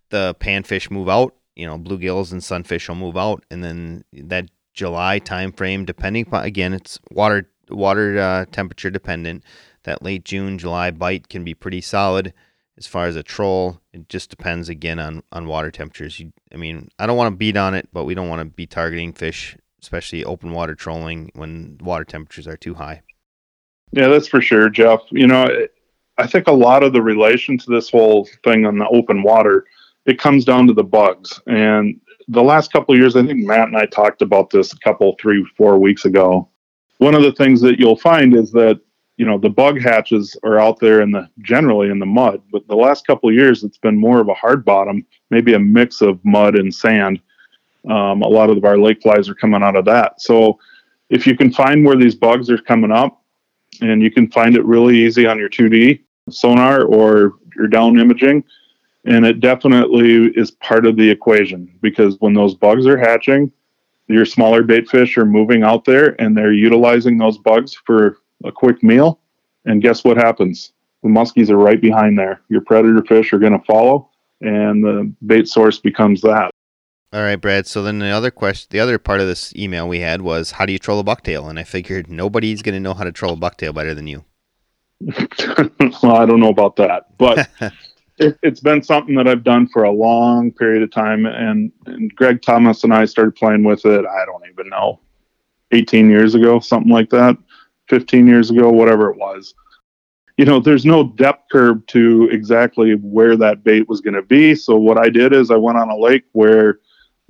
the 0.09 0.35
panfish 0.39 0.91
move 0.91 1.09
out. 1.09 1.35
You 1.55 1.67
know, 1.67 1.77
bluegills 1.77 2.31
and 2.31 2.43
sunfish 2.43 2.87
will 2.87 2.95
move 2.95 3.17
out, 3.17 3.43
and 3.51 3.61
then 3.63 4.05
that 4.13 4.49
July 4.73 5.19
time 5.19 5.51
frame, 5.51 5.83
depending 5.85 6.25
upon 6.25 6.45
again, 6.45 6.73
it's 6.73 6.97
water 7.11 7.49
water 7.69 8.17
uh, 8.19 8.45
temperature 8.51 8.89
dependent. 8.89 9.43
That 9.83 10.01
late 10.01 10.23
June 10.23 10.57
July 10.57 10.91
bite 10.91 11.27
can 11.27 11.43
be 11.43 11.53
pretty 11.53 11.81
solid. 11.81 12.33
As 12.77 12.87
far 12.87 13.05
as 13.05 13.15
a 13.15 13.23
troll, 13.23 13.81
it 13.93 14.07
just 14.07 14.29
depends 14.29 14.69
again 14.69 14.97
on 14.97 15.23
on 15.31 15.45
water 15.45 15.71
temperatures. 15.71 16.19
You, 16.19 16.31
I 16.53 16.57
mean, 16.57 16.89
I 16.97 17.05
don't 17.05 17.17
want 17.17 17.33
to 17.33 17.37
beat 17.37 17.57
on 17.57 17.73
it, 17.73 17.89
but 17.91 18.05
we 18.05 18.15
don't 18.15 18.29
want 18.29 18.39
to 18.39 18.45
be 18.45 18.65
targeting 18.65 19.11
fish, 19.11 19.57
especially 19.81 20.23
open 20.23 20.53
water 20.53 20.73
trolling 20.73 21.31
when 21.35 21.77
water 21.81 22.05
temperatures 22.05 22.47
are 22.47 22.57
too 22.57 22.75
high. 22.75 23.01
Yeah, 23.91 24.08
that's 24.08 24.27
for 24.27 24.41
sure, 24.41 24.69
Jeff. 24.69 25.01
You 25.10 25.27
know, 25.27 25.67
I 26.17 26.27
think 26.27 26.47
a 26.47 26.54
lot 26.54 26.84
of 26.84 26.93
the 26.93 27.01
relation 27.01 27.58
to 27.58 27.69
this 27.69 27.89
whole 27.89 28.27
thing 28.43 28.65
on 28.65 28.77
the 28.77 28.88
open 28.88 29.23
water, 29.23 29.65
it 30.06 30.19
comes 30.19 30.45
down 30.45 30.67
to 30.67 30.73
the 30.73 30.84
bugs. 30.84 31.39
And 31.47 31.99
the 32.27 32.43
last 32.43 32.71
couple 32.71 32.93
of 32.93 32.99
years, 32.99 33.15
I 33.15 33.25
think 33.25 33.45
Matt 33.45 33.67
and 33.67 33.77
I 33.77 33.86
talked 33.86 34.21
about 34.21 34.49
this 34.49 34.73
a 34.73 34.80
couple, 34.80 35.15
three, 35.19 35.45
four 35.58 35.77
weeks 35.77 36.06
ago. 36.06 36.47
One 36.99 37.15
of 37.15 37.23
the 37.23 37.34
things 37.34 37.60
that 37.62 37.80
you'll 37.80 37.97
find 37.97 38.36
is 38.36 38.51
that 38.51 38.80
you 39.17 39.25
know 39.25 39.38
the 39.38 39.49
bug 39.49 39.80
hatches 39.80 40.38
are 40.43 40.60
out 40.60 40.80
there 40.80 41.01
in 41.01 41.12
the 41.12 41.30
generally 41.41 41.89
in 41.89 41.99
the 41.99 42.06
mud, 42.06 42.41
but 42.51 42.67
the 42.67 42.75
last 42.75 43.06
couple 43.06 43.30
of 43.30 43.36
years 43.36 43.63
it's 43.63 43.77
been 43.77 43.97
more 43.97 44.19
of 44.19 44.30
a 44.30 44.34
hard 44.34 44.63
bottom, 44.63 45.06
maybe 45.30 45.54
a 45.54 45.60
mix 45.60 46.01
of 46.01 46.23
mud 46.23 46.56
and 46.56 46.73
sand. 46.73 47.19
Um, 47.89 48.21
a 48.21 48.27
lot 48.27 48.49
of 48.49 48.63
our 48.63 48.77
lake 48.77 49.01
flies 49.01 49.27
are 49.27 49.36
coming 49.36 49.63
out 49.63 49.75
of 49.75 49.86
that. 49.86 50.21
So 50.21 50.60
if 51.10 51.27
you 51.27 51.36
can 51.36 51.51
find 51.51 51.84
where 51.84 51.97
these 51.97 52.15
bugs 52.15 52.49
are 52.49 52.58
coming 52.60 52.91
up, 52.91 53.20
and 53.81 54.01
you 54.01 54.11
can 54.11 54.29
find 54.31 54.55
it 54.55 54.65
really 54.65 54.97
easy 54.97 55.25
on 55.25 55.37
your 55.37 55.49
2D 55.49 56.01
sonar 56.29 56.83
or 56.83 57.33
your 57.55 57.67
down 57.67 57.99
imaging. 57.99 58.43
And 59.05 59.25
it 59.25 59.39
definitely 59.39 60.27
is 60.35 60.51
part 60.51 60.85
of 60.85 60.95
the 60.95 61.09
equation 61.09 61.73
because 61.81 62.17
when 62.19 62.33
those 62.33 62.53
bugs 62.53 62.85
are 62.85 62.97
hatching, 62.97 63.51
your 64.07 64.25
smaller 64.25 64.61
bait 64.63 64.87
fish 64.87 65.17
are 65.17 65.25
moving 65.25 65.63
out 65.63 65.85
there 65.85 66.21
and 66.21 66.37
they're 66.37 66.53
utilizing 66.53 67.17
those 67.17 67.37
bugs 67.37 67.73
for 67.73 68.19
a 68.43 68.51
quick 68.51 68.83
meal. 68.83 69.19
And 69.65 69.81
guess 69.81 70.03
what 70.03 70.17
happens? 70.17 70.73
The 71.03 71.09
muskies 71.09 71.49
are 71.49 71.57
right 71.57 71.81
behind 71.81 72.17
there. 72.17 72.41
Your 72.49 72.61
predator 72.61 73.03
fish 73.03 73.33
are 73.33 73.39
going 73.39 73.57
to 73.57 73.65
follow, 73.65 74.09
and 74.41 74.83
the 74.83 75.11
bait 75.25 75.47
source 75.47 75.79
becomes 75.79 76.21
that. 76.21 76.51
All 77.13 77.21
right, 77.21 77.36
Brad. 77.36 77.67
So 77.67 77.84
then 77.84 78.00
the 78.00 78.08
other 78.08 78.32
question, 78.32 78.67
the 78.69 78.80
other 78.80 78.97
part 78.97 79.19
of 79.19 79.28
this 79.28 79.54
email 79.56 79.88
we 79.88 80.00
had 80.00 80.21
was, 80.21 80.52
how 80.52 80.65
do 80.65 80.71
you 80.71 80.80
troll 80.80 81.02
a 81.02 81.04
bucktail? 81.04 81.50
And 81.50 81.60
I 81.60 81.63
figured 81.63 82.10
nobody's 82.10 82.62
going 82.62 82.74
to 82.74 82.80
know 82.80 82.93
how 82.93 83.04
to 83.04 83.12
troll 83.12 83.34
a 83.34 83.38
bucktail 83.38 83.76
better 83.76 83.93
than 83.93 84.08
you. 84.08 84.24
well, 85.02 86.15
I 86.15 86.26
don't 86.26 86.39
know 86.39 86.50
about 86.50 86.78
that, 86.78 87.17
but 87.17 87.50
it, 88.17 88.38
has 88.43 88.62
been 88.62 88.82
something 88.82 89.15
that 89.15 89.28
I've 89.28 89.43
done 89.43 89.67
for 89.67 89.84
a 89.84 89.91
long 89.91 90.52
period 90.52 90.84
of 90.84 90.91
time. 90.91 91.26
And, 91.26 91.74
and 91.86 92.15
Greg 92.15 92.41
Thomas 92.41 92.86
and 92.86 92.93
I 92.93 93.04
started 93.04 93.36
playing 93.36 93.65
with 93.65 93.86
it. 93.86 94.06
I 94.06 94.26
don't 94.26 94.43
even 94.50 94.69
know, 94.69 95.02
18 95.71 96.10
years 96.10 96.34
ago, 96.34 96.62
something 96.62 96.91
like 96.91 97.10
that, 97.10 97.36
15 97.89 98.26
years 98.26 98.52
ago, 98.52 98.69
whatever 98.69 99.12
it 99.12 99.17
was. 99.17 99.54
You 100.38 100.45
know, 100.45 100.62
there's 100.62 100.86
no 100.86 101.10
depth 101.10 101.50
curve 101.52 101.86
to 101.88 102.30
exactly 102.32 102.93
where 102.93 103.36
that 103.36 103.65
bait 103.65 103.89
was 103.89 104.00
going 104.00 104.13
to 104.13 104.21
be. 104.21 104.56
So 104.56 104.78
what 104.78 104.97
I 104.97 105.10
did 105.10 105.34
is 105.34 105.52
I 105.52 105.58
went 105.58 105.78
on 105.78 105.89
a 105.89 105.97
lake 105.97 106.24
where 106.32 106.80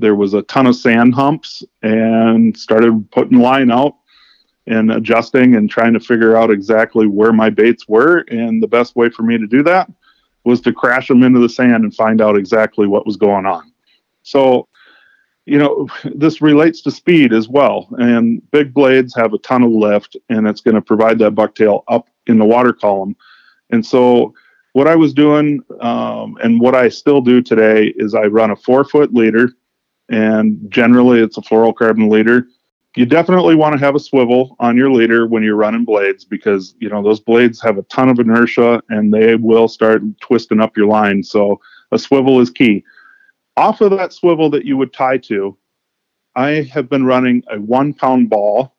there 0.01 0.15
was 0.15 0.33
a 0.33 0.41
ton 0.43 0.67
of 0.67 0.75
sand 0.75 1.13
humps 1.13 1.63
and 1.81 2.57
started 2.57 3.09
putting 3.11 3.39
line 3.39 3.71
out 3.71 3.95
and 4.67 4.91
adjusting 4.91 5.55
and 5.55 5.69
trying 5.69 5.93
to 5.93 5.99
figure 5.99 6.35
out 6.35 6.51
exactly 6.51 7.07
where 7.07 7.33
my 7.33 7.49
baits 7.49 7.87
were. 7.87 8.19
And 8.29 8.61
the 8.61 8.67
best 8.67 8.95
way 8.95 9.09
for 9.09 9.23
me 9.23 9.37
to 9.37 9.47
do 9.47 9.63
that 9.63 9.89
was 10.43 10.61
to 10.61 10.73
crash 10.73 11.07
them 11.07 11.23
into 11.23 11.39
the 11.39 11.49
sand 11.49 11.83
and 11.83 11.95
find 11.95 12.21
out 12.21 12.37
exactly 12.37 12.87
what 12.87 13.05
was 13.05 13.15
going 13.15 13.45
on. 13.45 13.71
So, 14.23 14.67
you 15.45 15.57
know, 15.57 15.87
this 16.15 16.41
relates 16.41 16.81
to 16.81 16.91
speed 16.91 17.33
as 17.33 17.47
well. 17.47 17.87
And 17.97 18.41
big 18.51 18.73
blades 18.73 19.15
have 19.15 19.33
a 19.33 19.39
ton 19.39 19.63
of 19.63 19.71
lift 19.71 20.17
and 20.29 20.47
it's 20.47 20.61
going 20.61 20.75
to 20.75 20.81
provide 20.81 21.19
that 21.19 21.35
bucktail 21.35 21.83
up 21.87 22.07
in 22.27 22.37
the 22.37 22.45
water 22.45 22.73
column. 22.73 23.15
And 23.69 23.85
so, 23.85 24.33
what 24.73 24.87
I 24.87 24.95
was 24.95 25.13
doing 25.13 25.61
um, 25.81 26.37
and 26.41 26.61
what 26.61 26.75
I 26.75 26.87
still 26.87 27.19
do 27.19 27.41
today 27.41 27.93
is 27.97 28.15
I 28.15 28.23
run 28.23 28.51
a 28.51 28.55
four 28.55 28.85
foot 28.85 29.13
leader 29.13 29.49
and 30.11 30.59
generally 30.69 31.21
it's 31.21 31.37
a 31.37 31.41
fluorocarbon 31.41 32.11
leader. 32.11 32.47
You 32.95 33.05
definitely 33.05 33.55
want 33.55 33.73
to 33.73 33.79
have 33.79 33.95
a 33.95 33.99
swivel 33.99 34.57
on 34.59 34.75
your 34.75 34.91
leader 34.91 35.25
when 35.25 35.41
you're 35.41 35.55
running 35.55 35.85
blades 35.85 36.25
because 36.25 36.75
you 36.79 36.89
know 36.89 37.01
those 37.01 37.21
blades 37.21 37.61
have 37.61 37.77
a 37.77 37.83
ton 37.83 38.09
of 38.09 38.19
inertia 38.19 38.83
and 38.89 39.13
they 39.13 39.35
will 39.35 39.69
start 39.69 40.01
twisting 40.19 40.59
up 40.59 40.75
your 40.75 40.87
line. 40.87 41.23
So 41.23 41.61
a 41.91 41.97
swivel 41.97 42.41
is 42.41 42.49
key. 42.49 42.83
Off 43.55 43.79
of 43.79 43.91
that 43.91 44.11
swivel 44.11 44.49
that 44.49 44.65
you 44.65 44.75
would 44.75 44.93
tie 44.93 45.17
to, 45.17 45.57
I 46.35 46.63
have 46.73 46.89
been 46.89 47.05
running 47.05 47.43
a 47.49 47.59
one 47.59 47.93
pound 47.93 48.29
ball 48.29 48.75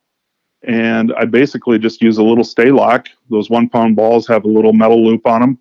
and 0.61 1.11
I 1.17 1.25
basically 1.25 1.79
just 1.79 2.01
use 2.01 2.19
a 2.19 2.23
little 2.23 2.43
stay 2.43 2.71
lock. 2.71 3.07
Those 3.31 3.49
one 3.49 3.67
pound 3.67 3.95
balls 3.95 4.27
have 4.27 4.45
a 4.45 4.47
little 4.47 4.73
metal 4.73 5.03
loop 5.03 5.25
on 5.25 5.41
them. 5.41 5.59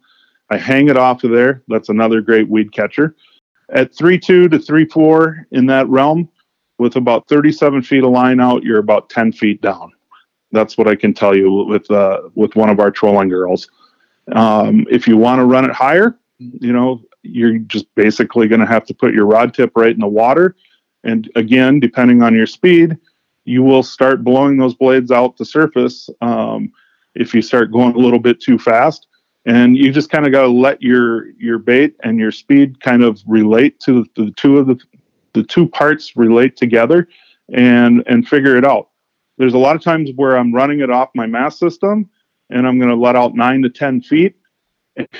I 0.50 0.58
hang 0.58 0.90
it 0.90 0.98
off 0.98 1.24
of 1.24 1.30
there. 1.30 1.62
That's 1.68 1.88
another 1.88 2.20
great 2.20 2.48
weed 2.48 2.72
catcher 2.72 3.16
at 3.72 3.94
3 3.94 4.18
2 4.18 4.48
to 4.48 4.58
3 4.58 4.84
4 4.86 5.46
in 5.52 5.66
that 5.66 5.88
realm, 5.88 6.28
with 6.78 6.96
about 6.96 7.28
37 7.28 7.82
feet 7.82 8.04
of 8.04 8.10
line 8.10 8.40
out, 8.40 8.62
you're 8.62 8.78
about 8.78 9.08
10 9.10 9.32
feet 9.32 9.60
down. 9.60 9.92
That's 10.50 10.76
what 10.76 10.88
I 10.88 10.96
can 10.96 11.14
tell 11.14 11.36
you 11.36 11.50
with 11.64 11.90
uh, 11.90 12.22
with 12.34 12.54
one 12.56 12.70
of 12.70 12.80
our 12.80 12.90
trolling 12.90 13.28
girls. 13.28 13.68
Um, 14.32 14.86
if 14.90 15.08
you 15.08 15.16
want 15.16 15.38
to 15.38 15.44
run 15.44 15.64
it 15.64 15.72
higher, 15.72 16.18
you 16.38 16.72
know, 16.72 17.02
you're 17.22 17.58
just 17.58 17.92
basically 17.94 18.48
going 18.48 18.60
to 18.60 18.66
have 18.66 18.84
to 18.86 18.94
put 18.94 19.14
your 19.14 19.26
rod 19.26 19.54
tip 19.54 19.72
right 19.76 19.94
in 19.94 20.00
the 20.00 20.06
water. 20.06 20.56
And 21.04 21.30
again, 21.36 21.80
depending 21.80 22.22
on 22.22 22.34
your 22.34 22.46
speed, 22.46 22.98
you 23.44 23.62
will 23.62 23.82
start 23.82 24.22
blowing 24.22 24.56
those 24.56 24.74
blades 24.74 25.10
out 25.10 25.36
the 25.36 25.44
surface. 25.44 26.08
Um, 26.20 26.72
if 27.14 27.34
you 27.34 27.42
start 27.42 27.72
going 27.72 27.94
a 27.94 27.98
little 27.98 28.18
bit 28.18 28.40
too 28.40 28.58
fast, 28.58 29.08
and 29.46 29.76
you 29.76 29.92
just 29.92 30.10
kind 30.10 30.26
of 30.26 30.32
got 30.32 30.42
to 30.42 30.48
let 30.48 30.82
your 30.82 31.30
your 31.32 31.58
bait 31.58 31.96
and 32.04 32.18
your 32.18 32.32
speed 32.32 32.80
kind 32.80 33.02
of 33.02 33.20
relate 33.26 33.80
to 33.80 34.04
the, 34.16 34.24
the 34.24 34.30
two 34.32 34.58
of 34.58 34.66
the 34.66 34.78
the 35.34 35.42
two 35.42 35.68
parts 35.68 36.16
relate 36.16 36.56
together 36.56 37.08
and 37.52 38.02
and 38.06 38.28
figure 38.28 38.56
it 38.56 38.64
out 38.64 38.90
There's 39.38 39.54
a 39.54 39.58
lot 39.58 39.76
of 39.76 39.82
times 39.82 40.10
where 40.16 40.36
I'm 40.36 40.54
running 40.54 40.80
it 40.80 40.90
off 40.90 41.10
my 41.14 41.26
mast 41.26 41.58
system 41.58 42.08
and 42.50 42.66
I'm 42.66 42.78
going 42.78 42.90
to 42.90 42.96
let 42.96 43.16
out 43.16 43.34
nine 43.34 43.62
to 43.62 43.70
10 43.70 44.02
feet. 44.02 44.36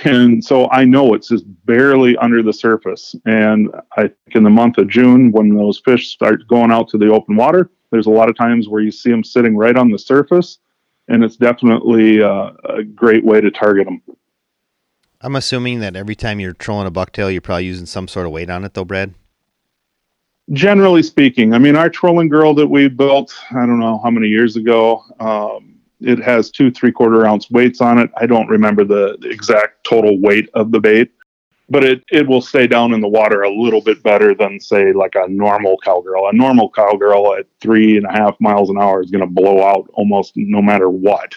And 0.04 0.44
so 0.44 0.68
I 0.70 0.84
know 0.84 1.14
it's 1.14 1.28
just 1.28 1.44
barely 1.64 2.16
under 2.18 2.42
the 2.42 2.52
surface. 2.52 3.14
And 3.24 3.70
I 3.96 4.02
think 4.02 4.34
in 4.34 4.42
the 4.42 4.50
month 4.50 4.76
of 4.78 4.88
June, 4.88 5.32
when 5.32 5.48
those 5.56 5.80
fish 5.82 6.08
start 6.10 6.46
going 6.46 6.70
out 6.70 6.88
to 6.90 6.98
the 6.98 7.10
open 7.10 7.36
water, 7.36 7.70
there's 7.90 8.06
a 8.06 8.10
lot 8.10 8.28
of 8.28 8.36
times 8.36 8.68
where 8.68 8.82
you 8.82 8.90
see 8.90 9.10
them 9.10 9.24
sitting 9.24 9.56
right 9.56 9.76
on 9.76 9.90
the 9.90 9.98
surface. 9.98 10.58
And 11.08 11.24
it's 11.24 11.36
definitely 11.36 12.22
uh, 12.22 12.52
a 12.64 12.82
great 12.82 13.24
way 13.24 13.40
to 13.40 13.50
target 13.50 13.86
them. 13.86 14.02
I'm 15.20 15.36
assuming 15.36 15.80
that 15.80 15.94
every 15.94 16.14
time 16.16 16.40
you're 16.40 16.52
trolling 16.52 16.86
a 16.86 16.90
bucktail, 16.90 17.30
you're 17.30 17.40
probably 17.40 17.66
using 17.66 17.86
some 17.86 18.08
sort 18.08 18.26
of 18.26 18.32
weight 18.32 18.50
on 18.50 18.64
it, 18.64 18.74
though, 18.74 18.84
Brad. 18.84 19.14
Generally 20.52 21.04
speaking, 21.04 21.54
I 21.54 21.58
mean, 21.58 21.76
our 21.76 21.88
trolling 21.88 22.28
girl 22.28 22.54
that 22.54 22.66
we 22.66 22.88
built, 22.88 23.32
I 23.52 23.64
don't 23.66 23.78
know 23.78 24.00
how 24.02 24.10
many 24.10 24.26
years 24.26 24.56
ago, 24.56 25.04
um, 25.20 25.76
it 26.00 26.18
has 26.18 26.50
two 26.50 26.70
three 26.72 26.90
quarter 26.90 27.24
ounce 27.24 27.48
weights 27.50 27.80
on 27.80 27.98
it. 27.98 28.10
I 28.16 28.26
don't 28.26 28.48
remember 28.48 28.84
the, 28.84 29.16
the 29.20 29.30
exact 29.30 29.84
total 29.84 30.18
weight 30.18 30.48
of 30.54 30.72
the 30.72 30.80
bait, 30.80 31.12
but 31.68 31.84
it, 31.84 32.04
it 32.10 32.26
will 32.26 32.42
stay 32.42 32.66
down 32.66 32.92
in 32.92 33.00
the 33.00 33.08
water 33.08 33.42
a 33.42 33.54
little 33.54 33.80
bit 33.80 34.02
better 34.02 34.34
than, 34.34 34.60
say, 34.60 34.92
like 34.92 35.14
a 35.14 35.28
normal 35.28 35.78
cowgirl. 35.84 36.28
A 36.28 36.32
normal 36.32 36.70
cowgirl 36.70 37.34
at 37.34 37.46
three 37.60 37.96
and 37.96 38.06
a 38.06 38.12
half 38.12 38.40
miles 38.40 38.70
an 38.70 38.78
hour 38.78 39.02
is 39.02 39.10
going 39.10 39.20
to 39.20 39.26
blow 39.26 39.64
out 39.64 39.88
almost 39.94 40.32
no 40.36 40.60
matter 40.60 40.90
what 40.90 41.34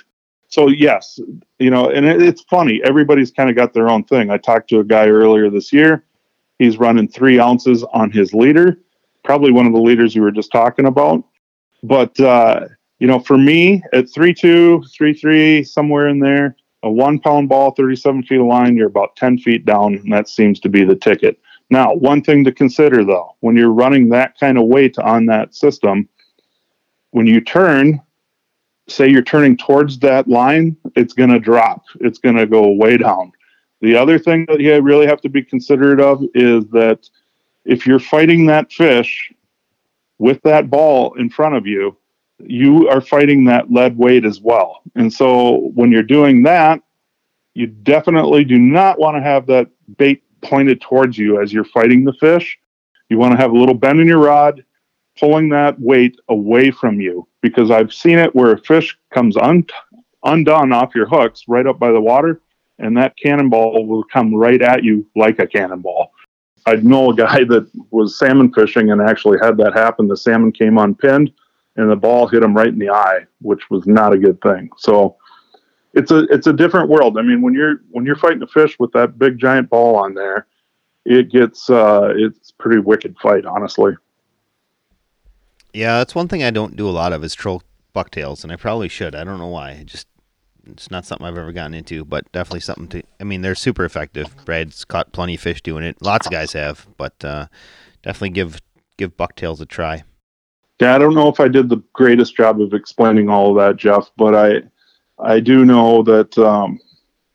so 0.55 0.69
yes, 0.69 1.19
you 1.59 1.69
know, 1.69 1.89
and 1.89 2.05
it, 2.05 2.21
it's 2.21 2.41
funny. 2.43 2.81
Everybody's 2.85 3.29
kind 3.29 3.49
of 3.49 3.57
got 3.57 3.73
their 3.73 3.89
own 3.89 4.05
thing. 4.05 4.29
I 4.29 4.37
talked 4.37 4.69
to 4.69 4.79
a 4.79 4.85
guy 4.85 5.07
earlier 5.07 5.49
this 5.49 5.73
year. 5.73 6.05
He's 6.59 6.77
running 6.77 7.09
three 7.09 7.41
ounces 7.41 7.83
on 7.83 8.09
his 8.09 8.33
leader, 8.33 8.79
probably 9.25 9.51
one 9.51 9.65
of 9.65 9.73
the 9.73 9.81
leaders 9.81 10.15
you 10.15 10.21
were 10.21 10.31
just 10.31 10.53
talking 10.53 10.85
about. 10.85 11.25
But 11.83 12.17
uh, 12.21 12.67
you 12.99 13.07
know, 13.07 13.19
for 13.19 13.37
me, 13.37 13.83
at 13.91 14.09
three 14.09 14.33
two, 14.33 14.81
three 14.95 15.13
three, 15.13 15.61
somewhere 15.61 16.07
in 16.07 16.19
there, 16.19 16.55
a 16.85 16.89
one 16.89 17.19
pound 17.19 17.49
ball, 17.49 17.71
thirty 17.71 17.95
seven 17.95 18.23
feet 18.23 18.39
of 18.39 18.45
line, 18.45 18.77
you're 18.77 18.87
about 18.87 19.15
ten 19.15 19.37
feet 19.37 19.65
down, 19.65 19.95
and 19.95 20.13
that 20.13 20.29
seems 20.29 20.59
to 20.61 20.69
be 20.69 20.85
the 20.85 20.95
ticket. 20.95 21.37
Now, 21.71 21.93
one 21.93 22.23
thing 22.23 22.43
to 22.43 22.51
consider 22.51 23.03
though, 23.03 23.35
when 23.39 23.57
you're 23.57 23.73
running 23.73 24.07
that 24.09 24.39
kind 24.39 24.57
of 24.57 24.67
weight 24.67 24.97
on 24.99 25.25
that 25.25 25.55
system, 25.55 26.07
when 27.09 27.25
you 27.25 27.41
turn, 27.41 27.99
say 28.87 29.09
you're 29.09 29.23
turning 29.23 29.57
towards 29.57 29.97
that 29.99 30.27
line, 30.27 30.77
it's 30.95 31.13
going 31.13 31.31
to 31.31 31.39
drop. 31.39 31.83
It's 32.01 32.19
going 32.19 32.35
to 32.35 32.45
go 32.45 32.71
way 32.71 32.97
down. 32.97 33.31
The 33.81 33.95
other 33.95 34.19
thing 34.19 34.45
that 34.47 34.59
you 34.59 34.79
really 34.79 35.07
have 35.07 35.21
to 35.21 35.29
be 35.29 35.41
considerate 35.43 35.99
of 35.99 36.23
is 36.35 36.67
that 36.67 37.09
if 37.65 37.87
you're 37.87 37.99
fighting 37.99 38.45
that 38.45 38.71
fish 38.71 39.33
with 40.19 40.39
that 40.43 40.69
ball 40.69 41.15
in 41.15 41.31
front 41.31 41.55
of 41.55 41.65
you, 41.65 41.97
you 42.39 42.89
are 42.89 43.01
fighting 43.01 43.45
that 43.45 43.71
lead 43.71 43.97
weight 43.97 44.25
as 44.25 44.41
well. 44.41 44.81
And 44.95 45.11
so 45.11 45.71
when 45.73 45.91
you're 45.91 46.03
doing 46.03 46.43
that, 46.43 46.81
you 47.53 47.67
definitely 47.67 48.43
do 48.43 48.59
not 48.59 48.99
want 48.99 49.15
to 49.15 49.21
have 49.21 49.47
that 49.47 49.69
bait 49.97 50.23
pointed 50.41 50.81
towards 50.81 51.17
you 51.17 51.41
as 51.41 51.53
you're 51.53 51.63
fighting 51.63 52.03
the 52.03 52.13
fish. 52.13 52.57
You 53.09 53.17
want 53.17 53.31
to 53.31 53.37
have 53.37 53.51
a 53.51 53.57
little 53.57 53.75
bend 53.75 53.99
in 53.99 54.07
your 54.07 54.19
rod, 54.19 54.63
pulling 55.17 55.49
that 55.49 55.79
weight 55.79 56.19
away 56.29 56.71
from 56.71 56.99
you 56.99 57.27
because 57.41 57.71
I've 57.71 57.93
seen 57.93 58.17
it 58.17 58.35
where 58.35 58.53
a 58.53 58.57
fish 58.57 58.97
comes 59.13 59.37
un- 59.37 59.65
undone 60.23 60.73
off 60.73 60.95
your 60.95 61.07
hooks 61.07 61.43
right 61.47 61.65
up 61.65 61.79
by 61.79 61.91
the 61.91 62.01
water, 62.01 62.41
and 62.79 62.97
that 62.97 63.15
cannonball 63.15 63.85
will 63.85 64.03
come 64.03 64.33
right 64.33 64.61
at 64.61 64.83
you 64.83 65.07
like 65.15 65.39
a 65.39 65.47
cannonball. 65.47 66.11
I 66.65 66.75
know 66.77 67.11
a 67.11 67.15
guy 67.25 67.43
that 67.45 67.69
was 67.91 68.17
salmon 68.17 68.51
fishing 68.51 68.91
and 68.91 69.01
actually 69.01 69.37
had 69.41 69.57
that 69.57 69.73
happen. 69.73 70.07
The 70.07 70.17
salmon 70.17 70.51
came 70.51 70.77
unpinned, 70.77 71.31
and 71.75 71.89
the 71.89 71.95
ball 71.95 72.27
hit 72.27 72.43
him 72.43 72.55
right 72.55 72.67
in 72.67 72.79
the 72.79 72.89
eye, 72.89 73.25
which 73.41 73.69
was 73.69 73.85
not 73.85 74.13
a 74.13 74.17
good 74.17 74.39
thing. 74.41 74.69
So 74.77 75.17
it's 75.93 76.11
a 76.11 76.23
it's 76.25 76.47
a 76.47 76.53
different 76.53 76.89
world. 76.89 77.17
I 77.17 77.21
mean, 77.21 77.41
when 77.41 77.53
you're 77.53 77.81
when 77.91 78.05
you're 78.05 78.15
fighting 78.15 78.41
a 78.41 78.47
fish 78.47 78.77
with 78.79 78.91
that 78.93 79.17
big 79.17 79.37
giant 79.37 79.69
ball 79.69 79.95
on 79.95 80.13
there, 80.13 80.47
it 81.05 81.31
gets 81.31 81.69
uh, 81.69 82.13
it's 82.15 82.51
pretty 82.51 82.79
wicked 82.79 83.15
fight, 83.21 83.45
honestly. 83.45 83.93
Yeah, 85.73 85.97
that's 85.97 86.15
one 86.15 86.27
thing 86.27 86.43
I 86.43 86.51
don't 86.51 86.75
do 86.75 86.87
a 86.87 86.91
lot 86.91 87.13
of 87.13 87.23
is 87.23 87.33
troll 87.33 87.61
bucktails, 87.93 88.43
and 88.43 88.51
I 88.51 88.55
probably 88.55 88.89
should. 88.89 89.15
I 89.15 89.23
don't 89.23 89.39
know 89.39 89.47
why. 89.47 89.71
It 89.71 89.87
just 89.87 90.07
it's 90.65 90.89
not 90.89 91.05
something 91.05 91.25
I've 91.25 91.37
ever 91.37 91.51
gotten 91.51 91.73
into, 91.73 92.03
but 92.05 92.31
definitely 92.31 92.61
something 92.61 92.87
to. 92.89 93.03
I 93.19 93.23
mean, 93.23 93.41
they're 93.41 93.55
super 93.55 93.85
effective. 93.85 94.35
Brad's 94.45 94.85
caught 94.85 95.11
plenty 95.11 95.35
of 95.35 95.41
fish 95.41 95.61
doing 95.61 95.83
it. 95.83 96.01
Lots 96.01 96.27
of 96.27 96.31
guys 96.31 96.53
have, 96.53 96.87
but 96.97 97.23
uh, 97.23 97.47
definitely 98.03 98.31
give 98.31 98.61
give 98.97 99.17
bucktails 99.17 99.61
a 99.61 99.65
try. 99.65 100.03
Yeah, 100.79 100.95
I 100.95 100.97
don't 100.97 101.15
know 101.15 101.29
if 101.29 101.39
I 101.39 101.47
did 101.47 101.69
the 101.69 101.81
greatest 101.93 102.35
job 102.35 102.61
of 102.61 102.73
explaining 102.73 103.29
all 103.29 103.51
of 103.51 103.63
that, 103.63 103.77
Jeff, 103.77 104.11
but 104.17 104.35
I 104.35 104.61
I 105.19 105.39
do 105.39 105.65
know 105.65 106.03
that 106.03 106.37
um, 106.37 106.79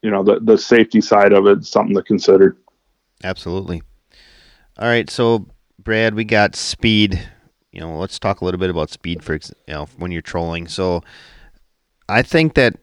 you 0.02 0.10
know 0.10 0.22
the 0.22 0.40
the 0.40 0.58
safety 0.58 1.00
side 1.00 1.32
of 1.32 1.46
it 1.46 1.60
is 1.60 1.68
something 1.68 1.96
to 1.96 2.02
consider. 2.02 2.56
Absolutely. 3.24 3.82
All 4.78 4.88
right, 4.88 5.10
so 5.10 5.46
Brad, 5.78 6.14
we 6.14 6.24
got 6.24 6.56
speed 6.56 7.20
you 7.72 7.80
know, 7.80 7.96
let's 7.98 8.18
talk 8.18 8.40
a 8.40 8.44
little 8.44 8.58
bit 8.58 8.70
about 8.70 8.90
speed 8.90 9.22
for 9.22 9.34
you 9.34 9.40
know 9.68 9.86
when 9.96 10.10
you're 10.10 10.22
trolling. 10.22 10.68
So, 10.68 11.02
I 12.08 12.22
think 12.22 12.54
that 12.54 12.76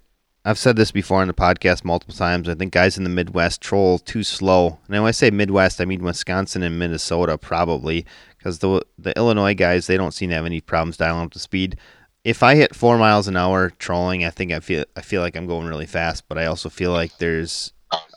I've 0.45 0.58
said 0.58 0.78
this 0.78 0.91
before 0.91 1.22
on 1.22 1.28
the 1.28 1.34
podcast 1.34 1.84
multiple 1.84 2.16
times. 2.16 2.47
I 2.47 2.55
think 2.55 2.72
guys 2.72 2.97
in 2.97 3.03
the 3.03 3.10
Midwest 3.10 3.60
troll 3.60 3.99
too 3.99 4.24
slow. 4.24 4.80
And 4.88 5.01
when 5.01 5.03
I 5.03 5.12
say 5.12 5.30
Midwest, 5.30 5.82
I 5.82 5.86
mean 5.86 6.03
Wisconsin 6.03 6.64
and 6.64 6.80
Minnesota 6.80 7.38
probably, 7.38 8.05
because 8.47 8.59
the 8.59 8.81
the 8.97 9.17
Illinois 9.17 9.53
guys 9.53 9.87
they 9.87 9.97
don't 9.97 10.13
seem 10.13 10.29
to 10.29 10.35
have 10.35 10.45
any 10.45 10.61
problems 10.61 10.95
dialing 10.95 11.25
up 11.25 11.33
the 11.33 11.39
speed. 11.39 11.77
If 12.23 12.41
I 12.43 12.55
hit 12.55 12.73
four 12.73 12.97
miles 12.97 13.27
an 13.27 13.35
hour 13.35 13.71
trolling, 13.71 14.23
I 14.23 14.29
think 14.29 14.53
I 14.53 14.61
feel 14.61 14.85
I 14.95 15.01
feel 15.01 15.21
like 15.21 15.35
I'm 15.35 15.47
going 15.47 15.67
really 15.67 15.85
fast. 15.85 16.29
But 16.29 16.37
I 16.37 16.45
also 16.45 16.69
feel 16.69 16.91
like 16.91 17.17
there's 17.17 17.73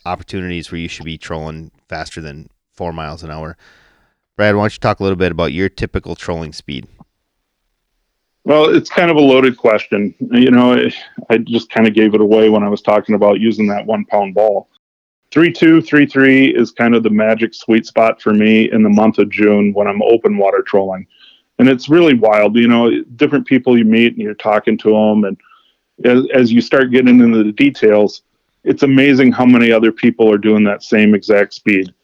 opportunities 0.06 0.70
where 0.70 0.80
you 0.80 0.86
should 0.86 1.04
be 1.04 1.18
trolling 1.18 1.72
faster 1.88 2.20
than 2.20 2.48
four 2.72 2.92
miles 2.92 3.24
an 3.24 3.32
hour. 3.32 3.56
Brad, 4.36 4.54
why 4.54 4.62
don't 4.62 4.72
you 4.72 4.78
talk 4.78 5.00
a 5.00 5.02
little 5.02 5.16
bit 5.16 5.32
about 5.32 5.52
your 5.52 5.68
typical 5.68 6.14
trolling 6.14 6.52
speed? 6.52 6.86
Well, 8.44 8.74
it's 8.74 8.88
kind 8.88 9.10
of 9.10 9.16
a 9.16 9.20
loaded 9.20 9.56
question. 9.56 10.14
You 10.20 10.52
know, 10.52 10.88
I 11.28 11.38
just 11.38 11.70
kind 11.70 11.88
of 11.88 11.94
gave 11.94 12.14
it 12.14 12.20
away 12.20 12.50
when 12.50 12.62
I 12.62 12.68
was 12.68 12.82
talking 12.82 13.16
about 13.16 13.40
using 13.40 13.66
that 13.66 13.84
one 13.84 14.04
pound 14.04 14.34
ball. 14.34 14.68
Three 15.32 15.52
two, 15.52 15.80
three 15.80 16.06
three 16.06 16.48
is 16.48 16.72
kind 16.72 16.94
of 16.94 17.02
the 17.02 17.10
magic 17.10 17.54
sweet 17.54 17.86
spot 17.86 18.20
for 18.20 18.34
me 18.34 18.70
in 18.70 18.82
the 18.82 18.88
month 18.88 19.18
of 19.18 19.30
June 19.30 19.72
when 19.72 19.86
I'm 19.86 20.02
open 20.02 20.36
water 20.36 20.62
trolling. 20.62 21.06
And 21.58 21.68
it's 21.68 21.88
really 21.88 22.14
wild. 22.14 22.56
You 22.56 22.68
know, 22.68 23.02
different 23.16 23.46
people 23.46 23.78
you 23.78 23.84
meet 23.84 24.14
and 24.14 24.22
you're 24.22 24.34
talking 24.34 24.78
to 24.78 24.90
them. 24.90 25.24
And 25.24 25.40
as, 26.04 26.24
as 26.34 26.52
you 26.52 26.60
start 26.60 26.90
getting 26.90 27.20
into 27.20 27.44
the 27.44 27.52
details, 27.52 28.22
it's 28.64 28.82
amazing 28.82 29.32
how 29.32 29.46
many 29.46 29.70
other 29.70 29.92
people 29.92 30.30
are 30.32 30.38
doing 30.38 30.64
that 30.64 30.82
same 30.82 31.14
exact 31.14 31.54
speed 31.54 31.94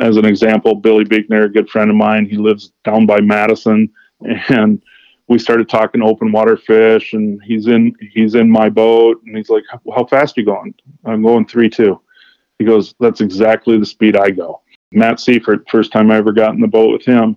as 0.00 0.16
an 0.16 0.24
example, 0.24 0.74
Billy 0.74 1.04
Bigner, 1.04 1.44
a 1.44 1.48
good 1.48 1.68
friend 1.68 1.90
of 1.90 1.96
mine, 1.96 2.26
he 2.26 2.36
lives 2.36 2.72
down 2.84 3.06
by 3.06 3.20
Madison, 3.20 3.90
and 4.48 4.82
we 5.28 5.38
started 5.38 5.68
talking 5.68 6.02
open 6.02 6.32
water 6.32 6.56
fish, 6.56 7.12
and 7.12 7.42
he's 7.42 7.66
in 7.66 7.94
he's 8.12 8.34
in 8.34 8.50
my 8.50 8.68
boat, 8.68 9.20
and 9.24 9.36
he's 9.36 9.50
like, 9.50 9.64
"How 9.94 10.04
fast 10.04 10.36
are 10.36 10.40
you 10.40 10.46
going?" 10.46 10.74
I'm 11.04 11.22
going 11.22 11.46
three 11.46 11.68
two. 11.68 12.00
He 12.58 12.64
goes, 12.64 12.94
"That's 13.00 13.20
exactly 13.20 13.78
the 13.78 13.86
speed 13.86 14.16
I 14.16 14.30
go." 14.30 14.60
Matt 14.92 15.20
Seifert, 15.20 15.68
first 15.68 15.92
time 15.92 16.10
I 16.10 16.16
ever 16.16 16.32
got 16.32 16.54
in 16.54 16.60
the 16.60 16.68
boat 16.68 16.92
with 16.92 17.04
him, 17.04 17.36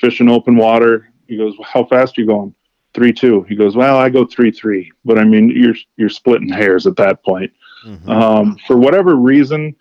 fishing 0.00 0.28
open 0.28 0.56
water. 0.56 1.10
He 1.26 1.36
goes, 1.36 1.54
"How 1.62 1.84
fast 1.84 2.16
are 2.16 2.22
you 2.22 2.26
going?" 2.26 2.54
Three 2.94 3.12
two. 3.12 3.42
He 3.48 3.56
goes, 3.56 3.76
"Well, 3.76 3.98
I 3.98 4.08
go 4.08 4.24
three 4.24 4.50
three, 4.50 4.90
but 5.04 5.18
I 5.18 5.24
mean, 5.24 5.50
you're 5.50 5.76
you're 5.96 6.08
splitting 6.08 6.48
hairs 6.48 6.86
at 6.86 6.96
that 6.96 7.22
point." 7.24 7.52
Mm-hmm. 7.86 8.10
Um, 8.10 8.56
for 8.66 8.76
whatever 8.76 9.16
reason, 9.16 9.74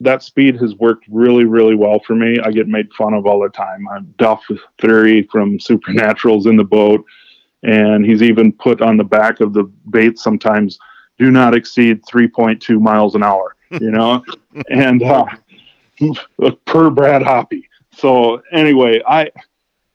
that 0.00 0.22
speed 0.22 0.56
has 0.56 0.74
worked 0.74 1.06
really, 1.08 1.44
really 1.44 1.74
well 1.74 2.00
for 2.00 2.14
me. 2.14 2.38
I 2.38 2.50
get 2.50 2.68
made 2.68 2.92
fun 2.92 3.14
of 3.14 3.26
all 3.26 3.40
the 3.40 3.48
time. 3.48 3.88
I'm 3.88 4.12
Duff 4.18 4.44
Theory 4.80 5.22
from 5.32 5.58
Supernaturals 5.58 6.46
in 6.46 6.56
the 6.56 6.64
boat, 6.64 7.04
and 7.62 8.04
he's 8.04 8.22
even 8.22 8.52
put 8.52 8.82
on 8.82 8.96
the 8.96 9.04
back 9.04 9.40
of 9.40 9.54
the 9.54 9.64
bait 9.90 10.18
sometimes 10.18 10.78
do 11.18 11.30
not 11.30 11.54
exceed 11.54 12.04
3.2 12.04 12.80
miles 12.80 13.14
an 13.14 13.22
hour, 13.22 13.55
you 13.70 13.90
know, 13.90 14.24
and 14.70 15.02
uh, 15.02 15.24
per 16.64 16.90
Brad 16.90 17.22
Hoppy. 17.22 17.68
So 17.92 18.42
anyway, 18.52 19.02
I 19.06 19.30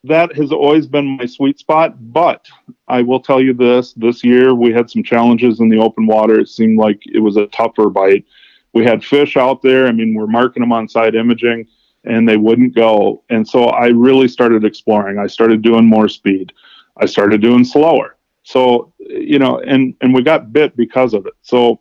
that 0.04 0.36
has 0.36 0.52
always 0.52 0.88
been 0.88 1.18
my 1.18 1.26
sweet 1.26 1.60
spot. 1.60 1.96
But 2.12 2.48
I 2.88 3.02
will 3.02 3.20
tell 3.20 3.42
you 3.42 3.54
this: 3.54 3.94
this 3.94 4.24
year 4.24 4.56
we 4.56 4.72
had 4.72 4.90
some 4.90 5.04
challenges 5.04 5.60
in 5.60 5.70
the 5.70 5.80
open 5.80 6.08
water. 6.08 6.40
It 6.40 6.50
seemed 6.50 6.80
like 6.80 7.02
it 7.06 7.20
was 7.20 7.38
a 7.38 7.48
tougher 7.48 7.90
bite 7.90 8.26
we 8.74 8.86
had 8.86 9.04
fish 9.04 9.38
out 9.38 9.62
there. 9.62 9.88
I 9.88 9.92
mean, 9.92 10.14
we're 10.14 10.28
marking 10.28 10.62
them 10.62 10.72
on 10.72 10.88
side 10.88 11.16
imaging 11.16 11.68
and 12.04 12.28
they 12.28 12.38
wouldn't 12.38 12.76
go. 12.76 13.24
And 13.30 13.48
so 13.48 13.66
I 13.66 13.88
really 13.88 14.28
started 14.28 14.64
exploring. 14.64 15.20
I 15.20 15.28
started 15.28 15.62
doing 15.62 15.86
more 15.86 16.08
speed. 16.08 16.54
I 16.98 17.06
started 17.06 17.42
doing 17.42 17.64
slower. 17.64 18.18
So, 18.44 18.94
you 19.00 19.40
know, 19.40 19.60
and 19.60 19.94
and 20.02 20.14
we 20.14 20.24
got 20.24 20.52
bit 20.52 20.76
because 20.76 21.14
of 21.14 21.26
it. 21.26 21.34
So 21.42 21.80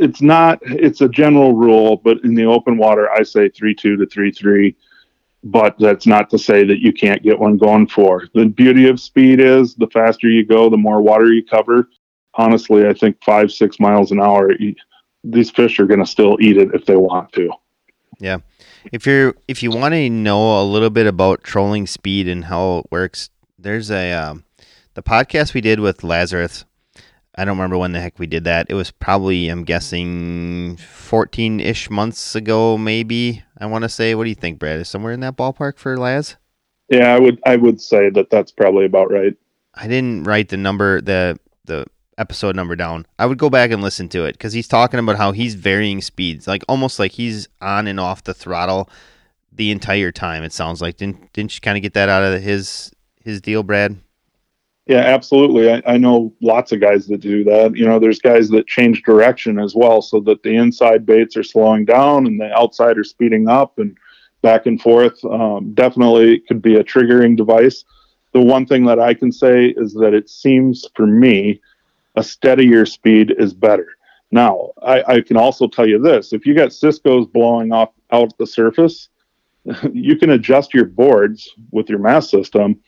it's 0.00 0.22
not 0.22 0.58
it's 0.62 1.00
a 1.00 1.08
general 1.08 1.54
rule, 1.54 1.96
but 1.96 2.18
in 2.24 2.34
the 2.34 2.44
open 2.44 2.76
water 2.78 3.10
I 3.10 3.22
say 3.22 3.48
3-2 3.48 3.76
to 3.76 3.96
3-3. 3.98 4.74
but 5.44 5.78
that's 5.78 6.06
not 6.06 6.28
to 6.30 6.38
say 6.38 6.64
that 6.64 6.80
you 6.80 6.92
can't 6.92 7.22
get 7.22 7.38
one 7.38 7.56
going 7.56 7.86
for. 7.86 8.26
The 8.34 8.46
beauty 8.46 8.88
of 8.88 9.00
speed 9.00 9.40
is 9.40 9.74
the 9.74 9.86
faster 9.88 10.28
you 10.28 10.44
go, 10.44 10.68
the 10.68 10.76
more 10.76 11.00
water 11.00 11.32
you 11.32 11.44
cover. 11.44 11.88
Honestly, 12.34 12.86
I 12.86 12.92
think 12.92 13.16
five, 13.24 13.50
six 13.50 13.80
miles 13.80 14.12
an 14.12 14.20
hour, 14.20 14.50
these 15.24 15.50
fish 15.50 15.80
are 15.80 15.86
going 15.86 16.00
to 16.00 16.06
still 16.06 16.36
eat 16.40 16.56
it 16.56 16.68
if 16.74 16.84
they 16.84 16.96
want 16.96 17.32
to. 17.32 17.50
Yeah. 18.18 18.38
If 18.92 19.06
you're 19.06 19.34
if 19.48 19.62
you 19.62 19.70
want 19.70 19.94
to 19.94 20.10
know 20.10 20.62
a 20.62 20.64
little 20.64 20.90
bit 20.90 21.06
about 21.06 21.42
trolling 21.42 21.86
speed 21.86 22.28
and 22.28 22.44
how 22.44 22.78
it 22.78 22.86
works, 22.90 23.30
there's 23.58 23.90
a 23.90 24.12
um, 24.12 24.44
the 24.94 25.02
podcast 25.02 25.54
we 25.54 25.60
did 25.60 25.80
with 25.80 26.04
Lazarus. 26.04 26.64
I 27.40 27.46
don't 27.46 27.56
remember 27.56 27.78
when 27.78 27.92
the 27.92 28.02
heck 28.02 28.18
we 28.18 28.26
did 28.26 28.44
that. 28.44 28.66
It 28.68 28.74
was 28.74 28.90
probably 28.90 29.48
I'm 29.48 29.64
guessing 29.64 30.76
14-ish 30.76 31.88
months 31.88 32.34
ago 32.34 32.76
maybe. 32.76 33.42
I 33.58 33.64
want 33.64 33.82
to 33.82 33.88
say 33.88 34.14
what 34.14 34.24
do 34.24 34.28
you 34.28 34.34
think 34.36 34.58
Brad? 34.58 34.78
Is 34.78 34.90
somewhere 34.90 35.14
in 35.14 35.20
that 35.20 35.38
ballpark 35.38 35.78
for 35.78 35.96
Laz? 35.96 36.36
Yeah, 36.90 37.14
I 37.14 37.18
would 37.18 37.40
I 37.46 37.56
would 37.56 37.80
say 37.80 38.10
that 38.10 38.28
that's 38.28 38.52
probably 38.52 38.84
about 38.84 39.10
right. 39.10 39.34
I 39.74 39.88
didn't 39.88 40.24
write 40.24 40.50
the 40.50 40.58
number 40.58 41.00
the 41.00 41.40
the 41.64 41.86
episode 42.18 42.56
number 42.56 42.76
down. 42.76 43.06
I 43.18 43.24
would 43.24 43.38
go 43.38 43.48
back 43.48 43.70
and 43.70 43.80
listen 43.80 44.10
to 44.10 44.26
it 44.26 44.32
because 44.32 44.52
he's 44.52 44.68
talking 44.68 45.00
about 45.00 45.16
how 45.16 45.32
he's 45.32 45.54
varying 45.54 46.02
speeds, 46.02 46.46
like 46.46 46.62
almost 46.68 46.98
like 46.98 47.12
he's 47.12 47.48
on 47.62 47.86
and 47.86 47.98
off 47.98 48.22
the 48.22 48.34
throttle 48.34 48.90
the 49.50 49.70
entire 49.70 50.12
time. 50.12 50.42
It 50.42 50.52
sounds 50.52 50.82
like 50.82 50.98
didn't 50.98 51.32
didn't 51.32 51.54
you 51.54 51.62
kind 51.62 51.78
of 51.78 51.82
get 51.82 51.94
that 51.94 52.10
out 52.10 52.22
of 52.22 52.42
his 52.42 52.92
his 53.24 53.40
deal, 53.40 53.62
Brad? 53.62 53.96
Yeah, 54.86 54.98
absolutely. 54.98 55.70
I, 55.70 55.82
I 55.86 55.98
know 55.98 56.34
lots 56.40 56.72
of 56.72 56.80
guys 56.80 57.06
that 57.06 57.20
do 57.20 57.44
that. 57.44 57.76
You 57.76 57.86
know, 57.86 57.98
there's 57.98 58.18
guys 58.18 58.48
that 58.50 58.66
change 58.66 59.02
direction 59.02 59.58
as 59.58 59.74
well, 59.74 60.02
so 60.02 60.20
that 60.20 60.42
the 60.42 60.56
inside 60.56 61.06
baits 61.06 61.36
are 61.36 61.44
slowing 61.44 61.84
down 61.84 62.26
and 62.26 62.40
the 62.40 62.52
outside 62.52 62.98
are 62.98 63.04
speeding 63.04 63.48
up 63.48 63.78
and 63.78 63.96
back 64.42 64.66
and 64.66 64.80
forth. 64.80 65.22
Um, 65.24 65.74
definitely 65.74 66.40
could 66.40 66.62
be 66.62 66.76
a 66.76 66.84
triggering 66.84 67.36
device. 67.36 67.84
The 68.32 68.40
one 68.40 68.66
thing 68.66 68.84
that 68.86 68.98
I 68.98 69.14
can 69.14 69.30
say 69.30 69.74
is 69.76 69.92
that 69.94 70.14
it 70.14 70.28
seems 70.28 70.86
for 70.94 71.06
me 71.06 71.60
a 72.16 72.22
steadier 72.24 72.86
speed 72.86 73.34
is 73.38 73.52
better. 73.54 73.88
Now, 74.32 74.70
I, 74.82 75.02
I 75.02 75.20
can 75.20 75.36
also 75.36 75.68
tell 75.68 75.86
you 75.86 76.00
this: 76.00 76.32
if 76.32 76.46
you 76.46 76.54
got 76.54 76.72
Cisco's 76.72 77.26
blowing 77.26 77.72
off 77.72 77.90
out 78.12 78.36
the 78.38 78.46
surface, 78.46 79.08
you 79.92 80.16
can 80.16 80.30
adjust 80.30 80.74
your 80.74 80.86
boards 80.86 81.48
with 81.70 81.88
your 81.88 81.98
mast 81.98 82.30
system 82.30 82.80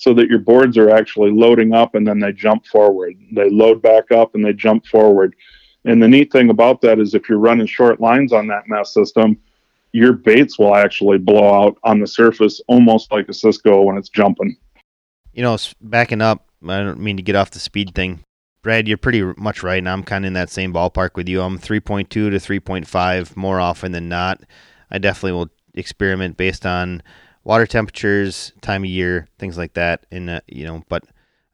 so 0.00 0.14
that 0.14 0.28
your 0.28 0.38
boards 0.38 0.78
are 0.78 0.88
actually 0.88 1.30
loading 1.30 1.74
up 1.74 1.94
and 1.94 2.08
then 2.08 2.18
they 2.18 2.32
jump 2.32 2.64
forward. 2.64 3.18
They 3.32 3.50
load 3.50 3.82
back 3.82 4.10
up 4.10 4.34
and 4.34 4.42
they 4.42 4.54
jump 4.54 4.86
forward. 4.86 5.36
And 5.84 6.02
the 6.02 6.08
neat 6.08 6.32
thing 6.32 6.48
about 6.48 6.80
that 6.80 6.98
is 6.98 7.14
if 7.14 7.28
you're 7.28 7.38
running 7.38 7.66
short 7.66 8.00
lines 8.00 8.32
on 8.32 8.46
that 8.46 8.66
mast 8.66 8.94
system, 8.94 9.38
your 9.92 10.14
baits 10.14 10.58
will 10.58 10.74
actually 10.74 11.18
blow 11.18 11.66
out 11.66 11.76
on 11.84 12.00
the 12.00 12.06
surface 12.06 12.62
almost 12.66 13.12
like 13.12 13.28
a 13.28 13.34
Cisco 13.34 13.82
when 13.82 13.98
it's 13.98 14.08
jumping. 14.08 14.56
You 15.34 15.42
know, 15.42 15.58
backing 15.82 16.22
up, 16.22 16.48
I 16.66 16.78
don't 16.78 17.00
mean 17.00 17.18
to 17.18 17.22
get 17.22 17.36
off 17.36 17.50
the 17.50 17.58
speed 17.58 17.94
thing, 17.94 18.24
Brad, 18.62 18.88
you're 18.88 18.96
pretty 18.96 19.22
much 19.36 19.62
right, 19.62 19.76
and 19.76 19.88
I'm 19.88 20.02
kind 20.02 20.24
of 20.24 20.28
in 20.28 20.32
that 20.32 20.48
same 20.48 20.72
ballpark 20.72 21.10
with 21.14 21.28
you. 21.28 21.42
I'm 21.42 21.58
3.2 21.58 22.08
to 22.08 22.30
3.5 22.30 23.36
more 23.36 23.60
often 23.60 23.92
than 23.92 24.08
not. 24.08 24.40
I 24.90 24.96
definitely 24.96 25.32
will 25.32 25.50
experiment 25.74 26.38
based 26.38 26.64
on 26.64 27.02
water 27.44 27.66
temperatures, 27.66 28.52
time 28.60 28.84
of 28.84 28.90
year, 28.90 29.28
things 29.38 29.56
like 29.56 29.74
that. 29.74 30.06
And 30.10 30.30
uh, 30.30 30.40
you 30.46 30.66
know, 30.66 30.82
but 30.88 31.04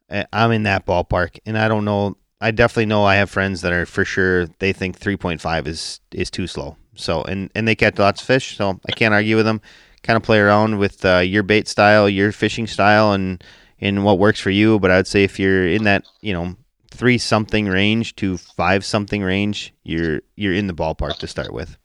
uh, 0.09 0.23
I'm 0.33 0.51
in 0.51 0.63
that 0.63 0.85
ballpark, 0.85 1.39
and 1.45 1.57
I 1.57 1.67
don't 1.67 1.85
know. 1.85 2.17
I 2.39 2.51
definitely 2.51 2.85
know 2.85 3.03
I 3.03 3.15
have 3.15 3.29
friends 3.29 3.61
that 3.61 3.73
are 3.73 3.85
for 3.85 4.05
sure 4.05 4.45
they 4.59 4.71
think 4.71 4.99
3.5 4.99 5.67
is 5.67 6.01
is 6.11 6.29
too 6.29 6.47
slow. 6.47 6.77
So 6.95 7.23
and 7.23 7.51
and 7.55 7.67
they 7.67 7.75
catch 7.75 7.97
lots 7.97 8.21
of 8.21 8.27
fish, 8.27 8.57
so 8.57 8.79
I 8.87 8.91
can't 8.91 9.13
argue 9.13 9.35
with 9.35 9.45
them. 9.45 9.61
Kind 10.03 10.17
of 10.17 10.23
play 10.23 10.39
around 10.39 10.77
with 10.77 11.03
uh, 11.03 11.19
your 11.19 11.43
bait 11.43 11.67
style, 11.67 12.07
your 12.07 12.31
fishing 12.31 12.67
style, 12.67 13.13
and 13.13 13.43
and 13.79 14.03
what 14.03 14.19
works 14.19 14.39
for 14.39 14.49
you. 14.49 14.79
But 14.79 14.91
I'd 14.91 15.07
say 15.07 15.23
if 15.23 15.39
you're 15.39 15.67
in 15.67 15.83
that, 15.83 16.05
you 16.21 16.33
know, 16.33 16.55
three 16.91 17.17
something 17.17 17.67
range 17.67 18.15
to 18.17 18.37
five 18.37 18.85
something 18.85 19.21
range, 19.23 19.73
you're 19.83 20.21
you're 20.35 20.53
in 20.53 20.67
the 20.67 20.73
ballpark 20.73 21.17
to 21.19 21.27
start 21.27 21.53
with. 21.53 21.77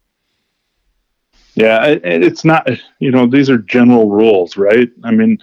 Yeah, 1.55 1.85
it, 1.87 2.03
it's 2.05 2.45
not. 2.45 2.69
You 2.99 3.11
know, 3.11 3.27
these 3.27 3.51
are 3.51 3.59
general 3.59 4.11
rules, 4.11 4.57
right? 4.57 4.89
I 5.05 5.11
mean, 5.11 5.39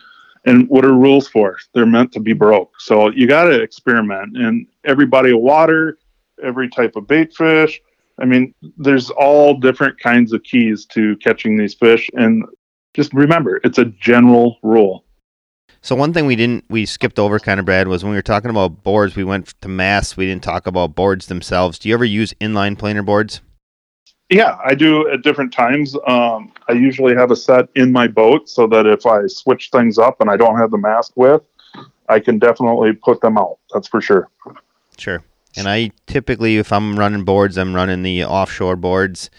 and 0.45 0.67
what 0.69 0.85
are 0.85 0.93
rules 0.93 1.27
for? 1.27 1.57
They're 1.73 1.85
meant 1.85 2.11
to 2.13 2.19
be 2.19 2.33
broke. 2.33 2.79
So 2.79 3.11
you 3.11 3.27
got 3.27 3.45
to 3.45 3.61
experiment. 3.61 4.37
And 4.37 4.65
every 4.85 5.05
body 5.05 5.31
of 5.31 5.39
water, 5.39 5.97
every 6.43 6.69
type 6.69 6.95
of 6.95 7.07
bait 7.07 7.33
fish. 7.33 7.79
I 8.19 8.25
mean, 8.25 8.53
there's 8.77 9.09
all 9.11 9.57
different 9.57 9.99
kinds 9.99 10.33
of 10.33 10.43
keys 10.43 10.85
to 10.87 11.15
catching 11.17 11.57
these 11.57 11.73
fish. 11.73 12.09
And 12.13 12.43
just 12.93 13.13
remember, 13.13 13.61
it's 13.63 13.77
a 13.77 13.85
general 13.85 14.57
rule. 14.63 15.05
So 15.81 15.95
one 15.95 16.11
thing 16.11 16.25
we 16.25 16.35
didn't 16.35 16.65
we 16.69 16.85
skipped 16.85 17.19
over 17.19 17.39
kind 17.39 17.59
of 17.59 17.65
Brad 17.65 17.87
was 17.87 18.03
when 18.03 18.11
we 18.11 18.17
were 18.17 18.21
talking 18.21 18.49
about 18.49 18.83
boards, 18.83 19.15
we 19.15 19.23
went 19.23 19.53
to 19.61 19.67
mast. 19.69 20.17
We 20.17 20.25
didn't 20.25 20.43
talk 20.43 20.67
about 20.67 20.95
boards 20.95 21.27
themselves. 21.27 21.79
Do 21.79 21.87
you 21.87 21.95
ever 21.95 22.03
use 22.03 22.33
inline 22.41 22.77
planer 22.77 23.03
boards? 23.03 23.39
Yeah, 24.29 24.57
I 24.63 24.75
do 24.75 25.09
at 25.09 25.23
different 25.23 25.51
times. 25.51 25.95
Um, 26.05 26.51
I 26.67 26.73
usually 26.73 27.15
have 27.15 27.31
a 27.31 27.35
set 27.35 27.67
in 27.75 27.91
my 27.91 28.07
boat 28.07 28.47
so 28.47 28.67
that 28.67 28.85
if 28.85 29.05
I 29.05 29.25
switch 29.27 29.69
things 29.71 29.97
up 29.97 30.21
and 30.21 30.29
I 30.29 30.37
don't 30.37 30.57
have 30.57 30.69
the 30.69 30.77
mast 30.77 31.13
with, 31.15 31.41
I 32.09 32.19
can 32.19 32.37
definitely 32.37 32.93
put 32.93 33.21
them 33.21 33.37
out. 33.37 33.57
That's 33.73 33.87
for 33.87 34.01
sure. 34.01 34.29
Sure. 34.97 35.23
And 35.57 35.67
I 35.67 35.91
typically, 36.05 36.57
if 36.57 36.71
I'm 36.71 36.97
running 36.97 37.23
boards, 37.23 37.57
I'm 37.57 37.75
running 37.75 38.03
the 38.03 38.23
offshore 38.23 38.75
boards. 38.75 39.31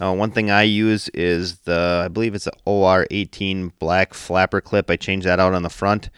Uh, 0.00 0.14
one 0.14 0.30
thing 0.30 0.50
I 0.50 0.62
use 0.62 1.08
is 1.10 1.58
the, 1.60 2.02
I 2.04 2.08
believe 2.08 2.34
it's 2.34 2.46
an 2.46 2.52
OR18 2.66 3.72
black 3.78 4.14
flapper 4.14 4.60
clip. 4.60 4.90
I 4.90 4.96
change 4.96 5.24
that 5.24 5.40
out 5.40 5.54
on 5.54 5.62
the 5.62 5.70
front, 5.70 6.08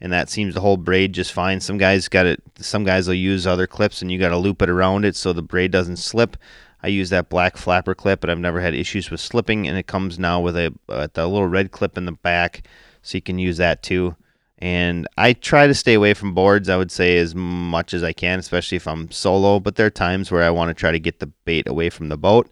and 0.00 0.12
that 0.12 0.28
seems 0.28 0.54
to 0.54 0.60
hold 0.60 0.84
braid 0.84 1.12
just 1.12 1.32
fine. 1.32 1.60
Some 1.60 1.78
guys 1.78 2.08
got 2.08 2.26
it. 2.26 2.42
Some 2.58 2.84
guys 2.84 3.08
will 3.08 3.14
use 3.14 3.46
other 3.46 3.66
clips, 3.66 4.02
and 4.02 4.12
you 4.12 4.18
got 4.18 4.28
to 4.28 4.36
loop 4.36 4.62
it 4.62 4.68
around 4.68 5.04
it 5.04 5.16
so 5.16 5.32
the 5.32 5.42
braid 5.42 5.70
doesn't 5.70 5.96
slip. 5.96 6.36
I 6.82 6.88
use 6.88 7.10
that 7.10 7.28
black 7.28 7.56
flapper 7.56 7.94
clip, 7.94 8.20
but 8.20 8.30
I've 8.30 8.38
never 8.38 8.60
had 8.60 8.74
issues 8.74 9.10
with 9.10 9.20
slipping, 9.20 9.68
and 9.68 9.76
it 9.76 9.86
comes 9.86 10.18
now 10.18 10.40
with 10.40 10.56
a, 10.56 10.74
uh, 10.88 11.08
a, 11.14 11.20
a 11.22 11.26
little 11.26 11.46
red 11.46 11.72
clip 11.72 11.98
in 11.98 12.06
the 12.06 12.12
back, 12.12 12.66
so 13.02 13.18
you 13.18 13.22
can 13.22 13.38
use 13.38 13.58
that 13.58 13.82
too. 13.82 14.16
And 14.58 15.08
I 15.16 15.32
try 15.32 15.66
to 15.66 15.74
stay 15.74 15.94
away 15.94 16.12
from 16.12 16.34
boards, 16.34 16.68
I 16.68 16.76
would 16.76 16.90
say, 16.90 17.16
as 17.16 17.34
much 17.34 17.94
as 17.94 18.02
I 18.02 18.12
can, 18.12 18.38
especially 18.38 18.76
if 18.76 18.86
I'm 18.86 19.10
solo. 19.10 19.58
But 19.58 19.76
there 19.76 19.86
are 19.86 19.90
times 19.90 20.30
where 20.30 20.42
I 20.42 20.50
want 20.50 20.68
to 20.68 20.74
try 20.74 20.92
to 20.92 21.00
get 21.00 21.18
the 21.18 21.28
bait 21.44 21.66
away 21.66 21.88
from 21.88 22.10
the 22.10 22.18
boat 22.18 22.50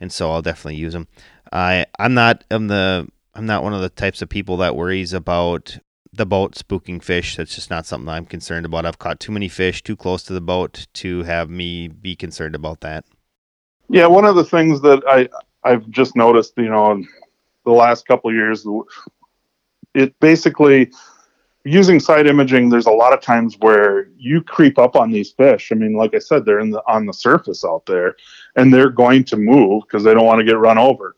and 0.00 0.12
so 0.12 0.30
I'll 0.30 0.42
definitely 0.42 0.76
use 0.76 0.92
them. 0.92 1.08
I 1.52 1.86
I'm 1.98 2.14
not 2.14 2.44
I'm 2.50 2.68
the 2.68 3.08
I'm 3.34 3.46
not 3.46 3.62
one 3.62 3.74
of 3.74 3.80
the 3.80 3.88
types 3.88 4.22
of 4.22 4.28
people 4.28 4.56
that 4.58 4.76
worries 4.76 5.12
about 5.12 5.78
the 6.12 6.26
boat 6.26 6.54
spooking 6.54 7.02
fish. 7.02 7.36
That's 7.36 7.54
just 7.54 7.70
not 7.70 7.86
something 7.86 8.08
I'm 8.08 8.24
concerned 8.24 8.66
about. 8.66 8.86
I've 8.86 8.98
caught 8.98 9.20
too 9.20 9.32
many 9.32 9.48
fish 9.48 9.82
too 9.82 9.96
close 9.96 10.22
to 10.24 10.32
the 10.32 10.40
boat 10.40 10.86
to 10.94 11.22
have 11.24 11.50
me 11.50 11.88
be 11.88 12.16
concerned 12.16 12.54
about 12.54 12.80
that. 12.80 13.04
Yeah, 13.88 14.06
one 14.06 14.24
of 14.24 14.36
the 14.36 14.44
things 14.44 14.80
that 14.82 15.02
I 15.06 15.28
I've 15.68 15.88
just 15.90 16.16
noticed, 16.16 16.54
you 16.56 16.68
know, 16.68 17.02
the 17.64 17.72
last 17.72 18.06
couple 18.06 18.32
years, 18.32 18.66
it 19.94 20.18
basically 20.20 20.90
using 21.64 22.00
side 22.00 22.26
imaging, 22.26 22.68
there's 22.68 22.86
a 22.86 22.90
lot 22.90 23.12
of 23.12 23.20
times 23.20 23.56
where 23.60 24.08
you 24.16 24.42
creep 24.42 24.78
up 24.78 24.96
on 24.96 25.10
these 25.10 25.32
fish. 25.32 25.70
I 25.72 25.74
mean, 25.74 25.94
like 25.94 26.14
I 26.14 26.18
said, 26.18 26.44
they're 26.44 26.60
in 26.60 26.70
the 26.70 26.82
on 26.86 27.06
the 27.06 27.12
surface 27.12 27.64
out 27.64 27.84
there, 27.86 28.16
and 28.56 28.72
they're 28.72 28.90
going 28.90 29.24
to 29.24 29.36
move 29.36 29.82
because 29.82 30.04
they 30.04 30.14
don't 30.14 30.26
want 30.26 30.38
to 30.38 30.44
get 30.44 30.58
run 30.58 30.78
over. 30.78 31.16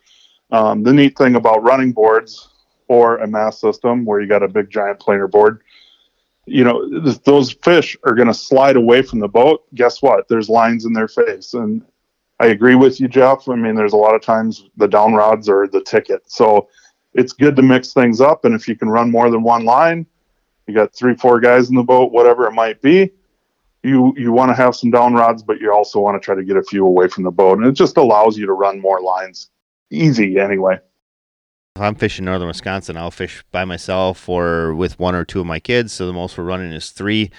Um, 0.51 0.83
the 0.83 0.93
neat 0.93 1.17
thing 1.17 1.37
about 1.37 1.63
running 1.63 1.93
boards 1.93 2.49
or 2.89 3.19
a 3.19 3.27
mast 3.27 3.61
system 3.61 4.05
where 4.05 4.21
you 4.21 4.27
got 4.27 4.43
a 4.43 4.49
big 4.49 4.69
giant 4.69 4.99
planer 4.99 5.29
board, 5.29 5.63
you 6.47 6.65
know, 6.65 6.89
th- 6.89 7.23
those 7.23 7.53
fish 7.53 7.97
are 8.03 8.15
going 8.15 8.27
to 8.27 8.35
slide 8.35 8.75
away 8.75 9.03
from 9.03 9.21
the 9.21 9.29
boat. 9.29 9.63
Guess 9.75 10.03
what? 10.03 10.27
There's 10.27 10.49
lines 10.49 10.85
in 10.87 10.93
their 10.93 11.07
face, 11.07 11.55
and 11.55 11.83
I 12.41 12.47
agree 12.47 12.75
with 12.75 13.01
you, 13.01 13.07
Jeff. 13.07 13.49
I 13.49 13.55
mean, 13.55 13.77
there's 13.77 13.93
a 13.93 13.99
lot 13.99 14.15
of 14.15 14.23
times 14.23 14.69
the 14.77 14.89
down 14.89 15.15
rods 15.15 15.49
are 15.49 15.69
the 15.69 15.83
ticket, 15.83 16.23
so 16.27 16.69
it's 17.15 17.33
good 17.33 17.55
to 17.57 17.63
mix 17.63 17.93
things 17.93 18.21
up. 18.21 18.45
And 18.45 18.55
if 18.55 18.67
you 18.67 18.75
can 18.75 18.89
run 18.89 19.11
more 19.11 19.31
than 19.31 19.43
one 19.43 19.65
line 19.65 20.07
you 20.71 20.77
got 20.77 20.95
three, 20.95 21.15
four 21.17 21.41
guys 21.41 21.69
in 21.69 21.75
the 21.75 21.83
boat, 21.83 22.13
whatever 22.13 22.47
it 22.47 22.53
might 22.53 22.81
be. 22.81 23.11
You 23.83 24.15
you 24.17 24.31
want 24.31 24.51
to 24.51 24.55
have 24.55 24.77
some 24.77 24.91
down 24.91 25.15
rods, 25.15 25.43
but 25.43 25.59
you 25.59 25.73
also 25.73 26.01
want 26.01 26.21
to 26.21 26.25
try 26.25 26.35
to 26.35 26.45
get 26.45 26.57
a 26.57 26.63
few 26.63 26.87
away 26.87 27.09
from 27.09 27.25
the 27.25 27.31
boat, 27.31 27.59
and 27.59 27.67
it 27.67 27.73
just 27.73 27.97
allows 27.97 28.37
you 28.37 28.47
to 28.47 28.53
run 28.53 28.79
more 28.79 29.01
lines. 29.01 29.51
Easy 29.91 30.39
anyway. 30.39 30.79
If 31.77 31.83
I'm 31.83 31.95
fishing 31.95 32.27
northern 32.27 32.49
Wisconsin, 32.49 32.97
I'll 32.97 33.11
fish 33.11 33.43
by 33.53 33.65
myself 33.65 34.29
or 34.29 34.75
with 34.75 34.99
one 34.99 35.15
or 35.15 35.25
two 35.25 35.41
of 35.41 35.47
my 35.47 35.61
kids. 35.61 35.93
So 35.93 36.07
the 36.07 36.13
most 36.13 36.37
we're 36.37 36.45
running 36.45 36.73
is 36.73 36.91
three. 36.91 37.31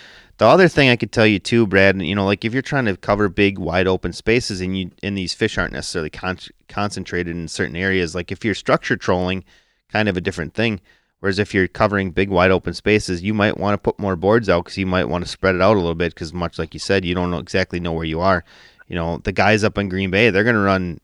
The 0.41 0.47
other 0.47 0.67
thing 0.67 0.89
I 0.89 0.95
could 0.95 1.11
tell 1.11 1.27
you 1.27 1.37
too, 1.37 1.67
Brad, 1.67 2.01
you 2.01 2.15
know, 2.15 2.25
like 2.25 2.43
if 2.43 2.51
you're 2.51 2.63
trying 2.63 2.85
to 2.85 2.97
cover 2.97 3.29
big, 3.29 3.59
wide 3.59 3.85
open 3.85 4.11
spaces, 4.11 4.59
and 4.59 4.75
you 4.75 4.89
and 5.03 5.15
these 5.15 5.35
fish 5.35 5.55
aren't 5.55 5.71
necessarily 5.71 6.09
con- 6.09 6.39
concentrated 6.67 7.35
in 7.35 7.47
certain 7.47 7.75
areas, 7.75 8.15
like 8.15 8.31
if 8.31 8.43
you're 8.43 8.55
structure 8.55 8.97
trolling, 8.97 9.43
kind 9.91 10.09
of 10.09 10.17
a 10.17 10.21
different 10.21 10.55
thing. 10.55 10.81
Whereas 11.19 11.37
if 11.37 11.53
you're 11.53 11.67
covering 11.67 12.09
big, 12.09 12.31
wide 12.31 12.49
open 12.49 12.73
spaces, 12.73 13.21
you 13.21 13.35
might 13.35 13.59
want 13.59 13.75
to 13.75 13.77
put 13.77 13.99
more 13.99 14.15
boards 14.15 14.49
out 14.49 14.63
because 14.63 14.79
you 14.79 14.87
might 14.87 15.09
want 15.09 15.23
to 15.23 15.29
spread 15.29 15.53
it 15.53 15.61
out 15.61 15.75
a 15.75 15.79
little 15.79 15.93
bit 15.93 16.15
because, 16.15 16.33
much 16.33 16.57
like 16.57 16.73
you 16.73 16.79
said, 16.79 17.05
you 17.05 17.13
don't 17.13 17.29
know 17.29 17.37
exactly 17.37 17.79
know 17.79 17.93
where 17.93 18.03
you 18.03 18.19
are. 18.19 18.43
You 18.87 18.95
know, 18.95 19.19
the 19.19 19.31
guys 19.31 19.63
up 19.63 19.77
in 19.77 19.89
Green 19.89 20.09
Bay, 20.09 20.31
they're 20.31 20.43
going 20.43 20.55
to 20.55 20.61
run 20.61 20.99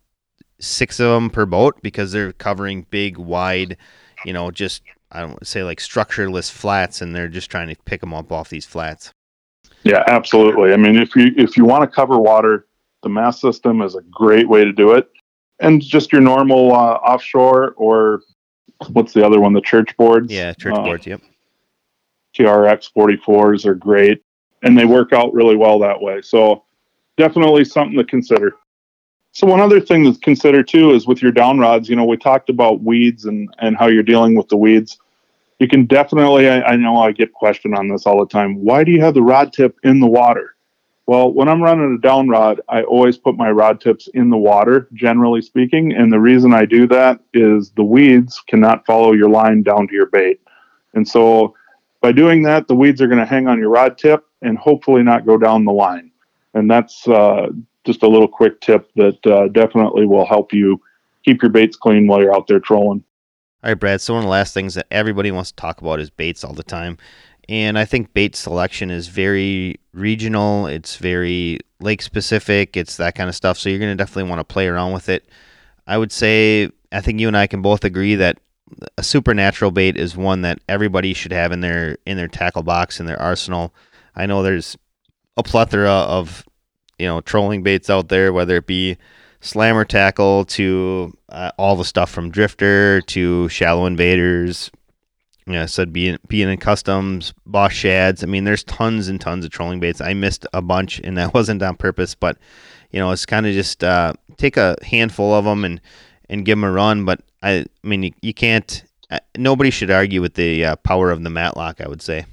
six 0.60 1.00
of 1.00 1.10
them 1.10 1.30
per 1.30 1.46
boat 1.46 1.80
because 1.84 2.12
they're 2.12 2.34
covering 2.34 2.88
big, 2.90 3.20
wide, 3.20 3.78
you 4.26 4.34
know, 4.34 4.50
just 4.50 4.82
I 5.12 5.22
don't 5.22 5.46
say 5.46 5.62
like 5.62 5.80
structureless 5.80 6.50
flats, 6.50 7.04
and 7.04 7.16
they're 7.16 7.28
just 7.28 7.52
trying 7.52 7.68
to 7.68 7.76
pick 7.86 8.02
them 8.02 8.16
up 8.16 8.32
off 8.32 8.50
these 8.50 8.66
flats. 8.66 9.14
Yeah, 9.84 10.04
absolutely. 10.08 10.74
I 10.74 10.78
mean, 10.78 10.98
if 10.98 11.16
you 11.16 11.32
if 11.38 11.58
you 11.58 11.66
want 11.66 11.84
to 11.84 11.88
cover 11.88 12.18
water, 12.18 12.68
the 13.04 13.10
mast 13.10 13.40
system 13.42 13.82
is 13.82 13.96
a 13.96 14.02
great 14.02 14.48
way 14.48 14.64
to 14.64 14.74
do 14.74 14.92
it, 14.94 15.10
and 15.60 15.82
just 15.82 16.12
your 16.12 16.22
normal 16.22 16.74
uh, 16.74 16.94
offshore 16.96 17.74
or 17.78 18.22
what's 18.92 19.14
the 19.14 19.26
other 19.26 19.40
one? 19.40 19.54
The 19.54 19.62
church 19.62 19.96
boards. 19.98 20.32
Yeah, 20.32 20.54
church 20.54 20.74
uh, 20.76 20.84
boards. 20.84 21.08
Yep. 21.08 21.22
TRX 22.36 22.92
44s 22.96 23.66
are 23.66 23.74
great, 23.74 24.24
and 24.64 24.78
they 24.78 24.86
work 24.86 25.14
out 25.14 25.34
really 25.34 25.56
well 25.56 25.80
that 25.80 26.00
way. 26.00 26.22
So 26.22 26.64
definitely 27.18 27.66
something 27.66 27.98
to 27.98 28.04
consider. 28.04 28.54
So 29.32 29.48
one 29.48 29.60
other 29.60 29.80
thing 29.80 30.12
to 30.12 30.20
consider 30.20 30.64
too 30.64 30.92
is 30.92 31.08
with 31.08 31.22
your 31.22 31.32
down 31.32 31.60
rods. 31.60 31.90
You 31.90 31.96
know, 31.96 32.06
we 32.06 32.18
talked 32.18 32.50
about 32.50 32.82
weeds 32.82 33.26
and 33.26 33.50
and 33.60 33.78
how 33.78 33.88
you're 33.88 34.04
dealing 34.04 34.36
with 34.36 34.50
the 34.50 34.58
weeds. 34.58 34.98
You 35.60 35.68
can 35.68 35.86
definitely. 35.86 36.50
I, 36.50 36.62
I 36.62 36.76
know 36.76 36.98
I 36.98 37.12
get 37.12 37.34
questioned 37.34 37.76
on 37.76 37.88
this 37.88 38.06
all 38.06 38.20
the 38.20 38.32
time. 38.32 38.64
Why 38.64 38.84
do 38.84 38.92
you 38.92 39.02
have 39.02 39.14
the 39.14 39.24
rod 39.24 39.54
tip 39.54 39.78
in 39.84 40.00
the 40.00 40.08
water? 40.08 40.56
Well, 41.08 41.32
when 41.32 41.48
I'm 41.48 41.64
running 41.64 41.96
a 41.96 42.02
down 42.02 42.28
rod, 42.28 42.60
I 42.68 42.84
always 42.84 43.18
put 43.18 43.38
my 43.38 43.50
rod 43.50 43.80
tips 43.80 44.10
in 44.14 44.30
the 44.30 44.38
water, 44.38 44.90
generally 44.94 45.42
speaking. 45.42 45.94
And 45.94 46.12
the 46.12 46.20
reason 46.20 46.54
I 46.54 46.66
do 46.66 46.86
that 46.88 47.22
is 47.34 47.72
the 47.72 47.84
weeds 47.84 48.42
cannot 48.46 48.86
follow 48.86 49.14
your 49.14 49.30
line 49.30 49.64
down 49.64 49.88
to 49.88 49.94
your 49.94 50.08
bait. 50.08 50.42
And 50.94 51.08
so 51.08 51.56
by 52.02 52.12
doing 52.12 52.44
that, 52.44 52.68
the 52.68 52.76
weeds 52.76 53.02
are 53.02 53.08
going 53.08 53.20
to 53.20 53.26
hang 53.26 53.48
on 53.48 53.58
your 53.58 53.70
rod 53.70 53.98
tip 53.98 54.26
and 54.42 54.58
hopefully 54.58 55.02
not 55.02 55.26
go 55.26 55.38
down 55.38 55.64
the 55.64 55.72
line. 55.72 56.12
And 56.54 56.70
that's 56.70 57.08
uh, 57.08 57.48
just 57.86 58.04
a 58.04 58.08
little 58.08 58.28
quick 58.28 58.60
tip 58.60 58.92
that 58.96 59.26
uh, 59.26 59.48
definitely 59.48 60.06
will 60.06 60.26
help 60.26 60.52
you 60.52 60.82
keep 61.24 61.42
your 61.42 61.52
baits 61.52 61.78
clean 61.78 62.06
while 62.06 62.22
you're 62.22 62.36
out 62.36 62.48
there 62.48 62.60
trolling. 62.60 63.02
All 63.64 63.72
right, 63.72 63.80
Brad. 63.80 64.02
So 64.02 64.14
one 64.14 64.22
of 64.22 64.26
the 64.26 64.32
last 64.32 64.54
things 64.54 64.76
that 64.76 64.86
everybody 64.92 65.32
wants 65.32 65.52
to 65.52 65.56
talk 65.56 65.82
about 65.82 66.00
is 66.00 66.12
baits 66.12 66.44
all 66.44 66.54
the 66.54 66.64
time. 66.64 66.98
And 67.50 67.80
I 67.80 67.86
think 67.86 68.14
bait 68.14 68.36
selection 68.36 68.92
is 68.92 69.08
very 69.08 69.80
regional. 69.94 70.68
It's 70.68 70.98
very 70.98 71.60
lake 71.80 72.02
specific. 72.02 72.78
It's 72.78 72.98
that 72.98 73.16
kind 73.16 73.30
of 73.30 73.36
stuff. 73.36 73.58
So 73.58 73.70
you're 73.70 73.80
going 73.80 73.96
to 73.98 74.02
definitely 74.02 74.30
want 74.30 74.40
to 74.42 74.54
play 74.54 74.68
around 74.68 74.94
with 74.94 75.10
it. 75.10 75.28
I 75.88 75.98
would 75.98 76.12
say, 76.12 76.70
I 76.92 77.02
think 77.02 77.20
you 77.20 77.28
and 77.28 77.38
I 77.38 77.48
can 77.48 77.62
both 77.64 77.84
agree 77.84 78.16
that 78.16 78.40
a 78.98 79.04
supernatural 79.04 79.72
bait 79.72 79.98
is 79.98 80.16
one 80.16 80.42
that 80.42 80.60
everybody 80.68 81.14
should 81.14 81.32
have 81.32 81.52
in 81.52 81.62
their 81.62 81.98
in 82.06 82.18
their 82.18 82.28
tackle 82.28 82.64
box 82.64 83.00
in 83.00 83.06
their 83.06 83.20
arsenal. 83.22 83.74
I 84.16 84.26
know 84.26 84.44
there's 84.44 84.78
a 85.38 85.44
plethora 85.44 85.90
of 85.90 86.46
you 87.00 87.08
know 87.08 87.22
trolling 87.22 87.64
baits 87.64 87.90
out 87.90 88.10
there, 88.10 88.34
whether 88.34 88.58
it 88.58 88.68
be 88.68 88.98
slammer 89.42 89.86
tackle 89.86 90.46
to 90.46 91.14
uh, 91.30 91.52
all 91.58 91.76
the 91.76 91.86
stuff 91.86 92.10
from 92.10 92.30
drifter 92.30 93.02
to 93.02 93.50
shallow 93.50 93.86
invaders. 93.86 94.72
You 95.46 95.54
know, 95.54 95.66
said 95.66 95.94
being 95.94 96.18
being 96.28 96.50
in 96.50 96.58
customs, 96.58 97.34
boss 97.46 97.72
shads. 97.72 98.22
I 98.22 98.28
mean, 98.28 98.44
there's 98.44 98.66
tons 98.66 99.08
and 99.08 99.20
tons 99.20 99.46
of 99.46 99.52
trolling 99.52 99.80
baits. 99.80 100.02
I 100.02 100.14
missed 100.14 100.46
a 100.54 100.62
bunch, 100.62 101.00
and 101.04 101.18
that 101.18 101.34
wasn't 101.34 101.64
on 101.64 101.78
purpose, 101.78 102.16
but 102.16 102.38
you 102.92 103.00
know, 103.00 103.12
it's 103.12 103.26
kind 103.26 103.46
of 103.46 103.54
just 103.54 103.84
uh, 103.84 104.14
take 104.38 104.58
a 104.58 104.76
handful 104.84 105.34
of 105.34 105.46
them 105.46 105.64
and 105.64 105.80
and 106.30 106.46
give 106.46 106.58
them 106.58 106.66
a 106.66 106.72
run. 106.72 107.06
But 107.06 107.22
I, 107.42 107.66
I 107.84 107.88
mean, 107.88 108.04
you, 108.04 108.12
you 108.22 108.34
can't. 108.34 108.84
Uh, 109.10 109.20
nobody 109.38 109.70
should 109.70 109.90
argue 109.90 110.22
with 110.22 110.34
the 110.34 110.66
uh, 110.66 110.76
power 110.78 111.12
of 111.12 111.24
the 111.24 111.30
matlock. 111.30 111.80
I 111.80 111.88
would 111.88 112.02
say. 112.02 112.26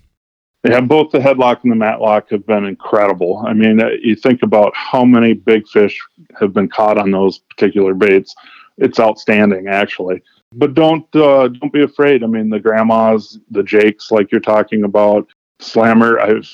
Yeah, 0.65 0.81
both 0.81 1.11
the 1.13 1.19
headlock 1.19 1.63
and 1.63 1.71
the 1.71 1.77
matlock 1.77 2.31
have 2.31 2.47
been 2.47 2.65
incredible. 2.65 3.45
I 3.47 3.53
mean, 3.53 3.81
uh, 3.83 3.91
you 4.01 4.17
think 4.17 4.43
about 4.43 4.73
how 4.75 5.05
many 5.05 5.35
big 5.35 5.69
fish 5.69 5.99
have 6.41 6.55
been 6.55 6.69
caught 6.69 6.97
on 6.97 7.11
those 7.11 7.39
particular 7.39 7.93
baits. 7.93 8.35
It's 8.79 8.99
outstanding, 8.99 9.69
actually. 9.69 10.23
But 10.53 10.75
don't 10.75 11.05
uh, 11.15 11.49
don't 11.49 11.73
be 11.73 11.83
afraid. 11.83 12.25
I 12.25 12.29
mean, 12.29 12.49
the 12.49 12.61
grandmas, 12.61 13.39
the 13.51 13.63
Jakes, 13.63 14.11
like 14.11 14.33
you're 14.33 14.41
talking 14.41 14.85
about, 14.85 15.29
slammer. 15.59 16.19
I've 16.19 16.49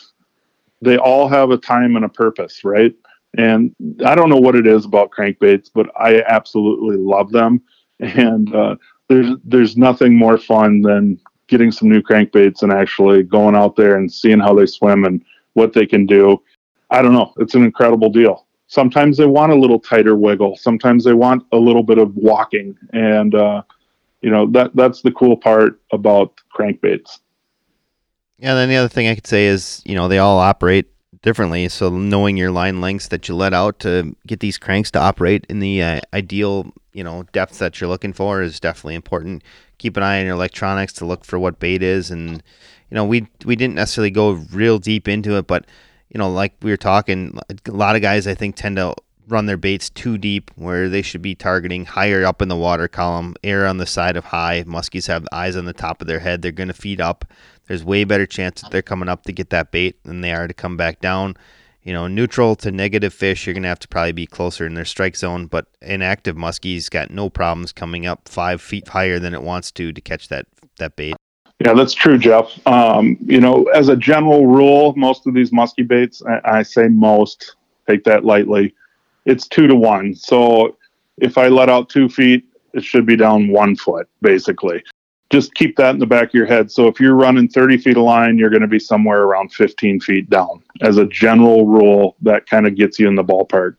they 0.82 0.96
all 0.96 1.28
have 1.28 1.50
a 1.50 1.58
time 1.58 1.96
and 1.96 2.04
a 2.04 2.08
purpose, 2.08 2.64
right? 2.64 2.94
And 3.36 3.74
I 4.04 4.14
don't 4.14 4.30
know 4.30 4.38
what 4.38 4.56
it 4.56 4.66
is 4.66 4.84
about 4.84 5.10
crankbaits, 5.10 5.70
but 5.72 5.88
I 5.96 6.22
absolutely 6.22 6.96
love 6.96 7.30
them. 7.30 7.62
And 8.00 8.52
uh, 8.54 8.76
there's 9.08 9.36
there's 9.44 9.76
nothing 9.76 10.16
more 10.16 10.38
fun 10.38 10.80
than 10.80 11.20
getting 11.50 11.70
some 11.70 11.88
new 11.88 12.00
crankbaits 12.00 12.62
and 12.62 12.72
actually 12.72 13.22
going 13.24 13.54
out 13.54 13.76
there 13.76 13.96
and 13.96 14.10
seeing 14.10 14.38
how 14.38 14.54
they 14.54 14.66
swim 14.66 15.04
and 15.04 15.22
what 15.52 15.72
they 15.74 15.84
can 15.84 16.06
do. 16.06 16.40
I 16.90 17.02
don't 17.02 17.12
know. 17.12 17.34
It's 17.36 17.54
an 17.54 17.64
incredible 17.64 18.08
deal. 18.08 18.46
Sometimes 18.68 19.16
they 19.16 19.26
want 19.26 19.52
a 19.52 19.56
little 19.56 19.80
tighter 19.80 20.16
wiggle. 20.16 20.56
Sometimes 20.56 21.04
they 21.04 21.12
want 21.12 21.44
a 21.52 21.56
little 21.56 21.82
bit 21.82 21.98
of 21.98 22.14
walking, 22.16 22.76
and 22.92 23.34
uh, 23.34 23.62
you 24.22 24.30
know 24.30 24.46
that 24.52 24.74
that's 24.76 25.02
the 25.02 25.10
cool 25.10 25.36
part 25.36 25.80
about 25.92 26.40
crankbaits. 26.56 27.18
Yeah. 28.38 28.54
Then 28.54 28.68
the 28.68 28.76
other 28.76 28.88
thing 28.88 29.08
I 29.08 29.14
could 29.14 29.26
say 29.26 29.46
is, 29.46 29.82
you 29.84 29.94
know, 29.94 30.08
they 30.08 30.18
all 30.18 30.38
operate 30.38 30.86
differently. 31.22 31.68
So 31.68 31.90
knowing 31.90 32.36
your 32.36 32.50
line 32.50 32.80
lengths 32.80 33.08
that 33.08 33.28
you 33.28 33.34
let 33.34 33.52
out 33.52 33.80
to 33.80 34.16
get 34.26 34.40
these 34.40 34.56
cranks 34.56 34.90
to 34.92 34.98
operate 34.98 35.46
in 35.50 35.58
the 35.58 35.82
uh, 35.82 36.00
ideal, 36.14 36.72
you 36.94 37.04
know, 37.04 37.24
depth 37.32 37.58
that 37.58 37.80
you're 37.80 37.90
looking 37.90 38.14
for 38.14 38.40
is 38.40 38.58
definitely 38.58 38.94
important 38.94 39.42
keep 39.80 39.96
an 39.96 40.02
eye 40.02 40.20
on 40.20 40.26
your 40.26 40.34
electronics 40.34 40.92
to 40.92 41.04
look 41.04 41.24
for 41.24 41.38
what 41.38 41.58
bait 41.58 41.82
is. 41.82 42.10
And 42.10 42.42
you 42.90 42.94
know, 42.94 43.04
we 43.04 43.26
we 43.44 43.56
didn't 43.56 43.74
necessarily 43.74 44.10
go 44.10 44.32
real 44.52 44.78
deep 44.78 45.08
into 45.08 45.36
it, 45.36 45.46
but 45.46 45.66
you 46.10 46.18
know, 46.18 46.30
like 46.30 46.54
we 46.62 46.70
were 46.70 46.76
talking, 46.76 47.38
a 47.66 47.70
lot 47.70 47.96
of 47.96 48.02
guys 48.02 48.26
I 48.26 48.34
think 48.34 48.56
tend 48.56 48.76
to 48.76 48.94
run 49.28 49.46
their 49.46 49.56
baits 49.56 49.88
too 49.88 50.18
deep 50.18 50.50
where 50.56 50.88
they 50.88 51.02
should 51.02 51.22
be 51.22 51.36
targeting 51.36 51.84
higher 51.84 52.24
up 52.24 52.42
in 52.42 52.48
the 52.48 52.56
water 52.56 52.88
column, 52.88 53.34
air 53.44 53.66
on 53.66 53.78
the 53.78 53.86
side 53.86 54.16
of 54.16 54.24
high. 54.24 54.64
Muskies 54.64 55.06
have 55.06 55.26
eyes 55.32 55.56
on 55.56 55.64
the 55.64 55.72
top 55.72 56.00
of 56.00 56.08
their 56.08 56.18
head. 56.18 56.42
They're 56.42 56.50
going 56.50 56.68
to 56.68 56.74
feed 56.74 57.00
up. 57.00 57.24
There's 57.68 57.84
way 57.84 58.02
better 58.02 58.26
chance 58.26 58.60
that 58.60 58.72
they're 58.72 58.82
coming 58.82 59.08
up 59.08 59.22
to 59.24 59.32
get 59.32 59.50
that 59.50 59.70
bait 59.70 60.02
than 60.02 60.20
they 60.20 60.32
are 60.32 60.48
to 60.48 60.54
come 60.54 60.76
back 60.76 61.00
down 61.00 61.36
you 61.82 61.92
know, 61.92 62.06
neutral 62.06 62.56
to 62.56 62.70
negative 62.70 63.14
fish, 63.14 63.46
you're 63.46 63.54
going 63.54 63.62
to 63.62 63.68
have 63.68 63.78
to 63.80 63.88
probably 63.88 64.12
be 64.12 64.26
closer 64.26 64.66
in 64.66 64.74
their 64.74 64.84
strike 64.84 65.16
zone. 65.16 65.46
But 65.46 65.66
an 65.80 66.02
active 66.02 66.36
muskie's 66.36 66.88
got 66.88 67.10
no 67.10 67.30
problems 67.30 67.72
coming 67.72 68.06
up 68.06 68.28
five 68.28 68.60
feet 68.60 68.88
higher 68.88 69.18
than 69.18 69.34
it 69.34 69.42
wants 69.42 69.72
to 69.72 69.92
to 69.92 70.00
catch 70.00 70.28
that 70.28 70.46
that 70.78 70.96
bait. 70.96 71.16
Yeah, 71.64 71.74
that's 71.74 71.92
true, 71.92 72.16
Jeff. 72.16 72.66
Um, 72.66 73.18
you 73.20 73.40
know, 73.40 73.64
as 73.74 73.88
a 73.88 73.96
general 73.96 74.46
rule, 74.46 74.94
most 74.96 75.26
of 75.26 75.34
these 75.34 75.50
muskie 75.50 75.86
baits, 75.86 76.22
I, 76.26 76.58
I 76.58 76.62
say 76.62 76.88
most, 76.88 77.56
take 77.86 78.04
that 78.04 78.24
lightly, 78.24 78.74
it's 79.26 79.46
two 79.46 79.66
to 79.66 79.74
one. 79.74 80.14
So 80.14 80.78
if 81.18 81.36
I 81.36 81.48
let 81.48 81.68
out 81.68 81.90
two 81.90 82.08
feet, 82.08 82.44
it 82.72 82.82
should 82.82 83.04
be 83.04 83.16
down 83.16 83.48
one 83.48 83.76
foot, 83.76 84.08
basically 84.22 84.82
just 85.30 85.54
keep 85.54 85.76
that 85.76 85.94
in 85.94 86.00
the 86.00 86.06
back 86.06 86.28
of 86.28 86.34
your 86.34 86.46
head. 86.46 86.70
So 86.70 86.88
if 86.88 86.98
you're 86.98 87.14
running 87.14 87.48
30 87.48 87.78
feet 87.78 87.96
of 87.96 88.02
line, 88.02 88.36
you're 88.36 88.50
going 88.50 88.62
to 88.62 88.68
be 88.68 88.80
somewhere 88.80 89.22
around 89.22 89.52
15 89.52 90.00
feet 90.00 90.28
down. 90.28 90.62
As 90.82 90.96
a 90.96 91.06
general 91.06 91.66
rule, 91.66 92.16
that 92.22 92.48
kind 92.48 92.66
of 92.66 92.74
gets 92.74 92.98
you 92.98 93.06
in 93.08 93.14
the 93.14 93.24
ballpark. 93.24 93.76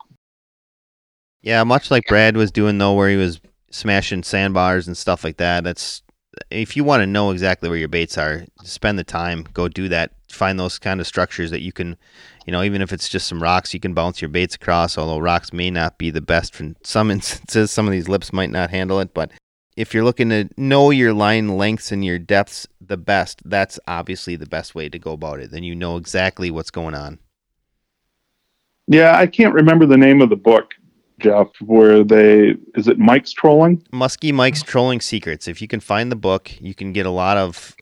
Yeah, 1.41 1.63
much 1.63 1.91
like 1.91 2.05
Brad 2.07 2.37
was 2.37 2.51
doing 2.51 2.77
though, 2.77 2.93
where 2.93 3.09
he 3.09 3.17
was 3.17 3.41
smashing 3.71 4.23
sandbars 4.23 4.87
and 4.87 4.95
stuff 4.95 5.23
like 5.23 5.37
that. 5.37 5.63
That's 5.63 6.03
if 6.49 6.77
you 6.77 6.83
want 6.83 7.01
to 7.01 7.07
know 7.07 7.31
exactly 7.31 7.67
where 7.67 7.77
your 7.77 7.89
baits 7.89 8.17
are, 8.17 8.45
spend 8.63 8.97
the 8.97 9.03
time, 9.03 9.45
go 9.53 9.67
do 9.67 9.89
that. 9.89 10.13
Find 10.29 10.57
those 10.57 10.79
kind 10.79 11.01
of 11.01 11.07
structures 11.07 11.51
that 11.51 11.61
you 11.61 11.73
can, 11.73 11.97
you 12.45 12.51
know, 12.51 12.63
even 12.63 12.81
if 12.81 12.93
it's 12.93 13.09
just 13.09 13.27
some 13.27 13.43
rocks, 13.43 13.73
you 13.73 13.81
can 13.81 13.93
bounce 13.93 14.21
your 14.21 14.29
baits 14.29 14.55
across. 14.55 14.97
Although 14.97 15.19
rocks 15.19 15.51
may 15.51 15.69
not 15.69 15.97
be 15.97 16.09
the 16.09 16.21
best 16.21 16.59
in 16.59 16.77
some 16.83 17.11
instances, 17.11 17.71
some 17.71 17.85
of 17.85 17.91
these 17.91 18.07
lips 18.07 18.31
might 18.31 18.51
not 18.51 18.69
handle 18.69 18.99
it, 19.01 19.13
but 19.13 19.31
if 19.81 19.95
you're 19.95 20.03
looking 20.03 20.29
to 20.29 20.47
know 20.57 20.91
your 20.91 21.11
line 21.11 21.57
lengths 21.57 21.91
and 21.91 22.05
your 22.05 22.19
depths 22.19 22.67
the 22.79 22.97
best, 22.97 23.41
that's 23.45 23.79
obviously 23.87 24.35
the 24.35 24.45
best 24.45 24.75
way 24.75 24.87
to 24.87 24.99
go 24.99 25.13
about 25.13 25.39
it. 25.39 25.49
Then 25.49 25.63
you 25.63 25.73
know 25.73 25.97
exactly 25.97 26.51
what's 26.51 26.69
going 26.69 26.93
on. 26.93 27.17
Yeah, 28.85 29.17
I 29.17 29.25
can't 29.25 29.55
remember 29.55 29.87
the 29.87 29.97
name 29.97 30.21
of 30.21 30.29
the 30.29 30.35
book, 30.35 30.73
Jeff, 31.19 31.47
where 31.61 32.03
they 32.03 32.55
is 32.75 32.87
it 32.87 32.99
Mike's 32.99 33.31
trolling? 33.31 33.77
Muskie 33.91 34.33
Mike's 34.33 34.61
trolling 34.61 35.01
secrets. 35.01 35.47
If 35.47 35.63
you 35.63 35.67
can 35.67 35.79
find 35.79 36.11
the 36.11 36.15
book, 36.15 36.51
you 36.61 36.75
can 36.75 36.93
get 36.93 37.07
a 37.07 37.11
lot 37.11 37.37
of 37.37 37.75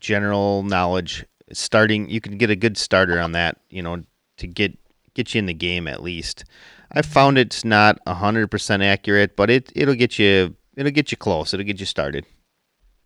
general 0.00 0.64
knowledge 0.64 1.24
starting 1.52 2.08
you 2.10 2.20
can 2.20 2.36
get 2.36 2.50
a 2.50 2.56
good 2.56 2.76
starter 2.76 3.20
on 3.20 3.32
that, 3.32 3.58
you 3.70 3.82
know, 3.82 4.02
to 4.38 4.46
get 4.48 4.76
get 5.14 5.34
you 5.34 5.38
in 5.38 5.46
the 5.46 5.54
game 5.54 5.86
at 5.86 6.02
least. 6.02 6.44
I 6.90 7.02
found 7.02 7.38
it's 7.38 7.64
not 7.64 8.04
100% 8.06 8.84
accurate, 8.84 9.36
but 9.36 9.50
it 9.50 9.70
it'll 9.76 9.94
get 9.94 10.18
you 10.18 10.56
it'll 10.76 10.92
get 10.92 11.10
you 11.10 11.16
close. 11.16 11.54
It'll 11.54 11.64
get 11.64 11.80
you 11.80 11.86
started. 11.86 12.26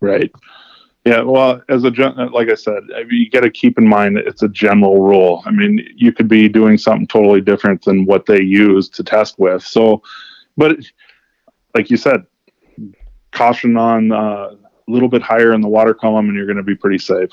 Right. 0.01 0.31
Yeah. 1.05 1.23
Well, 1.23 1.63
as 1.69 1.85
a 1.85 1.91
like 2.33 2.51
I 2.51 2.55
said, 2.55 2.83
you 3.11 3.31
got 3.31 3.41
to 3.41 3.51
keep 3.51 3.79
in 3.79 3.89
mind 3.89 4.19
it's 4.19 4.43
a 4.43 4.49
general 4.49 5.03
rule. 5.03 5.43
I 5.47 5.51
mean, 5.51 5.87
you 5.97 6.13
could 6.13 6.29
be 6.29 6.49
doing 6.49 6.77
something 6.77 7.07
totally 7.07 7.41
different 7.41 7.85
than 7.85 8.05
what 8.05 8.27
they 8.27 8.43
use 8.43 8.89
to 8.91 9.03
test 9.03 9.39
with. 9.39 9.63
So, 9.63 10.03
but 10.57 10.77
like 11.75 11.91
you 11.91 11.97
said, 11.97 12.27
caution 13.33 13.77
on 13.77 14.13
uh, 14.13 14.17
a 14.17 14.59
little 14.87 15.09
bit 15.09 15.23
higher 15.23 15.53
in 15.53 15.61
the 15.61 15.69
water 15.69 15.95
column, 15.95 16.29
and 16.29 16.37
you're 16.37 16.47
going 16.47 16.57
to 16.57 16.63
be 16.63 16.75
pretty 16.75 16.99
safe. 16.99 17.31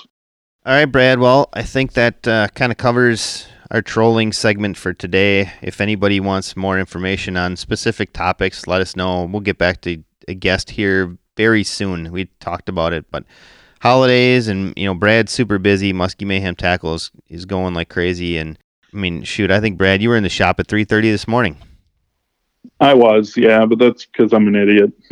All 0.66 0.74
right, 0.74 0.86
Brad. 0.86 1.20
Well, 1.20 1.50
I 1.54 1.64
think 1.64 1.94
that 1.94 2.28
uh, 2.28 2.48
kind 2.50 2.72
of 2.72 2.78
covers 2.78 3.48
our 3.72 3.82
trolling 3.82 4.32
segment 4.32 4.78
for 4.78 4.94
today. 4.94 5.52
If 5.62 5.82
anybody 5.82 6.20
wants 6.20 6.56
more 6.56 6.80
information 6.80 7.38
on 7.38 7.56
specific 7.56 8.14
topics, 8.14 8.68
let 8.68 8.82
us 8.82 8.96
know. 8.96 9.26
We'll 9.26 9.42
get 9.42 9.58
back 9.58 9.82
to 9.82 10.04
a 10.28 10.34
guest 10.34 10.72
here 10.72 11.18
very 11.36 11.64
soon. 11.64 12.12
We 12.12 12.26
talked 12.40 12.70
about 12.70 12.94
it, 12.94 13.06
but 13.12 13.26
holidays 13.82 14.48
and 14.48 14.74
you 14.76 14.86
know 14.86 14.94
Brad's 14.94 15.32
super 15.32 15.58
busy. 15.58 15.94
Muskie 15.94 16.26
Mayhem 16.26 16.56
tackles 16.56 17.12
is 17.30 17.46
going 17.46 17.74
like 17.74 17.90
crazy, 17.90 18.38
and 18.38 18.58
I 18.94 18.98
mean, 18.98 19.24
shoot, 19.24 19.52
I 19.52 19.60
think 19.60 19.78
Brad, 19.78 20.02
you 20.02 20.10
were 20.10 20.18
in 20.18 20.24
the 20.24 20.30
shop 20.30 20.60
at 20.60 20.68
three 20.68 20.86
thirty 20.86 21.12
this 21.12 21.28
morning. 21.28 21.58
I 22.80 22.94
was, 22.94 23.38
yeah, 23.38 23.66
but 23.66 23.80
that's 23.80 24.06
because 24.06 24.34
I'm 24.34 24.48
an 24.48 24.56
idiot. 24.56 24.92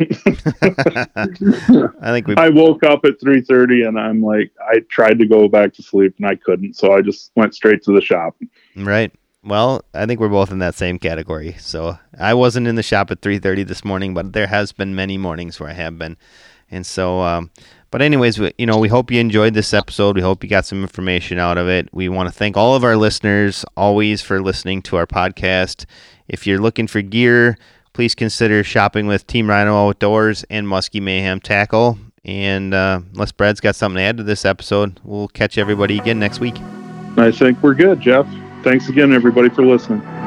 I 2.02 2.12
think 2.12 2.26
we. 2.26 2.34
I 2.36 2.48
woke 2.48 2.82
up 2.82 3.04
at 3.04 3.20
three 3.20 3.40
thirty, 3.40 3.82
and 3.82 3.98
I'm 3.98 4.22
like, 4.22 4.50
I 4.60 4.80
tried 4.90 5.18
to 5.20 5.26
go 5.26 5.48
back 5.48 5.72
to 5.74 5.82
sleep, 5.82 6.14
and 6.18 6.26
I 6.26 6.34
couldn't, 6.34 6.74
so 6.76 6.92
I 6.92 7.00
just 7.00 7.30
went 7.36 7.54
straight 7.54 7.82
to 7.84 7.92
the 7.92 8.00
shop. 8.00 8.36
Right. 8.76 9.12
Well, 9.44 9.84
I 9.92 10.06
think 10.06 10.20
we're 10.20 10.28
both 10.28 10.50
in 10.50 10.58
that 10.60 10.74
same 10.74 10.98
category. 10.98 11.56
So 11.58 11.98
I 12.18 12.34
wasn't 12.34 12.66
in 12.66 12.76
the 12.76 12.82
shop 12.82 13.10
at 13.10 13.20
three 13.20 13.38
thirty 13.38 13.62
this 13.62 13.84
morning, 13.84 14.14
but 14.14 14.32
there 14.32 14.46
has 14.46 14.72
been 14.72 14.94
many 14.94 15.18
mornings 15.18 15.60
where 15.60 15.68
I 15.68 15.74
have 15.74 15.98
been, 15.98 16.16
and 16.70 16.86
so. 16.86 17.20
Um, 17.20 17.50
but 17.90 18.02
anyways, 18.02 18.40
we, 18.40 18.52
you 18.58 18.66
know, 18.66 18.78
we 18.78 18.88
hope 18.88 19.12
you 19.12 19.20
enjoyed 19.20 19.54
this 19.54 19.72
episode. 19.72 20.16
We 20.16 20.22
hope 20.22 20.42
you 20.42 20.50
got 20.50 20.66
some 20.66 20.82
information 20.82 21.38
out 21.38 21.58
of 21.58 21.68
it. 21.68 21.88
We 21.92 22.08
want 22.08 22.28
to 22.28 22.34
thank 22.34 22.56
all 22.56 22.74
of 22.74 22.82
our 22.82 22.96
listeners 22.96 23.64
always 23.76 24.20
for 24.20 24.42
listening 24.42 24.82
to 24.82 24.96
our 24.96 25.06
podcast. 25.06 25.84
If 26.26 26.44
you're 26.44 26.58
looking 26.58 26.88
for 26.88 27.02
gear, 27.02 27.56
please 27.92 28.16
consider 28.16 28.64
shopping 28.64 29.06
with 29.06 29.28
Team 29.28 29.48
Rhino 29.48 29.88
Outdoors 29.88 30.44
and 30.50 30.66
Muskie 30.66 31.00
Mayhem 31.00 31.38
Tackle. 31.38 31.96
And 32.24 32.74
uh, 32.74 33.00
unless 33.12 33.30
Brad's 33.30 33.60
got 33.60 33.76
something 33.76 33.98
to 33.98 34.02
add 34.02 34.16
to 34.16 34.24
this 34.24 34.44
episode, 34.44 34.98
we'll 35.04 35.28
catch 35.28 35.56
everybody 35.56 35.96
again 35.96 36.18
next 36.18 36.40
week. 36.40 36.56
I 37.16 37.30
think 37.30 37.62
we're 37.62 37.74
good, 37.74 38.00
Jeff. 38.00 38.26
Thanks 38.64 38.88
again, 38.88 39.12
everybody, 39.12 39.50
for 39.50 39.62
listening. 39.62 40.23